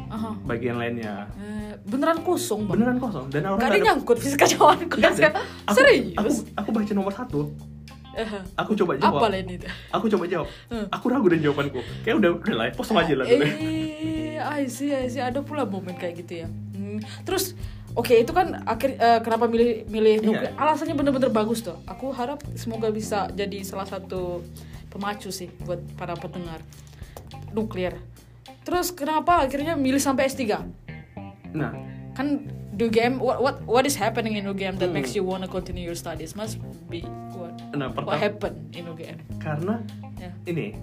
Aha. 0.10 0.34
bagian 0.43 0.76
lainnya 0.76 1.30
Eh, 1.36 1.78
beneran 1.84 2.19
kosong 2.19 2.65
bang. 2.65 2.74
beneran 2.76 2.98
kosong 2.98 3.30
dan 3.30 3.45
orang 3.45 3.60
Gak 3.60 3.69
ada 3.69 3.80
nyangkut 3.80 4.17
fisika. 4.17 4.45
Nggak 4.45 5.13
ada. 5.24 5.41
aku, 5.63 5.76
Serius? 5.76 6.15
aku 6.15 6.30
aku 6.56 6.69
baca 6.72 6.91
nomor 6.91 7.13
satu 7.13 7.41
Eh, 8.12 8.26
aku 8.54 8.74
coba 8.76 8.93
Apa 8.93 9.06
jawab 9.08 9.30
lain 9.30 9.48
itu? 9.48 9.67
aku 9.88 10.06
coba 10.08 10.26
jawab 10.26 10.48
Hmm. 10.67 10.86
aku 10.89 11.06
ragu 11.08 11.28
dan 11.28 11.39
jawabanku 11.39 11.80
kayak 12.04 12.15
udah 12.17 12.30
udah 12.36 12.54
lah 12.54 12.65
kosong 12.74 12.98
aja 12.98 13.13
lah. 13.15 13.26
Eh, 13.26 14.36
I 14.36 14.65
see, 14.65 14.89
I 14.89 15.08
see. 15.08 15.19
Ada 15.19 15.39
pula 15.39 15.63
momen 15.63 15.93
kayak 15.93 16.17
gitu 16.17 16.43
ya. 16.43 16.48
Hmm. 16.74 17.00
Terus, 17.22 17.54
oke 17.91 18.12
itu 18.12 18.30
kan 18.30 18.65
akhir 18.65 18.98
eh, 18.98 19.19
kenapa 19.22 19.45
milih 19.45 19.88
milih 19.88 20.15
Iya. 20.15 20.26
nuklir? 20.26 20.52
Alasannya 20.54 20.95
bener-bener 20.95 21.30
bagus 21.30 21.62
tuh. 21.62 21.78
Aku 21.86 22.10
harap 22.10 22.41
semoga 22.56 22.89
bisa 22.89 23.30
jadi 23.30 23.62
salah 23.62 23.86
satu 23.86 24.41
pemacu 24.89 25.30
sih 25.30 25.48
buat 25.62 25.80
para 25.93 26.12
pendengar 26.13 26.60
nuklir. 27.52 27.93
Terus 28.62 28.91
kenapa 28.91 29.41
akhirnya 29.41 29.73
milih 29.73 29.99
sampai 29.99 30.28
S3? 30.28 30.62
nah 31.49 31.73
Kan 32.13 32.45
UGM, 32.75 33.19
what 33.19 33.39
what 33.39 33.56
what 33.67 33.84
is 33.84 33.95
happening 33.95 34.36
in 34.36 34.45
UGM 34.45 34.75
that 34.78 34.88
Hmm. 34.88 34.95
makes 34.95 35.12
you 35.12 35.19
wanna 35.21 35.47
continue 35.47 35.84
your 35.84 35.95
studies? 35.95 36.32
Must 36.32 36.56
be 36.88 37.04
what 37.34 37.52
nah 37.71 37.88
what 37.88 38.08
pertama 38.08 38.15
happened 38.15 38.58
in 38.71 38.88
UGM? 38.88 39.19
karena 39.38 39.84
Ya. 40.15 40.32
ini 40.45 40.75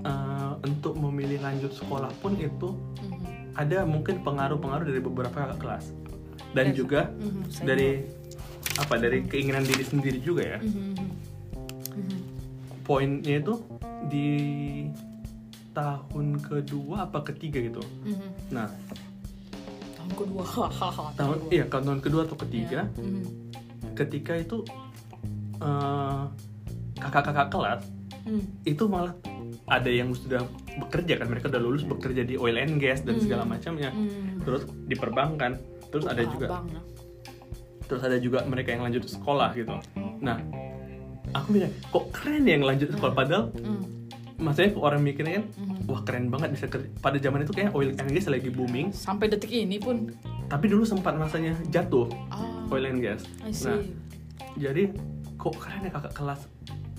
eh, 0.00 0.52
untuk 0.62 0.96
memilih 0.96 1.38
lanjut 1.40 1.70
sekolah 1.70 2.10
pun 2.18 2.34
itu 2.34 2.72
Mhm. 2.98 3.54
ada 3.54 3.84
mungkin 3.84 4.22
pengaruh-pengaruh 4.22 4.86
dari 4.86 4.98
beberapa 4.98 5.34
kakak 5.34 5.58
kelas 5.58 5.84
dan 6.50 6.72
Yes. 6.72 6.76
juga 6.76 7.00
Mhm, 7.12 7.42
saya 7.46 7.66
dari 7.68 7.90
apa 8.76 8.94
dari 8.96 9.18
keinginan 9.22 9.62
diri 9.62 9.84
sendiri 9.84 10.18
juga 10.18 10.42
ya 10.46 10.58
Mhm, 10.58 10.72
mhm. 10.72 11.08
Mhm. 11.92 12.18
poinnya 12.80 13.36
itu 13.38 13.54
di 14.06 14.28
tahun 15.70 16.26
kedua 16.38 17.06
apa 17.06 17.22
ketiga 17.24 17.58
gitu 17.60 17.82
Mhm. 18.02 18.28
nah 18.50 18.66
tahun 19.94 20.12
kedua 20.12 20.42
tahun 21.18 21.36
kedua. 21.38 21.50
iya 21.50 21.64
tahun 21.64 22.00
kedua 22.00 22.22
atau 22.24 22.36
ketiga 22.38 22.86
Ya. 22.90 23.00
Mhm. 23.00 23.22
ketika 23.94 24.32
itu 24.34 24.64
eh, 25.56 26.22
kakak-kakak 26.96 27.48
kelas 27.48 27.82
Hmm. 28.20 28.44
itu 28.62 28.84
malah 28.84 29.16
ada 29.66 29.88
yang 29.88 30.12
sudah 30.12 30.44
bekerja 30.78 31.16
kan 31.16 31.26
mereka 31.26 31.48
udah 31.48 31.58
lulus 31.58 31.82
bekerja 31.82 32.20
di 32.20 32.36
oil 32.36 32.52
and 32.54 32.76
gas 32.76 33.00
dan 33.00 33.16
Hmm. 33.16 33.22
segala 33.22 33.44
macamnya 33.44 33.88
Hmm. 33.90 34.40
terus 34.40 34.62
di 34.82 34.94
perbankan 34.94 35.56
terus 35.88 36.04
ada 36.04 36.20
juga 36.22 36.46
Abang, 36.52 36.68
terus 37.82 38.02
ada 38.02 38.16
juga 38.16 38.44
mereka 38.44 38.70
yang 38.70 38.82
lanjut 38.82 39.04
sekolah 39.04 39.50
gitu 39.52 39.72
nah 40.18 40.36
aku 41.32 41.48
bilang 41.52 41.72
kok 41.86 42.04
keren 42.10 42.42
ya 42.42 42.52
yang 42.52 42.66
lanjut 42.66 42.88
sekolah 42.90 43.14
padahal 43.14 43.44
Hmm. 43.54 43.79
Maksudnya 44.40 44.72
orang 44.74 45.00
mikirnya 45.00 45.32
kan 45.36 45.44
Mhm. 45.52 45.76
wah 45.84 46.00
keren 46.00 46.26
banget 46.26 46.48
bisa 46.50 46.66
kerja 46.66 46.88
pada 46.96 47.16
zaman 47.16 47.44
itu 47.44 47.52
kayak 47.52 47.70
oil 47.70 47.92
and 47.92 48.10
gas 48.10 48.26
lagi 48.26 48.48
booming 48.48 48.88
sampai 48.90 49.28
detik 49.28 49.52
ini 49.52 49.76
pun 49.76 50.08
tapi 50.46 50.66
dulu 50.66 50.82
sempat 50.82 51.14
masanya 51.14 51.54
jatuh 51.68 52.08
ah 52.28 52.40
oil 52.68 52.84
and 52.84 52.98
gas 52.98 53.20
nah 53.62 53.78
jadi 54.56 54.90
kok 55.36 55.54
keren 55.54 55.84
ya 55.84 55.90
kakak 55.90 56.14
kelas 56.14 56.40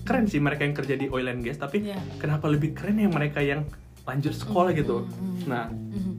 keren 0.02 0.26
sih 0.26 0.38
mereka 0.38 0.62
yang 0.62 0.76
kerja 0.76 0.96
di 0.96 1.08
oil 1.08 1.26
and 1.26 1.42
gas 1.42 1.58
tapi 1.58 1.82
Iya. 1.84 1.98
kenapa 2.18 2.46
lebih 2.46 2.72
keren 2.72 2.96
ya 2.96 3.08
mereka 3.08 3.42
yang 3.42 3.66
lanjut 4.02 4.34
sekolah 4.34 4.72
gitu 4.72 5.04
Mhm. 5.04 5.46
nah 5.46 5.66
Mhm. 5.68 6.14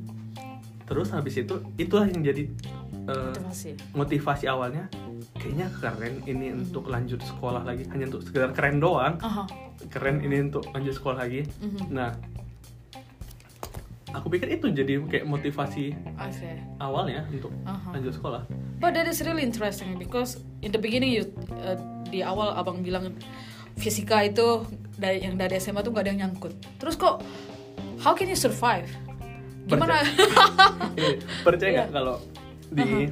terus 0.84 1.08
habis 1.08 1.34
itu 1.36 1.54
itulah 1.76 2.04
yang 2.04 2.20
jadi 2.20 2.50
eh, 3.04 3.14
Motivasi. 3.32 3.70
motivasi 3.92 4.44
awalnya 4.46 4.84
kayaknya 5.34 5.66
keren 5.74 6.14
ini 6.24 6.52
untuk 6.52 6.86
lanjut 6.86 7.18
sekolah 7.20 7.62
lagi 7.62 7.86
hanya 7.88 8.06
untuk 8.06 8.22
sekedar 8.22 8.50
keren 8.50 8.78
doang 8.78 9.18
Aha. 9.18 9.46
keren 9.88 10.20
ini 10.20 10.46
untuk 10.46 10.66
lanjut 10.70 10.94
sekolah 10.94 11.18
lagi 11.20 11.42
Mhm. 11.58 11.90
nah 11.90 12.10
aku 14.12 14.28
pikir 14.28 14.48
itu 14.52 14.68
jadi 14.68 15.00
kayak 15.02 15.24
motivasi 15.24 15.96
see. 16.30 16.56
awalnya 16.76 17.24
untuk 17.26 17.50
Aha. 17.64 17.90
lanjut 17.92 18.12
sekolah 18.12 18.44
But 18.76 18.92
that 18.92 19.06
is 19.06 19.22
really 19.22 19.42
interesting 19.42 19.94
because 19.94 20.36
in 20.58 20.68
the 20.68 20.78
beginning 20.78 21.14
you 21.14 21.30
uh, 21.54 21.78
di 22.04 22.18
awal 22.20 22.50
abang 22.52 22.82
bilang 22.82 23.14
fisika 23.72 24.20
itu 24.20 24.66
dari 24.92 25.22
yang 25.22 25.38
dari 25.38 25.54
SMA 25.56 25.80
tuh 25.80 25.90
gak 25.90 26.02
ada 26.02 26.10
yang 26.10 26.20
nyangkut. 26.26 26.50
Terus 26.76 26.98
kok 26.98 27.22
how 28.02 28.10
can 28.10 28.26
you 28.26 28.34
survive? 28.34 28.90
Gimana? 29.64 30.02
Eh, 30.98 31.14
percaya 31.46 31.70
nggak 31.72 31.88
Iya. 31.88 31.94
kalau 31.94 32.18
di 32.72 33.06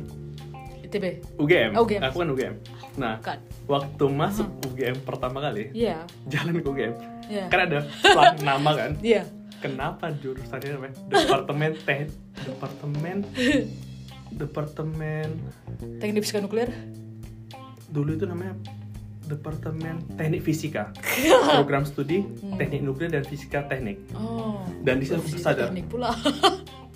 ITB. 0.83 1.05
UGM, 1.37 1.71
Oh, 1.73 1.85
UGM. 1.85 2.01
aku 2.03 2.17
kan 2.19 2.29
UGM 2.29 2.55
nah 2.93 3.15
Kan. 3.21 3.39
waktu 3.65 4.05
masuk 4.07 4.49
UGM 4.67 4.99
pertama 5.01 5.39
kali 5.41 5.71
Iya. 5.71 6.03
jalan 6.27 6.57
ke 6.57 6.67
UGM 6.67 6.95
Iya. 7.27 7.47
kan 7.47 7.61
ada 7.63 7.79
plat 7.87 8.35
nama 8.49 8.71
kan 8.75 8.91
Iya. 8.99 9.23
kenapa 9.59 10.11
jurusannya 10.13 10.71
namanya 10.73 10.95
departemen 11.07 11.71
teh 11.79 12.11
departemen 12.41 13.17
departemen 14.33 15.29
Teknik 15.99 16.23
fisika 16.23 16.41
nuklir. 16.41 16.71
dulu 17.87 18.15
itu 18.15 18.23
namanya 18.23 18.55
departemen 19.25 19.99
teknik 20.15 20.43
fisika 20.43 20.91
program 21.53 21.83
studi 21.83 22.23
teknik 22.57 22.83
nuklir 22.83 23.07
dan 23.09 23.23
fisika 23.23 23.63
teknik 23.65 23.99
Oh. 24.13 24.63
dan 24.83 24.99
di 24.99 25.07
situ 25.07 25.19
aku 25.19 25.27
Fisika 25.29 25.43
sadar 25.49 25.67
Teknik 25.69 25.87
pula. 25.87 26.11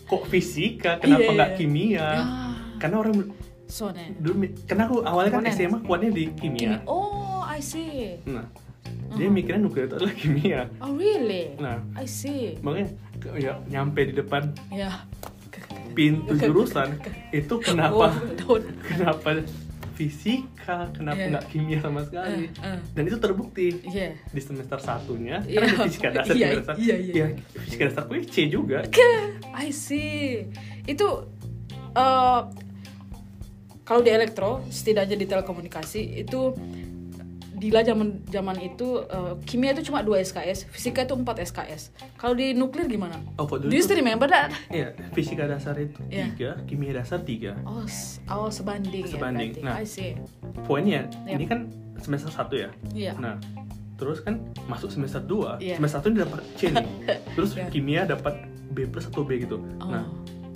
kok 0.05 0.22
fisika 0.27 0.98
kenapa 0.98 1.22
Iya, 1.24 1.31
nggak 1.33 1.50
iya. 1.50 1.57
kimia 1.57 2.07
Ah. 2.07 2.43
Karena 2.76 2.96
orang 2.98 3.14
So 3.64 3.88
dulu 4.20 4.44
karena 4.64 4.84
aku 4.84 5.00
awalnya 5.02 5.40
kan. 5.40 5.48
SMA 5.48 5.78
kuatnya 5.80 6.10
di 6.10 6.28
kimia 6.32 6.78
Kimi- 6.78 6.84
Oh, 6.84 7.40
I 7.42 7.58
see. 7.58 8.20
nah 8.24 8.44
dia 9.14 9.26
mikirnya 9.26 9.56
nuklir 9.58 9.87
itu 9.87 9.96
adalah 9.96 10.12
kimia 10.12 10.60
Oh, 10.78 10.92
really? 10.92 11.56
nah 11.56 11.80
I 11.94 12.04
see. 12.04 12.60
makanya 12.60 12.92
ya 13.34 13.56
nyampe 13.66 14.04
di 14.04 14.14
depan 14.14 14.52
Ya. 14.68 15.08
pintu 15.90 16.37
jurusan 16.44 17.00
itu 17.30 17.54
kenapa 17.58 18.12
Oh, 18.44 18.58
kenapa 18.82 19.40
fisika 19.94 20.90
kenapa 20.90 21.16
Iya. 21.16 21.30
nggak 21.30 21.44
kimia 21.48 21.78
sama 21.78 22.02
sekali 22.02 22.50
Eh, 22.50 22.66
eh. 22.66 22.78
dan 22.90 23.02
itu 23.06 23.16
terbukti 23.16 23.68
Iya. 23.80 24.12
di 24.26 24.40
semester 24.40 24.76
satunya 24.76 25.38
Iya. 25.40 25.56
karena 25.56 25.72
ada 25.72 25.84
fisika 25.87 26.08
dasar 26.10 26.34
Iya, 26.34 26.46
fisika 26.50 26.60
dasar 26.60 26.74
iya, 26.76 26.96
iya. 26.98 27.14
ya 27.14 27.26
fisika 27.56 27.82
dasar 27.88 28.02
gue 28.04 28.18
C 28.24 28.37
juga 28.46 28.78
I 29.54 29.70
see. 29.70 30.50
Itu 30.84 31.30
eh, 31.94 32.40
kalau 33.85 34.00
di 34.00 34.11
elektro, 34.11 34.64
setidaknya 34.66 35.14
di 35.14 35.26
telekomunikasi 35.26 36.00
itu 36.18 36.54
Dila 37.54 37.80
zaman 37.80 38.20
zaman 38.28 38.61
itu 38.61 38.98
eh, 39.00 39.35
kimia 39.46 39.72
itu 39.72 39.88
cuma 39.88 40.02
2 40.02 40.20
SKS, 40.20 40.68
fisika 40.68 41.00
itu 41.00 41.14
4 41.14 41.24
SKS. 41.40 41.83
Kalau 42.18 42.35
di 42.35 42.52
nuklir 42.52 42.85
gimana? 42.85 43.16
oh 43.38 43.46
kok 43.46 43.62
Do 43.62 43.70
dulu 43.70 43.72
you 43.72 43.80
itu- 43.80 43.88
still 43.88 43.96
remember 43.96 44.26
that? 44.26 44.52
Iya, 44.68 44.92
fisika 45.14 45.46
dasar 45.46 45.72
itu 45.78 45.96
Iya. 46.11 46.28
tiga, 46.28 46.50
kimia 46.66 46.92
dasar 46.92 47.22
tiga. 47.22 47.57
Oh, 47.64 47.87
s- 47.87 48.20
oh 48.26 48.50
sebanding, 48.50 49.07
Sebanding. 49.07 49.54
ya 49.54 49.64
Nah. 49.64 49.80
berarti. 49.80 49.80
I 49.80 49.88
see. 49.88 50.12
Poinnya, 50.66 51.09
Iya. 51.24 51.30
ini 51.30 51.44
kan 51.46 51.70
semester 51.96 52.28
satu 52.28 52.59
ya. 52.59 52.68
Iya. 52.92 53.16
Nah, 53.16 53.38
terus 53.96 54.20
kan 54.20 54.44
masuk 54.66 54.90
semester 54.90 55.22
2 55.22 55.57
Iya. 55.57 55.78
semester 55.78 56.02
satu 56.02 56.07
ini 56.11 56.18
dapat 56.20 56.40
C 56.59 56.68
nih. 56.68 56.85
Terus 57.38 57.50
Iya. 57.54 57.66
kimia 57.70 58.02
dapat 58.04 58.35
B 58.68 58.85
plus 58.85 59.09
atau 59.09 59.24
B 59.24 59.40
gitu. 59.40 59.62
Oh. 59.80 59.88
Nah, 59.88 60.04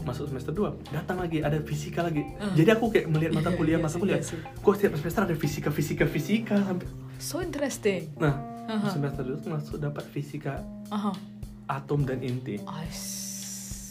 masuk 0.08 0.24
semester 0.26 0.50
2 0.50 0.88
datang 0.90 1.16
lagi 1.16 1.38
ada 1.38 1.60
fisika 1.60 2.00
lagi. 2.00 2.24
Ah. 2.36 2.50
Jadi 2.50 2.68
aku 2.70 2.88
kayak 2.88 3.06
melihat 3.06 3.32
mata 3.34 3.48
Iya, 3.48 3.56
kuliah 3.56 3.76
iya 3.76 3.82
mata 3.82 3.92
sih, 3.92 4.00
kuliah. 4.00 4.16
iya 4.16 4.24
sih. 4.24 4.38
Kok 4.58 4.72
setiap 4.74 4.92
semester 4.96 5.22
ada 5.22 5.36
fisika 5.36 5.68
fisika 5.68 6.04
fisika 6.04 6.56
sampai 6.58 6.86
so 7.16 7.36
interesting. 7.38 8.08
Nah, 8.16 8.34
Aha. 8.66 8.88
semester 8.88 9.22
dulu 9.22 9.36
tuh 9.38 9.50
masuk 9.50 9.76
dapat 9.78 10.04
fisika 10.06 10.64
Aha. 10.88 11.12
atom 11.68 12.02
dan 12.02 12.20
inti. 12.20 12.56
Ais, 12.64 12.98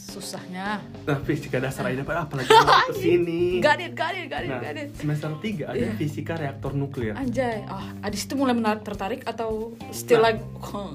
susahnya. 0.08 0.82
Nah, 1.04 1.18
fisika 1.22 1.58
dasar 1.58 1.86
aja 1.86 2.02
dapat 2.02 2.16
apa 2.18 2.34
lagi 2.36 2.50
mau 2.58 2.88
ke 2.88 2.94
sini. 2.96 3.42
Got 3.60 3.80
it, 3.80 3.94
got 3.94 4.14
it, 4.14 4.26
got 4.28 4.42
it, 4.42 4.50
Nah, 4.50 4.60
got 4.60 4.76
it. 4.76 4.90
semester 4.96 5.30
3 5.32 5.68
ada 5.68 5.78
Iya. 5.78 5.94
fisika 5.94 6.34
reaktor 6.34 6.74
nuklir. 6.74 7.14
Anjay, 7.14 7.62
ah, 7.66 7.94
ah, 7.96 8.08
di 8.08 8.18
situ 8.18 8.34
mulai 8.34 8.54
menarik 8.54 8.82
tertarik 8.82 9.22
atau 9.24 9.74
still 9.92 10.20
Nah. 10.20 10.32
like 10.32 10.42
huh. 10.64 10.90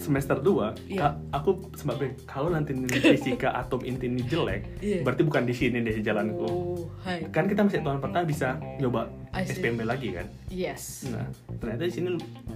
Semester 0.00 0.32
2, 0.34 0.88
Iya. 0.88 1.12
aku 1.28 1.60
sempat 1.74 2.00
bilang, 2.00 2.16
kalau 2.24 2.48
nanti 2.48 2.72
nilai 2.72 3.12
fisika 3.12 3.52
atom 3.60 3.84
inti 3.84 4.08
ini 4.08 4.24
jelek, 4.24 4.80
Iya. 4.80 5.04
berarti 5.04 5.22
bukan 5.22 5.44
di 5.44 5.52
sini 5.52 5.78
deh 5.78 6.00
jalanku. 6.00 6.40
Oh, 6.42 6.80
hai. 7.04 7.28
Kan 7.28 7.44
kita 7.44 7.60
masih 7.60 7.84
tahun 7.84 8.00
pertama 8.00 8.24
bisa 8.24 8.48
nyoba. 8.80 9.12
SPMB 9.30 9.84
lagi 9.84 10.10
kan. 10.10 10.26
Yes. 10.48 11.04
Nah, 11.06 11.28
ternyata 11.54 11.84
di 11.84 11.92
sini 11.92 12.08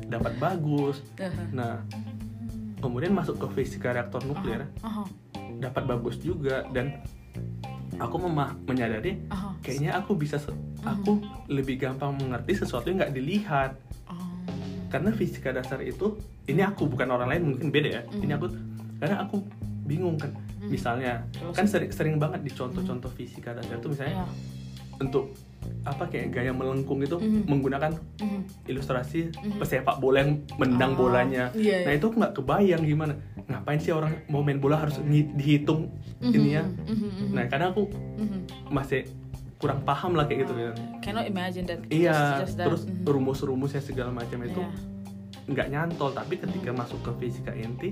dapat 0.08 0.34
bagus. 0.36 1.04
Aha. 1.16 1.44
Nah, 1.52 1.74
kemudian 2.80 3.12
masuk 3.12 3.36
ke 3.38 3.46
fisika 3.54 3.92
reaktor 3.92 4.24
nuklir, 4.24 4.64
Aha. 4.80 5.04
dapat 5.54 5.84
bagus 5.86 6.16
juga 6.18 6.64
dan 6.70 7.04
aku 7.94 8.16
memah 8.18 8.58
menyadari 8.64 9.22
Aha. 9.28 9.54
kayaknya 9.60 9.94
aku 9.94 10.16
bisa 10.16 10.34
se- 10.34 10.50
aku 10.82 11.20
lebih 11.46 11.78
gampang 11.78 12.10
mengerti 12.10 12.56
sesuatu 12.56 12.88
yang 12.88 12.98
nggak 12.98 13.14
dilihat. 13.14 13.70
Karena 14.94 15.10
fisika 15.10 15.50
dasar 15.50 15.82
itu 15.82 16.14
ini 16.46 16.62
aku 16.62 16.86
bukan 16.86 17.10
orang 17.10 17.26
lain 17.26 17.42
mungkin 17.50 17.74
beda 17.74 17.88
ya 17.90 18.02
ini 18.14 18.30
aku 18.30 18.46
karena 19.02 19.26
aku 19.26 19.42
bingung 19.82 20.14
kan 20.14 20.30
misalnya 20.62 21.26
Terus? 21.34 21.50
kan 21.50 21.66
sering 21.66 21.90
sering 21.90 22.16
banget 22.16 22.46
di 22.46 22.54
contoh-contoh 22.54 23.10
fisika 23.10 23.50
dasar 23.52 23.82
itu 23.82 23.90
misalnya 23.90 24.22
Ya. 24.22 24.26
untuk 25.02 25.34
apa 25.82 26.06
kayak 26.06 26.30
gaya 26.30 26.52
melengkung 26.54 27.02
itu 27.02 27.18
Mhm. 27.18 27.50
menggunakan 27.50 27.90
Mhm. 28.22 28.70
ilustrasi 28.70 29.34
pesepak 29.58 29.98
bola 29.98 30.22
yang 30.22 30.38
mendang 30.54 30.94
Ah, 30.94 30.96
bolanya 30.96 31.44
iya, 31.56 31.82
nah 31.82 31.90
iya. 31.90 31.98
itu 31.98 32.06
aku 32.06 32.16
nggak 32.20 32.34
kebayang 32.38 32.82
gimana 32.84 33.12
ngapain 33.44 33.80
sih 33.82 33.90
orang 33.90 34.12
mau 34.28 34.40
main 34.40 34.60
bola 34.60 34.78
harus 34.78 35.00
dihitung 35.34 35.90
ini 36.22 36.54
ya 36.54 36.62
Mhm, 36.62 36.86
mhm, 36.86 37.08
mhm. 37.10 37.28
nah 37.34 37.44
kadang 37.50 37.74
aku 37.74 37.90
Mhm. 37.90 38.38
masih 38.70 39.02
kurang 39.64 39.80
paham 39.80 40.12
lah 40.12 40.28
kayak 40.28 40.44
gitu 40.44 40.52
ya 40.54 40.70
Cannot 41.00 41.24
imagine 41.24 41.64
that. 41.64 41.80
Iya, 41.88 42.12
Just- 42.12 42.36
just 42.38 42.54
that. 42.58 42.66
terus 42.68 42.82
Mhm. 42.84 43.04
rumus-rumusnya 43.06 43.80
segala 43.80 44.12
macam 44.12 44.36
itu 44.40 44.60
Iya. 44.60 44.68
nggak 45.46 45.66
nyantol. 45.70 46.12
Tapi 46.12 46.36
ketika 46.36 46.68
Hmm. 46.68 46.78
masuk 46.78 47.00
ke 47.00 47.10
fisika 47.18 47.52
inti, 47.52 47.88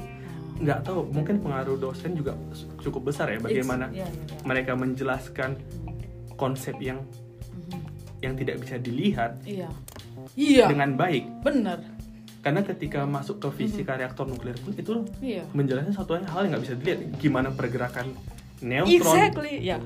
nggak 0.59 0.81
tahu. 0.83 1.09
Mungkin 1.09 1.41
pengaruh 1.41 1.77
dosen 1.77 2.13
juga 2.13 2.37
cukup 2.79 3.09
besar 3.09 3.29
ya. 3.29 3.37
Bagaimana 3.39 3.89
iya, 3.89 4.05
iya, 4.05 4.09
iya. 4.09 4.45
mereka 4.45 4.73
menjelaskan 4.75 5.57
konsep 6.35 6.77
yang 6.79 7.01
Mhm. 7.01 7.81
yang 8.21 8.35
tidak 8.35 8.57
bisa 8.59 8.77
dilihat 8.77 9.41
Iya. 9.43 9.69
Iya. 10.33 10.69
dengan 10.69 10.93
baik. 10.95 11.25
Benar. 11.41 11.81
Karena 12.41 12.61
ketika 12.61 13.07
masuk 13.07 13.39
ke 13.39 13.49
fisika 13.55 13.95
reaktor 13.95 14.27
nuklir 14.27 14.59
pun 14.59 14.73
itu 14.73 14.93
Iya. 15.21 15.45
menjelaskan 15.53 15.95
satu 15.95 16.17
hal 16.17 16.41
yang 16.43 16.53
nggak 16.53 16.65
bisa 16.65 16.75
dilihat. 16.75 16.99
Gimana 17.17 17.49
pergerakan 17.51 18.13
neutron? 18.59 18.93
Exactly. 18.93 19.63
Ya. 19.63 19.79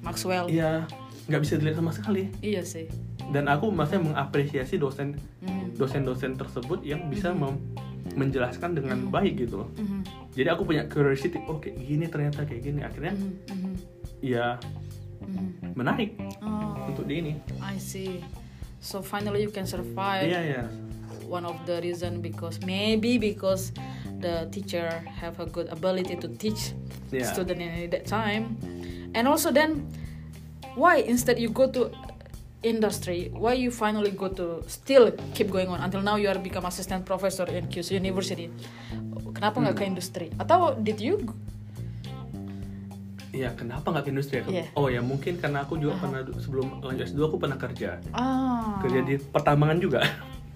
Maxwell. 0.00 0.48
Iya, 0.48 0.88
nggak 1.26 1.40
bisa 1.40 1.54
dilihat 1.56 1.76
sama 1.76 1.92
sekali. 1.92 2.30
Iya 2.40 2.62
sih. 2.62 2.86
Dan 3.30 3.46
aku 3.46 3.68
maksudnya 3.68 4.10
mengapresiasi 4.10 4.76
dosen 4.76 5.14
Mhm. 5.40 5.76
dosen-dosen 5.76 6.34
tersebut 6.34 6.80
yang 6.82 7.08
bisa 7.08 7.30
mem- 7.30 7.60
menjelaskan 8.10 8.74
dengan 8.74 9.06
baik 9.06 9.38
gitu 9.38 9.62
loh. 9.62 9.70
Mhm. 9.76 10.02
Jadi 10.34 10.48
aku 10.48 10.62
punya 10.64 10.82
curiosity, 10.86 11.38
oh 11.46 11.58
kayak 11.58 11.78
gini 11.78 12.04
ternyata 12.06 12.42
kayak 12.42 12.62
gini. 12.62 12.80
Akhirnya 12.82 13.14
Mhm. 13.14 13.30
Mhm. 13.46 13.72
ya 14.20 14.46
Mhm. 15.20 15.76
menarik 15.76 16.16
Oh, 16.40 16.88
untuk 16.88 17.06
di 17.06 17.20
ini. 17.20 17.32
I 17.60 17.76
see. 17.76 18.24
So 18.80 18.98
finally 18.98 19.44
you 19.44 19.52
can 19.52 19.68
survive. 19.68 20.26
Iya 20.26 20.40
ya. 20.42 20.64
One 21.30 21.46
of 21.46 21.54
the 21.62 21.78
reason 21.78 22.18
because 22.18 22.58
maybe 22.60 23.14
because 23.14 23.70
the 24.18 24.50
teacher 24.50 24.90
have 25.06 25.38
a 25.38 25.46
good 25.46 25.70
ability 25.70 26.18
to 26.18 26.26
teach 26.34 26.74
Yeah. 27.08 27.24
student 27.24 27.62
in 27.62 27.70
that 27.88 28.04
time, 28.04 28.58
and 29.12 29.24
also 29.24 29.48
then 29.48 29.86
why 30.74 30.98
instead 31.00 31.36
you 31.36 31.48
go 31.48 31.66
to 31.66 31.88
industry 32.60 33.32
why 33.32 33.52
you 33.52 33.70
finally 33.70 34.12
go 34.12 34.28
to 34.28 34.60
still 34.66 35.08
keep 35.32 35.48
going 35.48 35.66
on 35.66 35.80
until 35.80 36.00
now 36.00 36.14
you 36.14 36.26
are 36.26 36.36
become 36.36 36.62
assistant 36.62 37.02
professor 37.02 37.48
in 37.48 37.64
QC 37.66 37.94
University 37.94 38.52
kenapa 39.30 39.56
nggak 39.58 39.74
ke 39.74 39.82
Hmm. 39.82 39.90
industri 39.90 40.26
atau 40.36 40.76
did 40.76 40.98
you 40.98 41.16
Iya, 43.30 43.54
kenapa 43.54 43.86
nggak 43.88 44.04
ke 44.04 44.10
industri 44.10 44.34
ya? 44.36 44.44
Iya. 44.44 44.64
Oh 44.74 44.90
ya 44.90 44.98
mungkin 45.00 45.38
karena 45.38 45.62
aku 45.62 45.78
juga 45.78 45.94
Aha. 45.94 46.02
pernah 46.02 46.20
du- 46.20 46.34
sebelum 46.36 46.82
lanjut 46.82 47.06
S2 47.06 47.20
aku 47.22 47.38
pernah 47.38 47.54
kerja. 47.56 48.02
ah 48.10 48.82
Kerja 48.82 49.00
di 49.00 49.22
pertambangan 49.22 49.78
juga. 49.78 50.02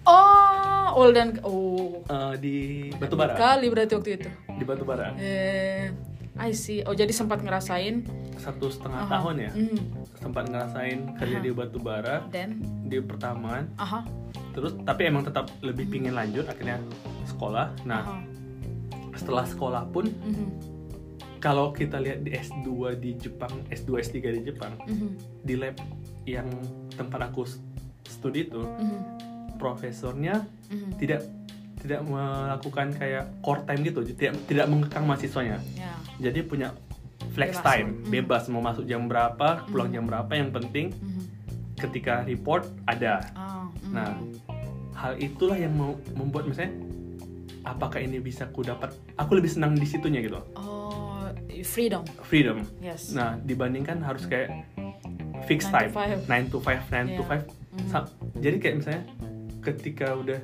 oh 0.04 0.98
old 0.98 1.14
and 1.14 1.38
oh 1.40 2.02
Eh, 2.04 2.34
di 2.36 2.54
batubara. 2.92 3.32
kali 3.32 3.70
berarti 3.70 3.94
waktu 3.94 4.10
itu 4.16 4.28
Di 4.50 4.64
batubara. 4.66 5.14
eh 5.16 5.94
I 6.34 6.50
see 6.50 6.82
oh 6.82 6.92
jadi 6.92 7.10
sempat 7.10 7.40
ngerasain 7.40 8.02
Satu 8.34 8.66
setengah 8.66 9.06
Aha. 9.06 9.12
tahun 9.18 9.34
ya. 9.38 9.50
Mhm. 9.54 9.78
Sempat 10.18 10.44
ngerasain 10.50 10.98
kerja 11.14 11.36
Aha. 11.38 11.44
di 11.44 11.50
batubara 11.52 12.16
then 12.28 12.58
di 12.84 12.98
pertambangan. 12.98 13.70
aha 13.78 14.02
Terus 14.54 14.74
tapi 14.82 15.06
emang 15.06 15.22
tetap 15.22 15.50
lebih 15.60 15.86
pingin 15.88 16.14
lanjut 16.14 16.46
akhirnya 16.46 16.78
sekolah. 17.26 17.74
Nah, 17.82 18.02
aha. 18.02 18.18
setelah 19.14 19.46
sekolah 19.46 19.82
pun 19.90 20.10
Mhm. 20.10 20.46
kalau 21.38 21.70
kita 21.70 21.98
lihat 21.98 22.22
di 22.22 22.34
S2 22.34 22.66
di 22.94 23.14
Jepang, 23.14 23.52
S2 23.68 24.00
S3 24.00 24.32
di 24.32 24.40
Jepang, 24.42 24.74
Mhm. 24.86 25.08
di 25.42 25.54
lab 25.54 25.76
yang 26.24 26.48
tempat 26.90 27.30
aku 27.30 27.46
studi 28.04 28.46
itu, 28.46 28.62
Mhm. 28.62 28.98
profesornya 29.58 30.42
Mhm. 30.70 30.90
tidak 30.98 31.22
tidak 31.78 32.00
melakukan 32.00 32.96
kayak 32.96 33.28
core 33.44 33.60
time 33.68 33.80
gitu, 33.84 34.00
tidak 34.08 34.40
tidak 34.48 34.66
mengekang 34.66 35.04
mahasiswanya. 35.04 35.60
ya 35.76 35.83
Jadi 36.16 36.40
punya 36.42 36.72
flex 37.30 37.56
Bebas. 37.56 37.66
time, 37.66 37.88
Mhm. 37.96 38.10
bebas 38.10 38.42
mau 38.46 38.60
masuk 38.60 38.84
jam 38.84 39.04
berapa, 39.04 39.64
pulang 39.66 39.88
Mhm. 39.88 39.94
jam 39.94 40.04
berapa, 40.04 40.32
yang 40.32 40.50
penting 40.50 40.86
Mhm. 40.92 41.22
ketika 41.76 42.22
report 42.22 42.68
ada. 42.84 43.20
Ah, 43.32 43.66
mhm. 43.80 43.90
Nah, 43.90 44.10
hal 44.94 45.18
itulah 45.18 45.54
yang 45.54 45.72
mau 45.72 45.92
membuat 46.14 46.46
misalnya 46.46 46.70
apakah 47.62 47.98
ini 47.98 48.20
bisa 48.20 48.46
ku 48.46 48.60
dapat 48.60 48.92
aku 49.14 49.34
lebih 49.34 49.48
senang 49.48 49.72
di 49.72 49.82
situnya 49.82 50.20
gitu 50.20 50.36
oh 50.54 51.32
freedom 51.64 52.04
freedom 52.22 52.60
yes 52.78 53.10
nah 53.10 53.34
dibandingkan 53.36 53.98
harus 53.98 54.24
kayak 54.24 54.52
fixed 55.44 55.66
to 55.66 55.74
time 55.74 55.90
five. 55.90 56.18
9 56.22 56.46
to 56.46 56.58
5 56.58 56.80
9 56.86 57.06
to 57.10 57.14
Yeah. 57.18 57.30
5 57.32 57.44
Mhm. 57.74 57.88
Sa- 57.88 58.12
jadi 58.36 58.56
kayak 58.58 58.74
misalnya 58.78 59.02
ketika 59.60 60.14
udah 60.14 60.40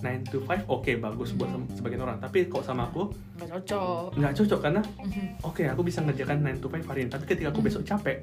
9 0.00 0.24
to 0.26 0.38
5 0.40 0.64
oke 0.66 0.92
bagus 0.98 1.30
buat 1.32 1.48
sem- 1.48 1.70
sebagian 1.74 2.00
orang 2.00 2.16
tapi 2.16 2.44
kok 2.44 2.60
sama 2.60 2.84
aku 2.84 3.12
nggak 3.36 3.48
cocok 3.54 4.08
nggak 4.16 4.32
cocok 4.34 4.60
karena 4.60 4.82
Mhm. 4.98 5.24
oke 5.42 5.62
aku 5.62 5.80
bisa 5.82 6.00
ngerjakan 6.00 6.36
9 6.42 6.58
to 6.58 6.68
5 6.68 6.84
hari 6.84 7.00
ini 7.02 7.10
tapi 7.10 7.24
ketika 7.24 7.48
aku 7.48 7.60
Mhm. 7.60 7.66
besok 7.66 7.82
capek 7.84 8.16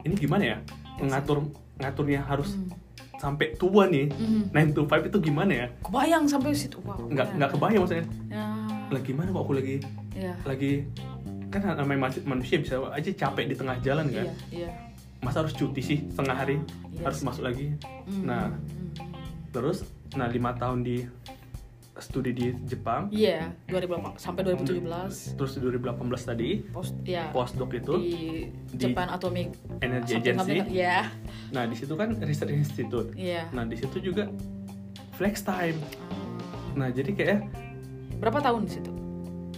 ini 0.00 0.14
gimana 0.14 0.44
ya 0.46 0.56
mengatur 0.96 1.44
ngaturnya 1.76 2.20
harus 2.22 2.54
Mhm. 2.54 2.70
sampai 3.16 3.46
tua 3.54 3.84
nih 3.86 4.06
Mhm. 4.08 4.42
9 4.50 4.68
to 4.72 4.82
5 4.84 5.02
itu 5.04 5.18
gimana 5.20 5.52
ya 5.54 5.66
kebayang 5.80 6.24
sampai 6.24 6.50
situ 6.52 6.78
wow 6.80 6.96
nggak 6.96 7.26
ya. 7.26 7.34
nggak 7.36 7.50
kebayang 7.52 7.80
maksudnya 7.82 8.06
ya 8.28 8.44
lagi 8.88 9.04
gimana 9.06 9.28
kok 9.28 9.42
aku 9.42 9.52
lagi 9.54 9.76
ya 10.12 10.32
lagi 10.42 10.72
kan 11.48 11.60
namanya 11.74 12.12
manusia 12.22 12.56
bisa 12.56 12.76
aja 12.88 13.10
capek 13.10 13.48
di 13.48 13.54
tengah 13.54 13.76
jalan 13.80 14.04
kan 14.06 14.24
iya 14.24 14.34
iya 14.50 14.70
masa 15.18 15.40
harus 15.40 15.50
cuti 15.52 15.80
sih 15.80 15.98
setengah 16.06 16.36
hari 16.36 16.56
Iya 16.88 17.04
harus 17.04 17.20
masuk 17.22 17.42
lagi 17.42 17.74
Mhm. 18.06 18.22
Nah. 18.22 18.50
Mhm. 18.50 18.90
terus 19.48 19.82
nah 20.14 20.26
lima 20.26 20.52
tahun 20.52 20.80
di 20.80 21.04
studi 21.98 22.30
di 22.30 22.54
Jepang. 22.62 23.10
Iya 23.10 23.50
2008 23.66 24.22
sampai 24.22 24.46
2017 24.54 25.34
terus 25.34 25.52
di 25.52 25.60
2018 25.66 25.98
tadi 26.22 26.48
post 26.64 26.94
ya 27.02 27.26
postdoc 27.28 27.74
itu 27.74 27.94
di 27.98 28.14
di 28.70 28.78
Japan 28.78 29.10
Atomic 29.10 29.50
Energy 29.82 30.14
Agency. 30.14 30.38
something- 30.38 30.70
ya 30.70 31.10
nah 31.50 31.66
di 31.66 31.74
situ 31.74 31.92
kan 31.92 32.14
research 32.22 32.54
institute. 32.54 33.10
Iya. 33.18 33.50
Nah 33.50 33.66
di 33.66 33.74
situ 33.74 33.98
juga 33.98 34.30
flex 35.12 35.42
time. 35.42 35.74
Ah. 36.06 36.78
nah 36.78 36.88
jadi 36.88 37.10
kayak 37.10 37.38
berapa 38.22 38.38
tahun 38.38 38.70
di 38.70 38.78
situ? 38.78 38.90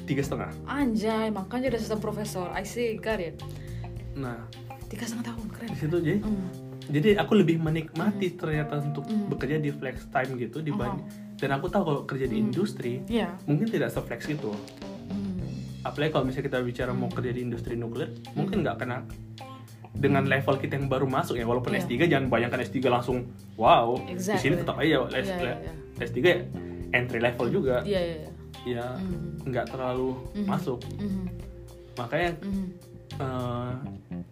Tiga 0.09 0.25
setengah. 0.25 0.51
Anjay 0.65 1.29
makanya 1.29 1.69
ada 1.69 1.79
sistem 1.79 2.01
profesor. 2.01 2.49
I 2.51 2.65
see 2.65 2.97
got 2.97 3.21
it. 3.21 3.37
Nah. 4.17 4.49
Tiga 4.89 5.05
setengah 5.05 5.31
tahun 5.31 5.47
keren. 5.53 5.69
Di 5.71 5.79
situ 5.79 5.97
jadi 6.01 6.19
Hmm. 6.19 6.51
Jadi 6.91 7.17
aku 7.17 7.33
lebih 7.35 7.57
menikmati 7.57 8.35
ternyata 8.35 8.79
untuk 8.79 9.07
Mhm. 9.07 9.31
bekerja 9.31 9.57
di 9.57 9.71
flex 9.71 10.07
time 10.07 10.37
gitu 10.37 10.59
dibanding 10.59 11.07
dan 11.37 11.51
aku 11.55 11.67
tahu 11.67 11.83
kalau 11.85 12.03
kerja 12.05 12.27
di 12.27 12.37
Mhm. 12.37 12.45
industri 12.45 13.01
Iya. 13.07 13.33
mungkin 13.45 13.67
tidak 13.67 13.89
se-flex 13.89 14.29
itu 14.29 14.51
Hmm. 14.51 15.41
apalagi 15.81 16.11
kalau 16.11 16.25
misalnya 16.25 16.47
kita 16.47 16.59
bicara 16.61 16.91
mau 16.91 17.09
kerja 17.09 17.31
di 17.31 17.41
industri 17.41 17.75
nuklir 17.75 18.11
mungkin 18.35 18.61
nggak 18.61 18.77
kena 18.77 19.07
dengan 19.91 20.23
level 20.25 20.55
kita 20.57 20.77
yang 20.77 20.87
baru 20.87 21.05
masuk 21.05 21.35
ya 21.35 21.45
walaupun 21.45 21.73
Iya. 21.73 21.83
S3 21.83 22.07
jangan 22.07 22.27
bayangkan 22.29 22.61
S3 22.61 22.87
langsung 22.87 23.27
wow 23.55 23.99
di 23.99 24.15
Exactly. 24.15 24.41
sini 24.41 24.55
tetap 24.57 24.77
aja 24.77 24.87
iya, 24.87 24.99
le- 25.01 25.61
iya. 25.61 25.73
S3 25.99 26.19
ya 26.23 26.39
entry 26.91 27.19
level 27.19 27.47
juga 27.49 27.77
Iya, 27.83 28.01
iya, 28.01 28.17
iya. 28.17 28.31
ya 28.67 28.87
nggak 29.43 29.67
terlalu 29.69 30.15
Mhm. 30.35 30.47
masuk 30.47 30.79
Mhm. 30.97 31.25
makanya 31.97 32.31
Mhm. 32.41 32.67
eh, 33.19 33.73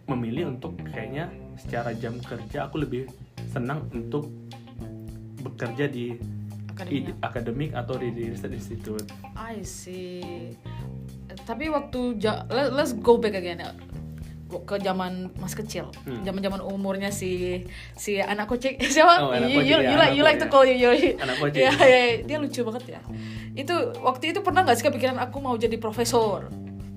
memilih 0.07 0.49
untuk 0.49 0.73
kayaknya 0.83 1.29
secara 1.59 1.91
jam 1.93 2.15
kerja 2.17 2.65
aku 2.65 2.79
lebih 2.79 3.11
senang 3.47 3.85
untuk 3.91 4.31
bekerja 5.39 5.85
di 5.85 6.15
akademik 7.19 7.75
atau 7.75 7.99
di, 7.99 8.07
research 8.25 8.55
institute. 8.55 9.03
I 9.35 9.61
see. 9.61 10.55
Tapi 11.43 11.67
waktu 11.67 12.15
ja- 12.17 12.47
let- 12.47 12.71
let's 12.71 12.93
go 12.93 13.15
back 13.15 13.35
again 13.35 13.59
ya. 13.59 13.71
ke 14.49 14.81
zaman 14.81 15.29
mas 15.37 15.53
kecil, 15.53 15.93
Hmm. 16.09 16.25
zaman-zaman 16.25 16.57
umurnya 16.65 17.13
si 17.13 17.61
si 17.93 18.17
anak 18.17 18.49
kucing 18.49 18.81
siapa? 18.89 19.21
Oh, 19.21 19.29
anak 19.29 19.45
you, 19.45 19.61
you, 19.61 19.77
ya, 19.77 19.85
you 19.85 19.95
like 19.95 20.13
you 20.15 20.23
like 20.25 20.41
to 20.41 20.49
kucing, 20.49 20.73
call 20.81 20.89
you, 20.89 20.89
you 20.89 21.13
Anak 21.21 21.37
kucing. 21.37 21.61
ya, 21.61 21.71
ya, 21.77 21.85
ya. 21.85 22.25
dia 22.25 22.37
lucu 22.41 22.65
banget 22.65 22.83
ya. 22.89 23.01
Itu 23.53 23.77
waktu 24.01 24.33
itu 24.33 24.41
pernah 24.41 24.65
nggak 24.65 24.73
sih 24.73 24.89
kepikiran 24.89 25.21
aku 25.21 25.37
mau 25.37 25.53
jadi 25.53 25.77
profesor 25.77 26.49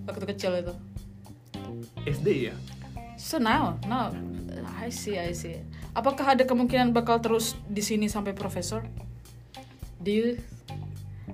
waktu 0.03 0.25
kecil 0.27 0.57
itu? 0.57 0.73
SD 2.09 2.49
ya. 2.49 2.57
So 3.15 3.37
now, 3.37 3.77
now, 3.85 4.17
I 4.83 4.91
see, 4.91 5.15
I 5.15 5.31
see. 5.31 5.63
Apakah 5.95 6.35
ada 6.35 6.43
kemungkinan 6.43 6.91
bakal 6.91 7.23
terus 7.23 7.55
di 7.71 7.79
sini 7.79 8.11
sampai 8.11 8.35
profesor? 8.35 8.83
Do 10.03 10.11
you? 10.11 10.43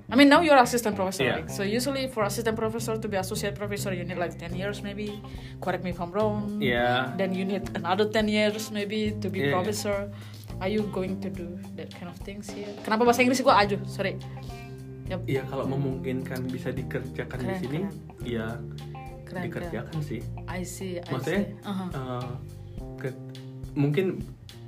I 0.09 0.17
mean, 0.17 0.29
now 0.29 0.41
you're 0.41 0.57
assistant 0.57 0.93
professor, 0.93 1.25
Yeah. 1.25 1.41
right? 1.41 1.49
So 1.49 1.61
usually 1.61 2.09
for 2.09 2.25
assistant 2.25 2.53
professor 2.53 2.97
to 2.97 3.05
be 3.05 3.17
associate 3.17 3.53
professor, 3.53 3.93
you 3.93 4.05
need 4.05 4.17
like 4.17 4.37
10 4.37 4.53
years 4.53 4.81
maybe. 4.81 5.21
Correct 5.57 5.81
me 5.81 5.93
if 5.93 6.01
I'm 6.01 6.09
wrong. 6.09 6.61
Yeah. 6.61 7.13
Then 7.13 7.33
you 7.33 7.45
need 7.45 7.65
another 7.73 8.05
10 8.05 8.25
years 8.25 8.69
maybe 8.69 9.17
to 9.17 9.27
be 9.29 9.49
Yeah. 9.49 9.53
professor. 9.57 10.09
Are 10.59 10.67
you 10.67 10.89
going 10.89 11.21
to 11.21 11.29
do 11.29 11.57
that 11.73 11.93
kind 11.93 12.09
of 12.09 12.17
things 12.21 12.49
here? 12.49 12.69
Kenapa 12.81 13.05
bahasa 13.05 13.21
Inggris 13.21 13.39
gua 13.39 13.61
aja? 13.61 13.77
Sorry. 13.85 14.17
Yep. 15.09 15.25
Iya 15.25 15.41
kalau 15.45 15.65
memungkinkan 15.65 16.45
bisa 16.45 16.69
dikerjakan 16.69 17.37
di 17.39 17.45
Keren, 17.45 17.61
sini, 17.61 17.79
keren. 17.81 17.93
ya 18.21 18.47
Keren, 19.25 19.41
dikerjakan 19.45 19.97
sih. 20.05 20.21
I 20.45 20.61
see, 20.61 21.01
I 21.01 21.09
Maksudnya 21.09 21.41
see. 21.49 21.65
Uh-huh. 21.65 21.89
eh, 21.89 21.89
ke- 21.89 22.37
mungkin 23.79 24.19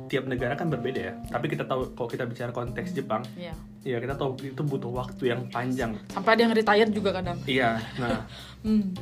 tiap 0.08 0.24
negara 0.24 0.56
kan 0.56 0.72
berbeda 0.72 1.00
ya. 1.00 1.14
Tapi 1.28 1.46
kita 1.48 1.68
tahu 1.68 1.92
kalau 1.96 2.08
kita 2.08 2.24
bicara 2.24 2.52
konteks 2.52 2.96
Jepang, 2.96 3.24
Yeah. 3.36 3.56
ya 3.84 4.00
kita 4.00 4.16
tahu 4.16 4.40
itu 4.40 4.60
butuh 4.62 4.92
waktu 4.92 5.36
yang 5.36 5.52
panjang. 5.52 6.00
Sampai 6.08 6.40
ada 6.40 6.48
yang 6.48 6.54
retired 6.56 6.92
juga 6.92 7.12
kadang. 7.12 7.36
Iya. 7.44 7.80
Nah, 8.00 8.24
Hmm. 8.66 8.94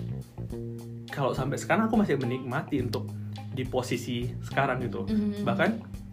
kalau 1.09 1.33
sampai 1.33 1.57
sekarang 1.57 1.91
aku 1.91 1.97
masih 1.97 2.15
menikmati 2.15 2.79
untuk 2.79 3.09
di 3.51 3.65
posisi 3.65 4.29
sekarang 4.41 4.81
gitu. 4.81 5.03
Mhm. 5.03 5.43
Bahkan 5.43 5.69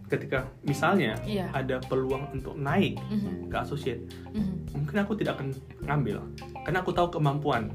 ketika 0.07 0.47
misalnya 0.63 1.15
Iya. 1.23 1.51
ada 1.53 1.77
peluang 1.79 2.31
untuk 2.31 2.55
naik 2.55 2.97
Mhm. 2.97 3.47
ke 3.47 3.55
associate, 3.57 4.01
Mhm. 4.33 4.73
mungkin 4.73 4.97
aku 4.99 5.13
tidak 5.15 5.37
akan 5.37 5.51
ngambil 5.81 6.17
karena 6.63 6.79
aku 6.79 6.91
tahu 6.91 7.07
kemampuan 7.09 7.69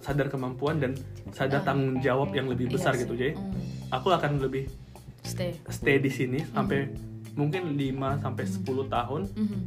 sadar 0.00 0.26
kemampuan 0.26 0.78
dan 0.78 0.92
sadar 1.30 1.62
Ah. 1.62 1.64
tanggung 1.64 1.98
jawab 1.98 2.32
yang 2.32 2.46
lebih 2.46 2.66
Iya 2.66 2.74
besar 2.74 2.92
sih. 2.94 3.06
gitu 3.06 3.14
jadi 3.14 3.32
Hmm. 3.38 3.54
Aku 3.92 4.08
akan 4.10 4.40
lebih 4.40 4.66
Stay. 5.22 5.54
stay 5.68 5.96
di 5.98 6.08
sini 6.08 6.40
Mm-hmm. 6.40 6.56
sampai 6.56 6.80
mungkin 7.32 7.62
5 7.72 8.18
sampai 8.18 8.44
10 8.44 8.60
tahun 8.88 9.22
Mhm. 9.30 9.60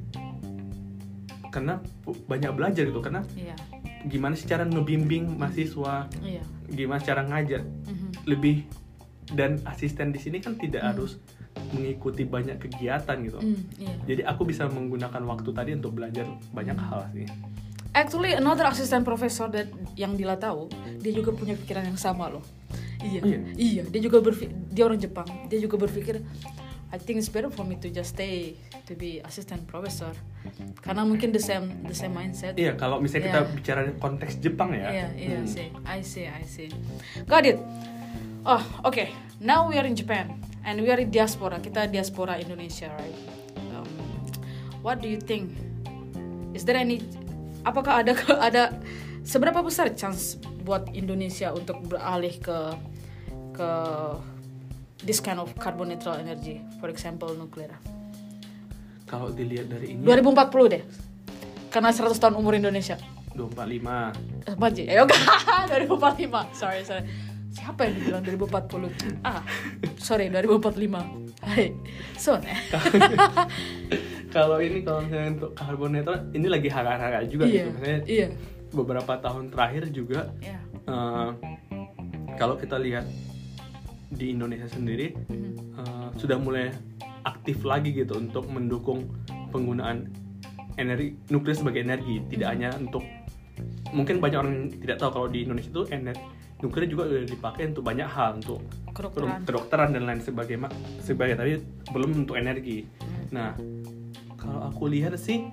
karena 1.47 1.73
pu- 2.01 2.19
banyak 2.21 2.51
belajar 2.51 2.83
gitu 2.83 2.99
karena 2.99 3.23
Iya. 3.31 3.55
gimana 4.03 4.35
sih 4.35 4.43
cara 4.43 4.63
ngebimbing 4.63 5.33
mahasiswa 5.33 6.11
Iya. 6.19 6.43
gimana 6.67 6.99
cara 6.99 7.21
ngajar 7.23 7.63
Mhm. 7.63 8.27
lebih 8.27 8.67
dan 9.31 9.57
asisten 9.65 10.11
di 10.11 10.19
sini 10.19 10.37
kan 10.37 10.53
tidak 10.55 10.83
Mm. 10.83 10.89
harus 10.91 11.11
mengikuti 11.71 12.21
banyak 12.23 12.59
kegiatan 12.59 13.15
gitu 13.23 13.39
Hmm, 13.39 13.57
iya. 13.75 13.95
jadi 14.05 14.21
aku 14.27 14.43
bisa 14.43 14.67
menggunakan 14.67 15.23
waktu 15.23 15.49
tadi 15.49 15.71
untuk 15.73 15.95
belajar 15.95 16.27
banyak 16.51 16.75
Mm. 16.75 16.83
hal 16.83 17.01
sih 17.11 17.25
Actually, 17.95 18.35
another 18.35 18.67
assistant 18.67 19.01
professor 19.01 19.47
that 19.47 19.65
yang 19.95 20.13
Dila 20.13 20.35
tahu, 20.35 20.67
dia 20.99 21.15
juga 21.15 21.31
punya 21.31 21.55
pikiran 21.55 21.79
yang 21.81 21.95
sama 21.95 22.27
loh. 22.27 22.43
Iya. 23.05 23.19
Oh, 23.21 23.27
iya? 23.29 23.39
Iya, 23.53 23.81
dia 23.85 24.01
juga 24.01 24.17
berpikir 24.19 24.49
dia 24.73 24.83
orang 24.83 24.97
Jepang. 24.97 25.27
Dia 25.45 25.59
juga 25.61 25.75
berpikir 25.77 26.25
I 26.93 26.97
think 27.01 27.19
it's 27.19 27.27
better 27.27 27.51
for 27.51 27.67
me 27.67 27.75
to 27.81 27.91
just 27.91 28.15
stay 28.15 28.55
to 28.87 28.95
be 28.95 29.19
assistant 29.21 29.67
professor. 29.67 30.13
Karena 30.79 31.03
mungkin 31.03 31.33
the 31.33 31.41
same 31.41 31.83
the 31.85 31.93
same 31.97 32.13
mindset. 32.13 32.55
iya 32.55 32.77
kalau 32.77 33.01
misalnya 33.01 33.29
kita 33.29 33.41
Iya. 33.41 33.51
bicara 33.51 33.81
konteks 33.97 34.33
Jepang 34.39 34.71
ya 34.71 34.89
Iya, 34.93 35.07
iya 35.17 35.39
hmm, 35.41 35.49
sih. 35.49 35.67
I 35.83 35.99
see, 36.01 36.25
I 36.29 36.45
see. 36.45 36.69
Got 37.25 37.45
it. 37.45 37.57
Oh, 38.45 38.61
okay. 38.85 39.11
Now 39.41 39.65
we 39.67 39.75
are 39.75 39.83
in 39.83 39.97
Japan 39.97 40.37
and 40.63 40.79
we 40.79 40.87
are 40.87 41.01
in 41.01 41.09
diaspora. 41.09 41.57
Kita 41.59 41.89
diaspora 41.89 42.37
Indonesia, 42.37 42.93
right? 42.93 43.17
Um, 43.73 43.89
what 44.85 45.01
do 45.01 45.09
you 45.09 45.17
think? 45.19 45.51
Is 46.53 46.63
there 46.63 46.77
any? 46.77 47.01
Apakah 47.65 48.05
ada 48.05 48.13
ada 48.47 48.63
seberapa 49.25 49.59
besar 49.65 49.91
chance 49.97 50.37
buat 50.63 50.87
Indonesia 50.93 51.51
untuk 51.51 51.81
beralih 51.89 52.37
ke 52.39 52.57
ke 53.55 53.69
this 55.01 55.19
kind 55.19 55.39
of 55.39 55.49
carbon 55.55 55.89
neutral 55.89 56.15
energy, 56.15 56.59
for 56.77 56.87
example 56.87 57.31
nuklir? 57.33 57.71
kalau 59.05 59.29
dilihat 59.29 59.69
dari 59.69 59.93
ini 59.93 60.01
2040 60.01 60.73
deh. 60.73 60.83
Karena 61.69 61.93
100 61.93 62.17
tahun 62.17 62.35
umur 62.35 62.57
Indonesia. 62.57 62.97
245 63.37 64.47
Eh, 64.47 64.55
Maji, 64.55 64.83
ayo 64.87 65.03
2045 65.05 66.55
Sorry, 66.55 66.81
sorry. 66.81 67.03
Siapa 67.51 67.85
yang 67.85 67.95
bilang 68.01 68.23
2040? 68.23 69.21
Ah, 69.21 69.43
sorry, 69.99 70.31
2045 70.31 71.43
Hai, 71.43 71.69
Son 72.15 72.39
eh. 72.41 72.59
Kalau 74.35 74.59
ini 74.59 74.81
kalau 74.81 75.03
misalnya 75.03 75.29
untuk 75.37 75.51
karbon 75.53 75.91
netral 75.93 76.17
ini 76.31 76.47
lagi 76.47 76.67
harga-harga 76.67 77.23
juga 77.27 77.43
Iya, 77.45 77.53
gitu. 77.53 77.69
Misalnya 77.71 77.99
iya. 78.07 78.27
beberapa 78.71 79.13
tahun 79.19 79.43
terakhir 79.47 79.83
juga 79.91 80.31
Iya. 80.41 80.59
eh, 80.87 81.29
kalau 82.35 82.55
kita 82.55 82.75
lihat 82.75 83.05
di 84.15 84.31
Indonesia 84.31 84.65
sendiri 84.65 85.11
eh, 85.75 86.07
sudah 86.15 86.37
mulai 86.37 86.71
aktif 87.21 87.61
lagi 87.61 87.91
gitu 87.91 88.15
untuk 88.15 88.47
mendukung 88.47 89.11
penggunaan 89.49 90.07
energi 90.75 91.15
nuklir 91.29 91.53
sebagai 91.53 91.81
energi. 91.81 92.23
Tidak 92.25 92.47
hanya 92.47 92.71
untuk 92.75 93.03
mungkin 93.91 94.19
banyak 94.19 94.37
orang 94.37 94.55
tidak 94.73 94.97
tahu 94.97 95.09
kalau 95.13 95.27
di 95.27 95.43
Indonesia 95.43 95.69
itu 95.69 95.83
ener- 95.89 96.19
nuklir 96.57 96.85
juga 96.85 97.03
udah 97.05 97.23
dipakai 97.25 97.63
untuk 97.67 97.83
banyak 97.83 98.05
hal 98.05 98.39
untuk 98.39 98.59
Kedokteran. 98.89 99.43
kedokteran 99.43 99.89
dan 99.91 100.03
lain 100.05 100.19
sebagainya 100.19 100.71
sebagai 100.99 101.35
tapi 101.35 101.59
belum 101.91 102.25
untuk 102.25 102.35
energi. 102.35 102.87
Nah 103.29 103.55
kalau 104.35 104.61
aku 104.65 104.87
lihat 104.87 105.15
sih 105.15 105.47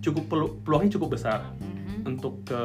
cukup 0.00 0.26
pelu- 0.26 0.54
peluangnya 0.60 0.96
cukup 0.96 1.14
besar 1.14 1.50
Mhm. 1.56 2.06
untuk 2.06 2.42
ke 2.44 2.60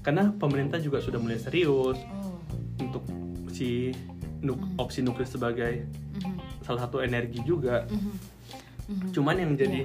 karena 0.00 0.32
pemerintah 0.32 0.78
juga 0.78 0.98
sudah 0.98 1.18
mulai 1.18 1.36
serius 1.36 2.00
Oh. 2.08 2.40
untuk 2.78 3.04
si 3.50 3.92
nuk- 4.40 4.58
Hmm. 4.58 4.76
opsi 4.78 5.00
nuklir 5.00 5.24
sebagai 5.24 5.84
Mhm. 6.16 6.62
salah 6.62 6.84
satu 6.84 7.00
energi 7.00 7.40
juga 7.42 7.84
Mhm. 7.86 8.12
Mhm. 8.90 9.08
cuman 9.12 9.36
yang 9.36 9.52
jadi 9.54 9.80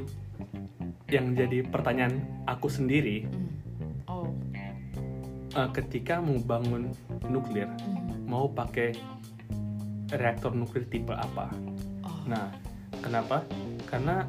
Iya. 1.05 1.21
yang 1.21 1.25
jadi 1.33 1.57
pertanyaan 1.63 2.13
aku 2.43 2.67
sendiri 2.67 3.23
Mhm. 3.23 3.47
Oh 4.05 4.29
eh, 5.51 5.69
ketika 5.71 6.19
mau 6.19 6.35
bangun 6.37 6.91
nuklir 7.25 7.67
Mhm. 7.69 8.25
mau 8.25 8.47
pakai 8.47 8.91
reaktor 10.11 10.51
nuklir 10.51 10.85
tipe 10.85 11.11
apa 11.11 11.49
Oh. 12.01 12.19
nah 12.25 12.51
kenapa 12.99 13.45
karena 13.85 14.25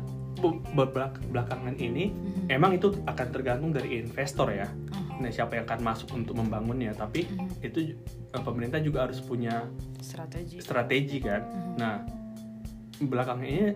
belakangan 1.26 1.74
ini 1.76 2.12
Mhm. 2.12 2.52
emang 2.52 2.76
itu 2.76 2.92
akan 3.02 3.26
tergantung 3.30 3.70
dari 3.72 3.98
investor 3.98 4.52
ya 4.52 4.68
Oh. 4.92 5.05
Nah 5.16 5.30
siapa 5.30 5.56
yang 5.56 5.64
akan 5.64 5.80
masuk 5.82 6.08
untuk 6.12 6.36
membangunnya 6.36 6.92
tapi 6.92 7.24
Mhm. 7.24 7.64
itu 7.64 7.78
eh, 8.26 8.42
pemerintah 8.42 8.78
juga 8.78 9.04
harus 9.04 9.18
punya 9.18 9.64
Strategi 9.98 10.60
strategi 10.60 11.18
kan 11.18 11.42
Mhm. 11.42 11.72
nah 11.76 11.94
belakangan 12.98 13.44
ini 13.44 13.72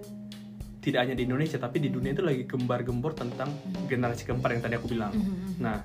tidak 0.81 1.05
hanya 1.05 1.15
di 1.15 1.25
Indonesia 1.25 1.57
tapi 1.57 1.77
di 1.79 1.93
dunia 1.93 2.11
itu 2.11 2.25
lagi 2.25 2.45
gembar-gembor 2.45 3.13
tentang 3.13 3.53
generasi 3.85 4.25
keempat 4.25 4.49
yang 4.51 4.63
tadi 4.63 4.75
aku 4.77 4.89
bilang 4.89 5.13
Mhm. 5.13 5.61
nah 5.61 5.81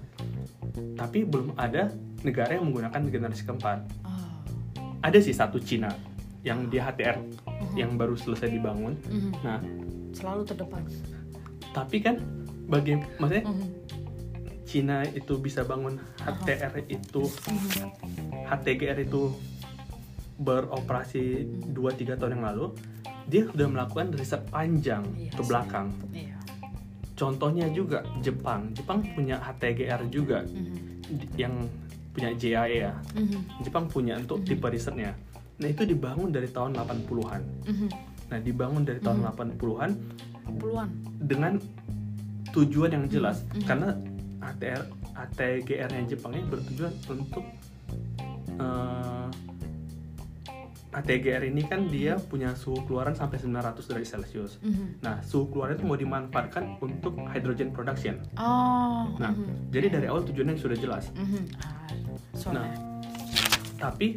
tapi 0.96 1.24
belum 1.24 1.56
ada 1.56 1.92
negara 2.22 2.56
yang 2.56 2.68
menggunakan 2.68 3.02
generasi 3.06 3.44
keempat 3.44 3.80
Oh. 4.04 4.92
ada 5.00 5.20
sih 5.20 5.32
satu 5.32 5.60
Cina 5.60 5.92
yang 6.42 6.68
di 6.68 6.78
HTR 6.78 7.20
Mhm. 7.20 7.76
yang 7.76 7.92
baru 7.96 8.16
selesai 8.16 8.50
dibangun 8.50 8.96
Mhm. 9.04 9.32
nah 9.42 9.60
Selalu 10.16 10.48
terdepan 10.48 10.84
tapi 11.72 12.00
kan 12.00 12.16
bagi 12.66 12.96
maksudnya 13.20 13.44
Mhm. 13.44 13.68
Cina 14.66 15.06
itu 15.06 15.38
bisa 15.38 15.62
bangun 15.62 15.96
HTR 16.20 16.74
itu. 16.90 17.24
HTGR 18.46 18.98
itu 19.00 19.32
beroperasi 20.36 21.48
2-3 21.72 22.20
tahun 22.20 22.32
yang 22.36 22.46
lalu 22.52 22.66
dia 23.26 23.48
sudah 23.48 23.66
melakukan 23.66 24.14
riset 24.14 24.44
panjang 24.50 25.02
Iya 25.16 25.32
ke 25.32 25.42
belakang. 25.42 25.88
Iya. 26.12 26.38
Contohnya 27.16 27.66
juga 27.72 28.04
Jepang. 28.20 28.70
Jepang 28.76 29.02
punya 29.16 29.40
HTGR 29.40 30.02
juga 30.12 30.44
Mhm. 30.44 30.76
yang 31.34 31.54
punya 32.12 32.36
JAE 32.36 32.78
ya. 32.84 32.94
Mhm. 33.16 33.64
Jepang 33.64 33.88
punya 33.88 34.20
untuk 34.20 34.44
tipe 34.44 34.68
risetnya. 34.68 35.16
Nah 35.56 35.68
itu 35.68 35.88
dibangun 35.88 36.30
dari 36.30 36.52
tahun 36.52 36.76
80-an 36.76 37.42
Mhm. 37.66 37.88
nah 38.26 38.42
dibangun 38.42 38.82
dari 38.82 38.98
tahun 39.00 39.22
80-an 39.24 39.92
Puluhan. 40.58 40.90
dengan 41.22 41.58
tujuan 42.52 42.92
yang 42.92 43.06
jelas. 43.08 43.42
Mhm. 43.48 43.64
karena 43.64 43.90
ATR 44.54 44.82
ATGR 45.16 45.90
nya 45.90 46.02
Jepang 46.06 46.38
ini 46.38 46.46
bertujuan 46.46 46.94
untuk 47.10 47.46
eh, 48.56 49.28
HTGR 50.96 51.44
ini 51.52 51.68
kan 51.68 51.92
dia 51.92 52.16
punya 52.16 52.56
suhu 52.56 52.80
keluaran 52.88 53.12
sampai 53.12 53.36
900 53.36 53.84
derajat 53.84 54.10
Celcius. 54.16 54.64
Mhm. 54.64 55.04
Nah, 55.04 55.20
suhu 55.28 55.52
keluaran 55.52 55.76
itu 55.76 55.84
mau 55.84 56.00
dimanfaatkan 56.00 56.80
untuk 56.80 57.20
hydrogen 57.28 57.76
production. 57.76 58.16
Oh. 58.40 59.12
Nah, 59.20 59.36
mhm. 59.36 59.76
jadi 59.76 59.92
dari 59.92 60.08
awal 60.08 60.24
tujuannya 60.24 60.56
sudah 60.56 60.78
jelas. 60.80 61.12
Mhm. 61.12 61.42
Ah, 61.60 61.92
so 62.32 62.56
Nah, 62.56 62.72
tapi 63.76 64.16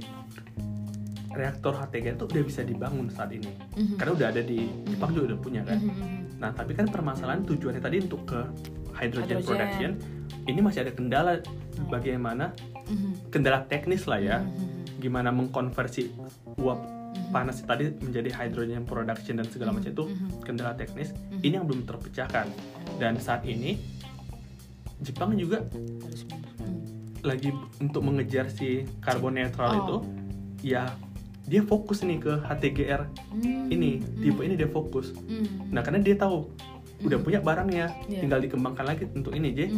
reaktor 1.34 1.74
HTGR 1.74 2.14
itu 2.14 2.24
udah 2.30 2.44
bisa 2.46 2.62
dibangun 2.62 3.10
saat 3.10 3.34
ini. 3.34 3.50
Mhm. 3.74 3.98
Karena 3.98 4.12
udah 4.14 4.26
ada 4.30 4.42
di 4.46 4.70
Jepang 4.86 5.10
juga 5.18 5.34
udah 5.34 5.38
punya 5.42 5.62
kan. 5.66 5.82
Mhm, 5.82 5.90
mhm. 5.90 6.18
Nah, 6.38 6.50
tapi 6.54 6.78
kan 6.78 6.86
permasalahan 6.86 7.42
tujuannya 7.42 7.82
tadi 7.82 8.06
untuk 8.06 8.22
ke 8.22 8.40
hydrogen, 8.94 9.42
Hydrogen. 9.42 9.46
production, 9.46 9.90
ini 10.48 10.58
masih 10.58 10.82
ada 10.82 10.90
kendala 10.90 11.44
bagaimana 11.86 12.56
Mhm. 12.84 13.30
kendala 13.30 13.62
teknis 13.62 14.08
lah 14.08 14.18
ya. 14.18 14.40
Mhm. 14.40 14.98
Gimana 14.98 15.28
mengkonversi 15.28 16.10
uap 16.56 16.80
panas 17.28 17.60
tadi 17.60 17.92
menjadi 17.94 18.32
hydrogen 18.34 18.82
production 18.82 19.36
dan 19.36 19.46
segala 19.46 19.70
macam 19.70 19.90
itu 19.90 20.04
kendala 20.42 20.72
teknis. 20.72 21.12
Ini 21.38 21.60
yang 21.60 21.68
belum 21.68 21.84
terpecahkan. 21.84 22.48
Dan 22.96 23.16
saat 23.18 23.44
ini 23.44 23.76
Jepang 24.98 25.30
juga 25.32 25.62
lagi 27.20 27.50
untuk 27.78 28.02
mengejar 28.02 28.48
si 28.48 28.82
karbon 28.98 29.36
netral 29.36 29.70
Oh. 29.70 29.78
itu 29.78 29.96
ya 30.64 30.90
dia 31.44 31.62
fokus 31.62 32.02
nih 32.02 32.18
ke 32.18 32.32
HTGR 32.40 33.06
ini 33.68 34.02
tipe 34.16 34.40
ini 34.40 34.54
dia 34.54 34.66
fokus 34.66 35.14
nah 35.68 35.80
karena 35.80 35.98
dia 35.98 36.14
tahu 36.14 36.50
udah 37.00 37.14
punya 37.16 37.38
barangnya 37.38 37.94
Iya. 38.06 38.20
tinggal 38.20 38.38
dikembangkan 38.40 38.84
lagi 38.84 39.06
untuk 39.08 39.30
ini 39.32 39.54
jadi. 39.54 39.70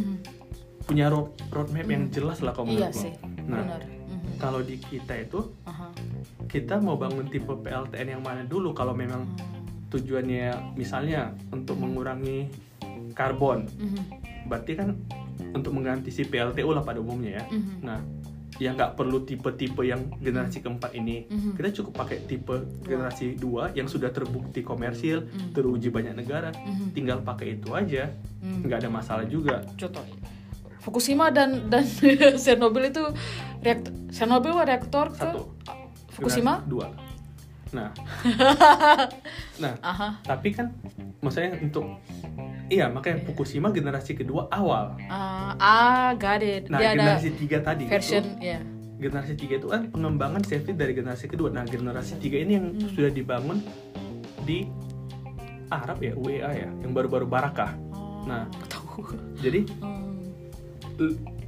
Punya 0.91 1.07
road 1.07 1.31
roadmap 1.47 1.87
yang 1.87 2.11
jelas 2.11 2.43
lah 2.43 2.51
kalau 2.51 2.67
Iya 2.67 2.91
menurutku. 2.91 2.99
sih. 2.99 3.13
nah 3.47 3.63
Benar. 3.63 3.81
Mhm. 3.81 4.31
kalau 4.37 4.59
di 4.59 4.75
kita 4.75 5.13
itu 5.15 5.39
Aha. 5.63 5.87
kita 6.45 6.75
mau 6.77 6.99
bangun 6.99 7.23
tipe 7.25 7.47
PLTN 7.49 8.07
yang 8.09 8.21
mana 8.21 8.43
dulu 8.43 8.75
kalau 8.75 8.91
memang 8.91 9.23
tujuannya 9.87 10.75
misalnya 10.75 11.31
untuk 11.47 11.79
mengurangi 11.79 12.51
karbon 13.13 13.71
Mhm. 13.71 14.01
berarti 14.45 14.71
kan 14.75 14.99
untuk 15.49 15.71
mengganti 15.71 16.11
si 16.11 16.23
PLTU 16.23 16.69
lah 16.69 16.83
pada 16.83 16.99
umumnya 16.99 17.39
ya 17.39 17.43
Mhm. 17.49 17.73
Nah, 17.81 17.99
ya 18.57 18.69
nggak 18.71 18.93
perlu 18.93 19.23
tipe-tipe 19.23 19.81
yang 19.81 20.11
generasi 20.17 20.59
keempat 20.59 20.91
ini. 20.93 21.25
Mhm. 21.25 21.55
Kita 21.55 21.71
cukup 21.73 21.97
pakai 21.97 22.19
tipe 22.21 22.51
generasi 22.83 23.33
dua 23.33 23.71
yang 23.71 23.87
sudah 23.87 24.11
terbukti 24.11 24.61
komersil, 24.61 25.23
Mhm. 25.23 25.49
teruji 25.51 25.89
banyak 25.89 26.13
negara. 26.13 26.51
Mhm. 26.53 26.93
Tinggal 26.93 27.19
pakai 27.21 27.57
itu 27.57 27.73
aja, 27.73 28.11
Mhm. 28.37 28.61
nggak 28.61 28.77
ada 28.77 28.89
masalah 28.91 29.25
juga. 29.25 29.65
Contoh. 29.73 30.05
Fukushima 30.81 31.29
dan 31.29 31.69
dan 31.69 31.85
Chernobyl 32.43 32.89
itu 32.89 33.03
reaktor 33.61 33.93
Chernobyl 34.09 34.57
reaktor 34.59 35.13
ke 35.13 35.21
Satu. 35.23 35.53
Fukushima? 36.11 36.65
Dua. 36.65 36.89
Nah, 37.71 37.87
nah, 39.63 39.73
Aha. 39.79 40.19
tapi 40.21 40.51
kan 40.51 40.75
maksudnya 41.21 41.55
untuk 41.55 41.87
iya 42.67 42.91
makanya 42.91 43.23
Fukushima 43.23 43.71
generasi 43.71 44.11
kedua 44.11 44.51
awal. 44.51 44.99
Ah, 45.07 45.55
ah, 45.55 46.09
got 46.13 46.43
it. 46.43 46.67
Nah, 46.67 46.83
Dia 46.83 46.91
ada 46.91 46.99
generasi 47.15 47.31
tiga 47.31 47.63
tadi 47.63 47.87
version 47.87 48.27
itu, 48.27 48.43
ya. 48.43 48.59
generasi 48.99 49.39
tiga 49.39 49.55
itu 49.55 49.71
kan 49.71 49.87
pengembangan 49.87 50.43
safety 50.43 50.75
dari 50.75 50.91
generasi 50.91 51.25
kedua. 51.25 51.47
Nah, 51.47 51.63
generasi 51.63 52.19
tiga 52.19 52.37
ini 52.37 52.59
yang 52.59 52.67
Hmm. 52.75 52.91
sudah 52.91 53.07
dibangun 53.07 53.63
di 54.43 54.67
Arab 55.69 56.03
ya, 56.03 56.11
UEA 56.13 56.51
ya, 56.51 56.69
yang 56.75 56.91
baru-baru 56.91 57.23
Barakah. 57.23 57.71
Oh, 57.95 58.27
Nah. 58.27 58.51
tahu. 58.67 59.15
Jadi 59.39 59.63
Hmm 59.79 60.10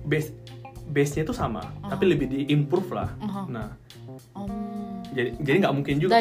base 0.08 0.32
base-nya 0.94 1.24
tuh 1.24 1.36
sama, 1.36 1.64
uh-huh. 1.64 1.90
tapi 1.96 2.12
lebih 2.12 2.28
di 2.28 2.40
improve 2.52 2.92
lah. 2.92 3.10
Uh-huh. 3.18 3.46
Nah, 3.48 3.68
um. 4.36 5.00
jadi 5.16 5.32
jadi 5.40 5.58
nggak 5.64 5.76
mungkin 5.76 5.96
juga 5.98 6.20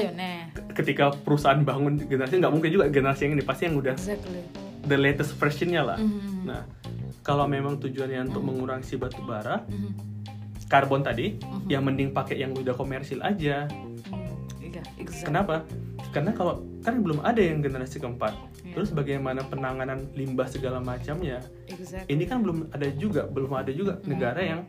ketika 0.72 1.12
perusahaan 1.12 1.61
bangun 1.61 1.99
generasi 2.07 2.39
nggak 2.39 2.55
mungkin 2.55 2.70
juga 2.70 2.85
generasi 2.89 3.28
yang 3.28 3.35
ini 3.37 3.45
pasti 3.45 3.68
yang 3.68 3.76
udah 3.76 3.95
exactly. 3.99 4.43
the 4.87 4.97
latest 4.97 5.35
versionnya 5.37 5.83
lah. 5.83 5.99
uh 5.99 6.07
-huh. 6.07 6.47
Nah, 6.47 6.62
kalau 7.26 7.45
memang 7.51 7.83
tujuannya 7.83 8.33
untuk 8.33 8.41
uh 8.41 8.47
-huh. 8.47 8.49
mengurangi 8.55 8.87
si 8.87 8.95
batu 8.97 9.20
bara, 9.26 9.61
uh 9.61 9.61
-huh. 9.66 9.93
karbon 10.70 11.03
tadi, 11.03 11.37
yang 11.66 11.83
ya 11.83 11.87
mending 11.87 12.11
pakai 12.14 12.39
yang 12.39 12.55
udah 12.55 12.72
komersil 12.72 13.18
aja. 13.20 13.66
Yeah, 14.62 14.87
exactly. 14.97 15.28
Kenapa? 15.28 15.68
Karena 16.13 16.31
kalau 16.31 16.55
kan 16.85 17.01
belum 17.01 17.25
ada 17.25 17.41
yang 17.41 17.65
generasi 17.65 17.97
keempat. 17.97 18.37
Iya. 18.63 18.77
Terus 18.77 18.93
bagaimana 18.93 19.41
penanganan 19.43 20.13
limbah 20.13 20.45
segala 20.47 20.79
macamnya? 20.79 21.41
Exactly. 21.67 22.07
Ini 22.07 22.25
kan 22.29 22.45
belum 22.45 22.69
ada 22.71 22.89
juga, 22.93 23.25
belum 23.27 23.53
ada 23.53 23.73
juga 23.73 23.97
Hmm. 23.97 24.13
negara 24.13 24.41
yang 24.41 24.61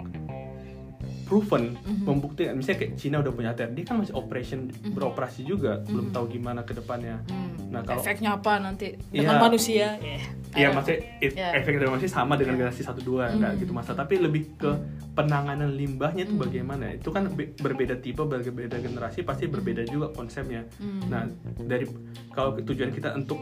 proven 1.34 1.74
Mhm. 1.82 2.06
membuktikan. 2.06 2.54
Misalnya 2.54 2.86
kayak 2.86 2.94
Cina 3.02 3.18
udah 3.26 3.34
punya 3.34 3.58
ATR, 3.58 3.74
dia 3.74 3.82
kan 3.90 3.98
masih 3.98 4.14
operation 4.14 4.70
Mhm. 4.70 4.94
beroperasi 4.94 5.42
juga, 5.42 5.82
belum 5.82 6.14
tahu 6.14 6.30
gimana 6.30 6.62
ke 6.62 6.78
depannya. 6.78 7.26
Hmm, 7.26 7.74
Nah, 7.74 7.82
kalau- 7.82 8.06
efeknya 8.06 8.38
apa 8.38 8.62
nanti 8.62 8.94
Iya. 9.10 9.26
dengan 9.26 9.42
manusia? 9.42 9.98
Yeah. 9.98 10.22
Iya, 10.54 10.68
Ayo. 10.70 10.78
maksudnya 10.78 11.00
it- 11.26 11.34
Iya. 11.34 11.50
efek 11.58 11.74
dari 11.82 11.90
manusia 11.90 12.12
sama 12.14 12.38
dengan 12.38 12.54
Iya. 12.54 12.70
generasi 12.70 12.82
1 12.86 13.02
2 13.02 13.34
enggak 13.34 13.58
Mhm. 13.58 13.60
gitu 13.66 13.72
masalah, 13.74 13.98
tapi 14.06 14.22
lebih 14.22 14.54
ke 14.62 14.72
penanganan 15.18 15.74
limbahnya 15.74 16.30
itu 16.30 16.38
Mhm. 16.38 16.44
bagaimana. 16.46 16.86
Itu 16.94 17.10
kan 17.10 17.34
be- 17.34 17.58
berbeda 17.58 17.98
tipe, 17.98 18.22
berbeda 18.22 18.78
generasi 18.78 19.26
pasti 19.26 19.50
berbeda 19.50 19.90
juga 19.90 20.14
konsepnya. 20.14 20.70
Mhm. 20.78 21.10
Nah, 21.10 21.26
dari 21.66 21.90
kalau 22.30 22.54
tujuan 22.62 22.94
kita 22.94 23.18
untuk 23.18 23.42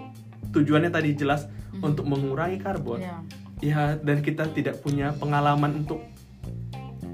tujuannya 0.55 0.87
tadi 0.87 1.11
jelas 1.11 1.51
untuk 1.83 2.07
mengurangi 2.07 2.55
karbon. 2.55 3.03
Iya. 3.03 3.19
Ya, 3.61 3.93
dan 3.99 4.23
kita 4.23 4.47
tidak 4.55 4.79
punya 4.79 5.11
pengalaman 5.19 5.83
untuk 5.83 6.01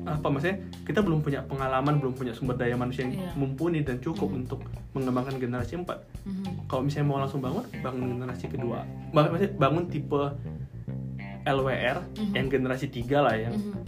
apa 0.08 0.28
maksudnya 0.28 0.58
kita 0.82 1.00
belum 1.00 1.20
punya 1.20 1.44
pengalaman 1.44 2.00
belum 2.00 2.14
punya 2.14 2.32
sumber 2.32 2.56
daya 2.56 2.74
manusia 2.74 3.04
yang 3.04 3.20
Iya. 3.20 3.32
mumpuni 3.36 3.84
dan 3.84 4.00
cukup 4.00 4.32
untuk 4.32 4.64
mengembangkan 4.92 5.36
generasi 5.36 5.76
4 5.76 6.00
Mhm. 6.24 6.66
kalau 6.66 6.82
misalnya 6.82 7.06
mau 7.06 7.20
langsung 7.20 7.40
bangun 7.40 7.64
bangun 7.78 8.04
generasi 8.16 8.46
kedua 8.48 8.88
Bang- 9.12 9.30
maksudnya 9.30 9.52
bangun 9.54 9.84
tipe 9.88 10.22
LWR 11.44 11.98
Mhm. 12.14 12.34
yang 12.34 12.48
generasi 12.48 12.88
3 12.88 13.18
lah 13.22 13.36
yang 13.36 13.54
Mhm. 13.54 13.84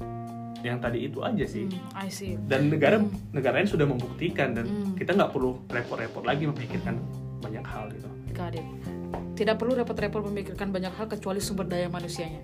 yang 0.59 0.77
tadi 0.77 1.07
itu 1.07 1.23
aja 1.23 1.45
sih 1.45 1.65
Hmm, 1.65 1.95
I 1.97 2.11
see. 2.11 2.35
dan 2.45 2.67
negara 2.67 2.99
Mhm. 2.99 3.31
negara 3.31 3.57
lain 3.57 3.69
sudah 3.69 3.87
membuktikan 3.87 4.51
dan 4.51 4.67
Mhm. 4.67 4.95
kita 4.95 5.15
nggak 5.15 5.31
perlu 5.31 5.55
repot-repot 5.65 6.23
lagi 6.23 6.43
memikirkan 6.45 6.99
banyak 7.39 7.63
hal 7.63 7.87
gitu 7.89 8.07
Got 8.29 8.55
it. 8.55 8.63
Tidak 9.33 9.55
perlu 9.55 9.71
repot-repot 9.73 10.19
memikirkan 10.21 10.69
banyak 10.69 10.91
hal 10.91 11.07
kecuali 11.07 11.39
sumber 11.39 11.65
daya 11.65 11.87
manusianya. 11.87 12.39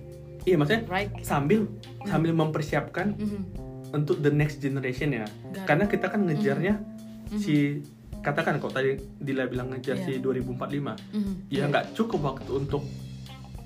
Iya 0.46 0.56
maksudnya 0.56 0.84
Right? 0.88 1.12
sambil 1.22 1.68
sambil 2.04 2.32
mempersiapkan 2.32 3.18
Mhm. 3.18 3.42
untuk 3.92 4.20
the 4.20 4.30
next 4.30 4.60
generation 4.60 5.12
ya 5.12 5.26
Got 5.26 5.34
it. 5.52 5.66
karena 5.66 5.86
kita 5.86 6.06
kan 6.08 6.22
ngejarnya 6.24 6.74
Mhm. 7.28 7.38
si 7.38 7.82
katakan 8.22 8.58
kok 8.58 8.72
tadi 8.72 8.98
Dila 9.16 9.46
bilang 9.46 9.70
ngejar 9.70 9.98
Iya. 9.98 10.06
si 10.08 10.14
2045 10.18 10.94
Mhm. 11.12 11.34
ya 11.48 11.66
nggak 11.66 11.94
cukup 11.94 12.22
waktu 12.26 12.52
untuk 12.56 12.82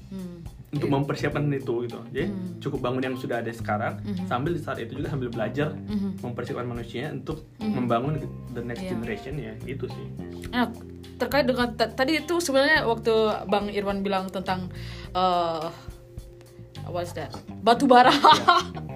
Hmm. 0.10 0.42
untuk 0.70 0.86
mempersiapkan 0.88 1.46
itu 1.50 1.86
gitu 1.86 2.00
jadi 2.10 2.28
Hmm. 2.28 2.58
cukup 2.58 2.80
bangun 2.82 3.02
yang 3.04 3.16
sudah 3.16 3.40
ada 3.40 3.50
sekarang 3.50 4.02
Mhm. 4.02 4.26
sambil 4.26 4.52
di 4.54 4.62
saat 4.62 4.78
itu 4.78 4.96
juga 4.96 5.10
sambil 5.10 5.30
belajar 5.30 5.74
Mhm. 5.76 6.20
mempersiapkan 6.20 6.66
manusia 6.66 7.10
untuk 7.10 7.46
Mhm. 7.58 7.74
membangun 7.74 8.14
the 8.50 8.62
next 8.62 8.84
Iya. 8.84 8.92
generation 8.92 9.34
ya 9.36 9.54
itu 9.66 9.86
sih 9.86 10.06
Nah, 10.50 10.66
terkait 11.16 11.46
dengan 11.46 11.70
ta- 11.72 11.90
tadi 11.90 12.18
itu 12.18 12.36
sebenarnya 12.38 12.84
waktu 12.84 13.14
Bang 13.46 13.70
Irwan 13.70 14.02
bilang 14.02 14.30
tentang 14.30 14.74
uh, 15.12 15.70
what's 16.92 17.14
that? 17.14 17.34
Batu 17.64 17.88
bara. 17.88 18.12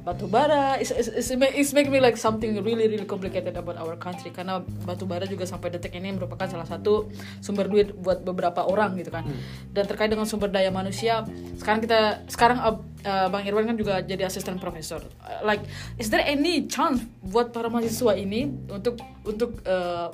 batu 0.00 0.24
bara 0.24 0.80
is 0.80 0.88
is 0.96 1.12
is, 1.12 1.28
is 1.28 1.68
make 1.76 1.92
me 1.92 2.00
like 2.00 2.16
something 2.16 2.56
really 2.64 2.88
really 2.88 3.04
complicated 3.04 3.52
about 3.52 3.76
our 3.76 4.00
country 4.00 4.32
karena 4.32 4.64
batu 4.88 5.04
bara 5.04 5.28
juga 5.28 5.44
sampai 5.44 5.68
detik 5.76 5.92
ini 5.92 6.16
merupakan 6.16 6.48
salah 6.48 6.64
satu 6.64 7.12
sumber 7.44 7.68
duit 7.68 7.92
buat 8.00 8.24
beberapa 8.24 8.64
orang 8.64 8.96
gitu 8.96 9.12
kan. 9.12 9.28
Dan 9.76 9.84
terkait 9.84 10.08
dengan 10.08 10.24
sumber 10.24 10.48
daya 10.48 10.72
manusia, 10.72 11.28
sekarang 11.60 11.84
kita 11.84 12.24
sekarang 12.32 12.58
uh, 12.64 12.80
uh, 13.04 13.28
Bang 13.28 13.44
Irwan 13.44 13.68
kan 13.68 13.76
juga 13.76 14.00
jadi 14.00 14.24
asisten 14.24 14.56
profesor. 14.56 15.04
Uh, 15.20 15.44
like 15.44 15.60
is 16.00 16.08
there 16.08 16.24
any 16.24 16.64
chance 16.64 17.04
buat 17.20 17.52
para 17.52 17.68
mahasiswa 17.68 18.16
ini 18.16 18.48
untuk 18.72 18.96
untuk 19.28 19.60
uh, 19.68 20.08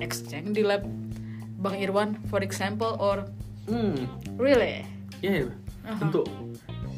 exchange 0.00 0.56
di 0.56 0.64
lab 0.64 0.88
Bang 1.60 1.76
Irwan 1.76 2.16
for 2.32 2.40
example 2.40 2.96
or 2.96 3.28
hmm 3.68 4.08
really? 4.40 4.88
ya 5.18 5.50
Aha. 5.88 6.04
untuk 6.04 6.28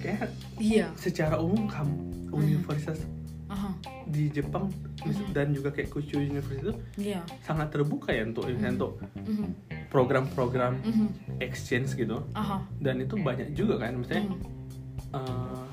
kayak 0.03 0.27
Iya. 0.59 0.91
secara 0.97 1.39
umum 1.39 1.71
kamu 1.71 1.95
universitas 2.33 3.07
Aha. 3.47 3.71
di 4.07 4.27
Jepang 4.29 4.67
dan 5.31 5.51
juga 5.51 5.71
kayak 5.71 5.91
Kyushu 5.91 6.19
University 6.19 6.59
itu 6.61 6.73
Iya. 6.99 7.21
sangat 7.41 7.71
terbuka 7.71 8.11
ya 8.11 8.27
untuk 8.27 8.51
untuk 8.51 8.93
Mhm. 9.23 9.47
program-program 9.91 10.79
Mhm. 10.83 11.07
exchange 11.39 11.95
gitu 11.95 12.23
Aha. 12.33 12.63
dan 12.79 12.99
itu 12.99 13.15
banyak 13.17 13.55
juga 13.55 13.79
kan 13.79 13.95
misalnya 13.95 14.27
Mhm. 14.27 14.39
eh, 15.15 15.67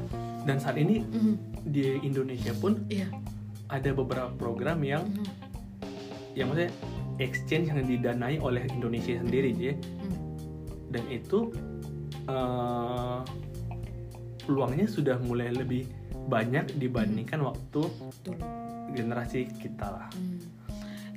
dan 0.46 0.58
saat 0.58 0.78
ini 0.78 1.02
Mhm. 1.02 1.34
di 1.68 1.86
Indonesia 2.02 2.54
pun 2.54 2.78
Iya. 2.88 3.10
ada 3.68 3.90
beberapa 3.92 4.30
program 4.36 4.82
yang 4.82 5.06
Mhm. 5.06 5.26
yang 6.34 6.48
maksudnya 6.50 6.74
exchange 7.18 7.66
yang 7.68 7.82
didanai 7.82 8.38
oleh 8.38 8.62
Indonesia 8.70 9.18
sendiri 9.18 9.54
Mhm. 9.74 10.18
dan 10.90 11.04
itu 11.10 11.50
eh, 12.28 13.20
peluangnya 14.48 14.88
sudah 14.88 15.20
mulai 15.20 15.52
lebih 15.52 15.88
banyak 16.28 16.76
dibandingkan 16.76 17.40
waktu 17.44 17.88
Dulu. 18.24 18.44
generasi 18.96 19.48
kita 19.60 19.88
lah 19.88 20.08
Hmm. 20.12 20.58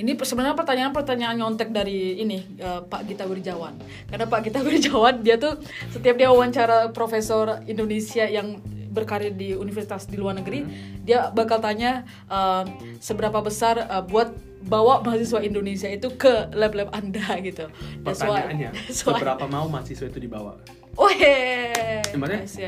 Ini 0.00 0.16
sebenarnya 0.16 0.56
pertanyaan-pertanyaan 0.56 1.36
nyontek 1.36 1.76
dari 1.76 2.16
ini 2.16 2.40
uh, 2.64 2.80
Pak 2.88 3.04
Gita 3.04 3.28
Wirjawan. 3.28 3.76
Karena 4.08 4.24
Pak 4.24 4.40
Gita 4.48 4.60
Wirjawan 4.66 5.20
dia 5.20 5.36
tuh 5.36 5.60
setiap 5.92 6.16
dia 6.16 6.32
wawancara 6.32 6.88
profesor 6.88 7.60
Indonesia 7.68 8.24
yang 8.24 8.64
berkarir 8.90 9.36
di 9.36 9.52
universitas 9.52 10.08
di 10.08 10.16
luar 10.16 10.40
negeri, 10.40 10.64
hmm. 10.64 11.04
dia 11.04 11.28
bakal 11.30 11.60
tanya 11.60 12.08
uh, 12.32 12.64
seberapa 12.96 13.44
besar 13.44 13.86
uh, 13.86 14.00
buat 14.00 14.32
bawa 14.64 15.00
mahasiswa 15.00 15.40
Indonesia 15.40 15.88
itu 15.88 16.08
ke 16.14 16.52
lab-lab 16.52 16.92
Anda 16.92 17.40
gitu. 17.40 17.68
Pertanyaannya, 18.04 18.70
seberapa 18.96 19.44
mau 19.48 19.66
mahasiswa 19.68 20.06
itu 20.08 20.20
dibawa? 20.20 20.56
Oh 20.98 21.08
hehehe. 21.08 22.02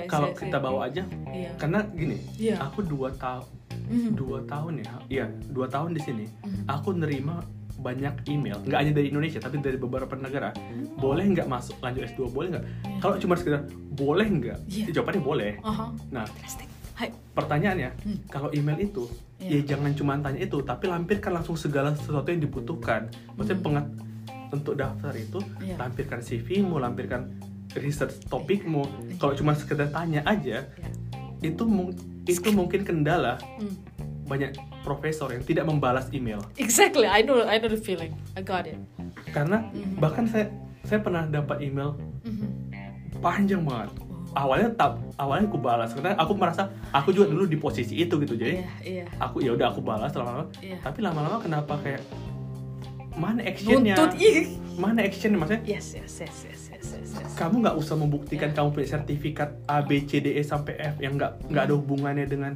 kalau 0.07 0.31
kita 0.33 0.57
bawa 0.57 0.89
aja, 0.89 1.05
iya. 1.35 1.51
karena 1.59 1.85
gini, 1.91 2.17
iya. 2.39 2.57
aku 2.63 2.81
dua 2.87 3.11
tahun 3.19 3.63
mm. 3.93 4.11
dua 4.17 4.39
tahun 4.49 4.73
ya 4.83 4.93
iya 5.09 5.27
dua 5.53 5.67
tahun 5.69 5.97
di 5.97 6.01
sini 6.03 6.25
mm. 6.29 6.65
aku 6.69 6.97
nerima 6.97 7.45
banyak 7.83 8.15
email 8.31 8.63
nggak 8.63 8.79
hanya 8.79 8.93
dari 8.95 9.11
Indonesia 9.11 9.41
tapi 9.43 9.59
dari 9.59 9.77
beberapa 9.77 10.15
negara 10.15 10.55
mm. 10.55 11.01
boleh 11.01 11.25
nggak 11.35 11.49
masuk 11.49 11.77
lanjut 11.83 12.07
S2 12.15 12.31
boleh 12.31 12.49
nggak 12.57 12.65
yeah. 12.65 13.01
kalau 13.03 13.15
cuma 13.19 13.35
sekedar 13.35 13.67
boleh 13.93 14.27
nggak 14.29 14.59
yeah. 14.71 14.93
jawabannya 14.95 15.23
boleh 15.23 15.53
uh-huh. 15.61 15.91
nah 16.15 16.25
Hai. 16.93 17.09
pertanyaannya 17.33 17.91
hmm. 18.05 18.19
kalau 18.29 18.53
email 18.53 18.79
itu 18.81 19.09
yeah. 19.41 19.61
ya 19.61 19.75
jangan 19.75 19.93
cuma 19.97 20.13
tanya 20.21 20.41
itu 20.45 20.61
tapi 20.61 20.89
lampirkan 20.89 21.33
langsung 21.37 21.57
segala 21.57 21.97
sesuatu 21.97 22.29
yang 22.29 22.43
dibutuhkan 22.45 23.09
maksudnya 23.35 23.59
hmm. 23.59 23.67
pengat 23.67 23.87
untuk 24.53 24.75
daftar 24.77 25.13
itu 25.17 25.41
yeah. 25.65 25.81
lampirkan 25.81 26.21
CV-mu 26.21 26.77
lampirkan 26.77 27.33
research 27.79 28.21
topikmu 28.29 28.85
yeah. 28.85 29.17
kalau 29.17 29.33
cuma 29.33 29.57
sekedar 29.57 29.89
tanya 29.89 30.21
aja 30.29 30.69
yeah. 30.69 30.93
itu 31.41 31.65
itu 32.29 32.49
mungkin 32.55 32.85
kendala 32.85 33.41
hmm. 33.59 33.75
banyak 34.29 34.53
profesor 34.83 35.31
yang 35.31 35.43
tidak 35.47 35.65
membalas 35.65 36.11
email. 36.11 36.43
Exactly, 36.59 37.07
I 37.07 37.23
know, 37.23 37.47
I 37.47 37.63
know 37.63 37.71
the 37.71 37.79
feeling, 37.79 38.13
I 38.35 38.43
got 38.43 38.67
it. 38.67 38.77
Karena 39.31 39.63
mm-hmm. 39.71 40.03
bahkan 40.03 40.27
saya 40.27 40.51
saya 40.83 40.99
pernah 40.99 41.25
dapat 41.31 41.63
email 41.63 41.97
mm-hmm. 42.27 43.23
panjang 43.23 43.63
banget. 43.63 43.91
Awalnya 44.33 44.73
tak, 44.81 44.97
awalnya 45.21 45.45
aku 45.45 45.61
balas 45.61 45.93
karena 45.93 46.17
aku 46.17 46.33
merasa 46.33 46.73
aku 46.89 47.13
juga 47.13 47.29
dulu 47.29 47.45
di 47.45 47.61
posisi 47.61 48.01
itu 48.01 48.17
gitu 48.17 48.33
jadi 48.33 48.65
yeah, 48.65 49.05
yeah. 49.05 49.07
aku 49.21 49.45
ya 49.45 49.53
udah 49.53 49.69
aku 49.69 49.85
balas 49.85 50.13
lama-lama. 50.17 50.49
Yeah. 50.65 50.81
Tapi 50.81 51.05
lama-lama 51.05 51.37
kenapa 51.37 51.77
kayak 51.85 52.01
mana 53.13 53.45
actionnya? 53.45 53.93
Mana 54.81 55.05
action 55.05 55.37
maksudnya? 55.37 55.61
Yes, 55.69 55.93
yes, 55.93 56.17
yes, 56.25 56.37
yes 56.49 56.63
kamu 57.37 57.65
nggak 57.65 57.77
usah 57.79 57.97
membuktikan 57.97 58.51
yeah. 58.53 58.57
kamu 58.57 58.69
punya 58.75 58.89
sertifikat 58.99 59.51
A 59.67 59.83
B 59.83 60.05
C 60.05 60.21
D 60.21 60.37
E 60.37 60.43
sampai 60.45 60.77
F 60.79 60.97
yang 61.01 61.17
nggak 61.17 61.49
nggak 61.49 61.63
ada 61.71 61.75
hubungannya 61.75 62.27
dengan 62.29 62.53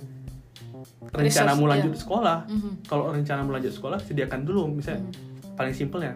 rencanamu 1.15 1.65
Resource, 1.65 1.73
lanjut 1.73 1.93
yeah. 1.93 2.03
sekolah. 2.03 2.39
Mm 2.47 2.59
-hmm. 2.59 2.73
Kalau 2.87 3.05
rencanamu 3.15 3.51
lanjut 3.55 3.73
sekolah, 3.73 3.99
sediakan 4.03 4.41
dulu. 4.45 4.63
Misalnya 4.69 5.07
mm 5.07 5.11
-hmm. 5.11 5.57
paling 5.57 5.75
simpelnya, 5.75 6.13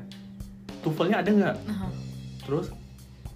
TOEFL-nya 0.82 1.16
ada 1.22 1.30
nggak? 1.30 1.56
Uh 1.56 1.72
-huh. 1.72 1.90
Terus 2.44 2.66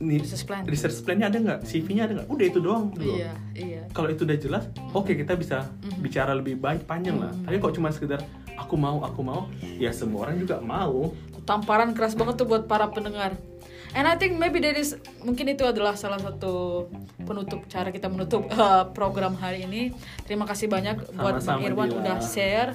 research 0.06 0.44
plan. 0.44 0.62
research 0.68 0.98
plan-nya 1.04 1.26
ada 1.32 1.38
nggak? 1.40 1.60
CV-nya 1.64 2.02
ada 2.08 2.12
nggak? 2.20 2.28
Udah 2.28 2.46
itu 2.46 2.58
doang 2.60 2.84
dulu. 2.92 3.14
Iya, 3.16 3.32
iya. 3.56 3.82
Kalau 3.92 4.08
itu 4.12 4.22
udah 4.28 4.38
jelas, 4.38 4.64
oke 4.92 5.08
okay, 5.08 5.14
kita 5.18 5.34
bisa 5.34 5.64
mm 5.64 5.70
-hmm. 5.70 6.00
bicara 6.04 6.32
lebih 6.36 6.60
baik 6.60 6.84
panjang 6.84 7.16
mm 7.18 7.24
-hmm. 7.24 7.36
lah. 7.40 7.46
Tapi 7.48 7.56
kok 7.60 7.72
cuma 7.76 7.88
sekedar 7.90 8.20
aku 8.54 8.74
mau, 8.78 9.02
aku 9.02 9.20
mau, 9.24 9.40
ya 9.80 9.90
semua 9.90 10.28
orang 10.28 10.36
juga 10.40 10.60
mau. 10.60 11.12
Tamparan 11.44 11.92
keras 11.92 12.16
banget 12.16 12.40
tuh 12.40 12.48
buat 12.48 12.64
para 12.64 12.88
pendengar 12.88 13.36
and 13.94 14.10
I 14.10 14.18
think 14.18 14.36
maybe 14.36 14.58
that 14.60 14.74
is 14.74 14.98
mungkin 15.22 15.54
itu 15.54 15.62
adalah 15.64 15.94
salah 15.94 16.18
satu 16.18 16.86
penutup 17.22 17.64
cara 17.70 17.94
kita 17.94 18.10
menutup 18.10 18.50
uh, 18.50 18.90
program 18.90 19.38
hari 19.38 19.64
ini 19.64 19.94
terima 20.26 20.44
kasih 20.44 20.66
banyak 20.66 20.98
Sama-sama 20.98 21.22
buat 21.22 21.34
Bang 21.46 21.60
Irwan 21.62 21.88
dia. 21.88 21.98
udah 22.02 22.16
share 22.20 22.70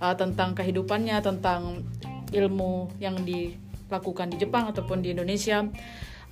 uh, 0.00 0.16
tentang 0.16 0.56
kehidupannya 0.56 1.20
tentang 1.20 1.84
ilmu 2.32 2.90
yang 2.98 3.20
dilakukan 3.22 4.32
di 4.32 4.36
Jepang 4.40 4.72
ataupun 4.72 5.04
di 5.04 5.12
Indonesia 5.12 5.68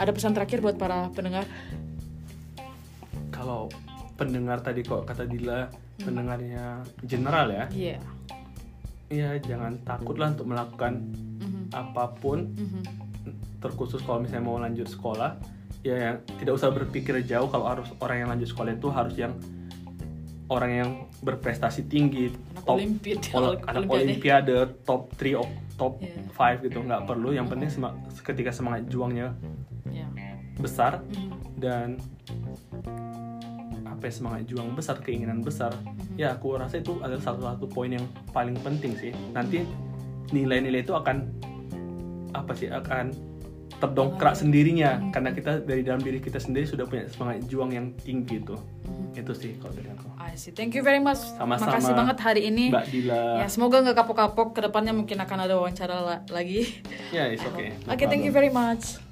ada 0.02 0.12
pesan 0.12 0.34
terakhir 0.34 0.58
buat 0.58 0.76
para 0.76 1.08
pendengar 1.14 1.46
kalau 3.30 3.70
pendengar 4.18 4.58
tadi 4.60 4.82
kok 4.82 5.06
kata 5.06 5.24
Dila 5.24 5.70
hmm. 5.70 6.04
pendengarnya 6.04 6.64
general 7.06 7.46
ya 7.48 7.64
iya 7.70 7.96
yeah. 9.08 9.32
ya 9.38 9.40
jangan 9.40 9.78
takutlah 9.86 10.32
untuk 10.32 10.48
melakukan 10.48 10.92
mm 11.12 11.46
-hmm. 11.46 11.64
apa 11.72 12.04
pun 12.16 12.50
mm 12.52 12.68
-hmm 12.68 13.02
terkhusus 13.62 14.02
kalau 14.02 14.26
misalnya 14.26 14.44
mau 14.44 14.58
lanjut 14.58 14.90
sekolah 14.90 15.38
ya 15.86 15.94
yang 15.94 16.16
tidak 16.42 16.58
usah 16.58 16.74
berpikir 16.74 17.22
jauh 17.22 17.46
kalau 17.46 17.70
harus 17.70 17.86
orang 18.02 18.26
yang 18.26 18.28
lanjut 18.34 18.50
sekolah 18.50 18.74
itu 18.74 18.88
harus 18.90 19.14
yang 19.14 19.32
orang 20.50 20.70
yang 20.74 20.90
berprestasi 21.22 21.86
tinggi 21.86 22.34
anak 22.34 22.66
top 22.66 22.76
olimpiade, 22.76 23.26
ol, 23.32 23.54
anak 23.70 23.82
olimpiade 23.86 24.56
top 24.82 25.02
3 25.16 25.78
top 25.78 25.94
yeah. 26.02 26.58
5 26.58 26.66
gitu 26.66 26.78
nggak 26.82 27.02
perlu 27.06 27.30
yang 27.30 27.46
penting 27.46 27.70
sem 27.70 27.86
ketika 28.26 28.50
semangat 28.50 28.90
juangnya 28.90 29.32
yeah. 29.92 30.08
besar 30.58 31.00
mm 31.00 31.40
dan 31.62 31.94
apa 33.86 34.10
ya 34.10 34.12
semangat 34.18 34.50
juang 34.50 34.74
besar 34.74 34.98
keinginan 34.98 35.46
besar 35.46 35.70
mm 35.70 36.18
ya 36.20 36.36
aku 36.36 36.60
rasa 36.60 36.82
itu 36.82 37.00
adalah 37.00 37.22
satu 37.22 37.40
satu 37.46 37.66
poin 37.70 37.94
yang 37.96 38.04
paling 38.36 38.56
penting 38.60 38.92
sih 38.98 39.12
nanti 39.32 39.64
nilai-nilai 40.32 40.84
itu 40.84 40.92
akan 40.92 41.28
apa 42.32 42.52
sih 42.56 42.68
akan 42.68 43.12
terdongkrak 43.82 44.38
sendirinya 44.38 44.94
hmm. 44.94 45.10
karena 45.10 45.30
kita 45.34 45.52
dari 45.66 45.82
dalam 45.82 45.98
diri 45.98 46.22
kita 46.22 46.38
sendiri 46.38 46.70
sudah 46.70 46.86
punya 46.86 47.10
semangat 47.10 47.42
juang 47.50 47.74
yang 47.74 47.90
tinggi 47.98 48.38
itu 48.38 48.54
hmm. 48.54 49.18
itu 49.18 49.32
sih 49.34 49.52
kalau 49.58 49.74
dari 49.74 49.90
aku. 49.90 50.06
I 50.22 50.38
see. 50.38 50.54
Thank 50.54 50.78
you 50.78 50.86
very 50.86 51.02
much. 51.02 51.18
Sama-sama. 51.18 51.74
Makasih 51.74 51.94
banget 51.98 52.18
hari 52.22 52.42
ini. 52.46 52.70
Mbak 52.70 52.86
Dila. 52.94 53.42
Ya 53.42 53.46
semoga 53.50 53.82
nggak 53.82 53.96
kapok-kapok. 53.98 54.54
Ke 54.54 54.60
depannya 54.70 54.94
mungkin 54.94 55.18
akan 55.18 55.38
ada 55.44 55.58
wawancara 55.58 55.98
la 55.98 56.16
lagi. 56.30 56.78
Ya, 57.10 57.26
yeah, 57.26 57.34
it's 57.34 57.42
okay. 57.42 57.74
Oke, 57.90 57.98
okay, 57.98 58.06
thank 58.06 58.22
you 58.22 58.30
very 58.30 58.48
much. 58.54 59.02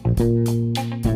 Thank 0.00 1.06
you. 1.06 1.11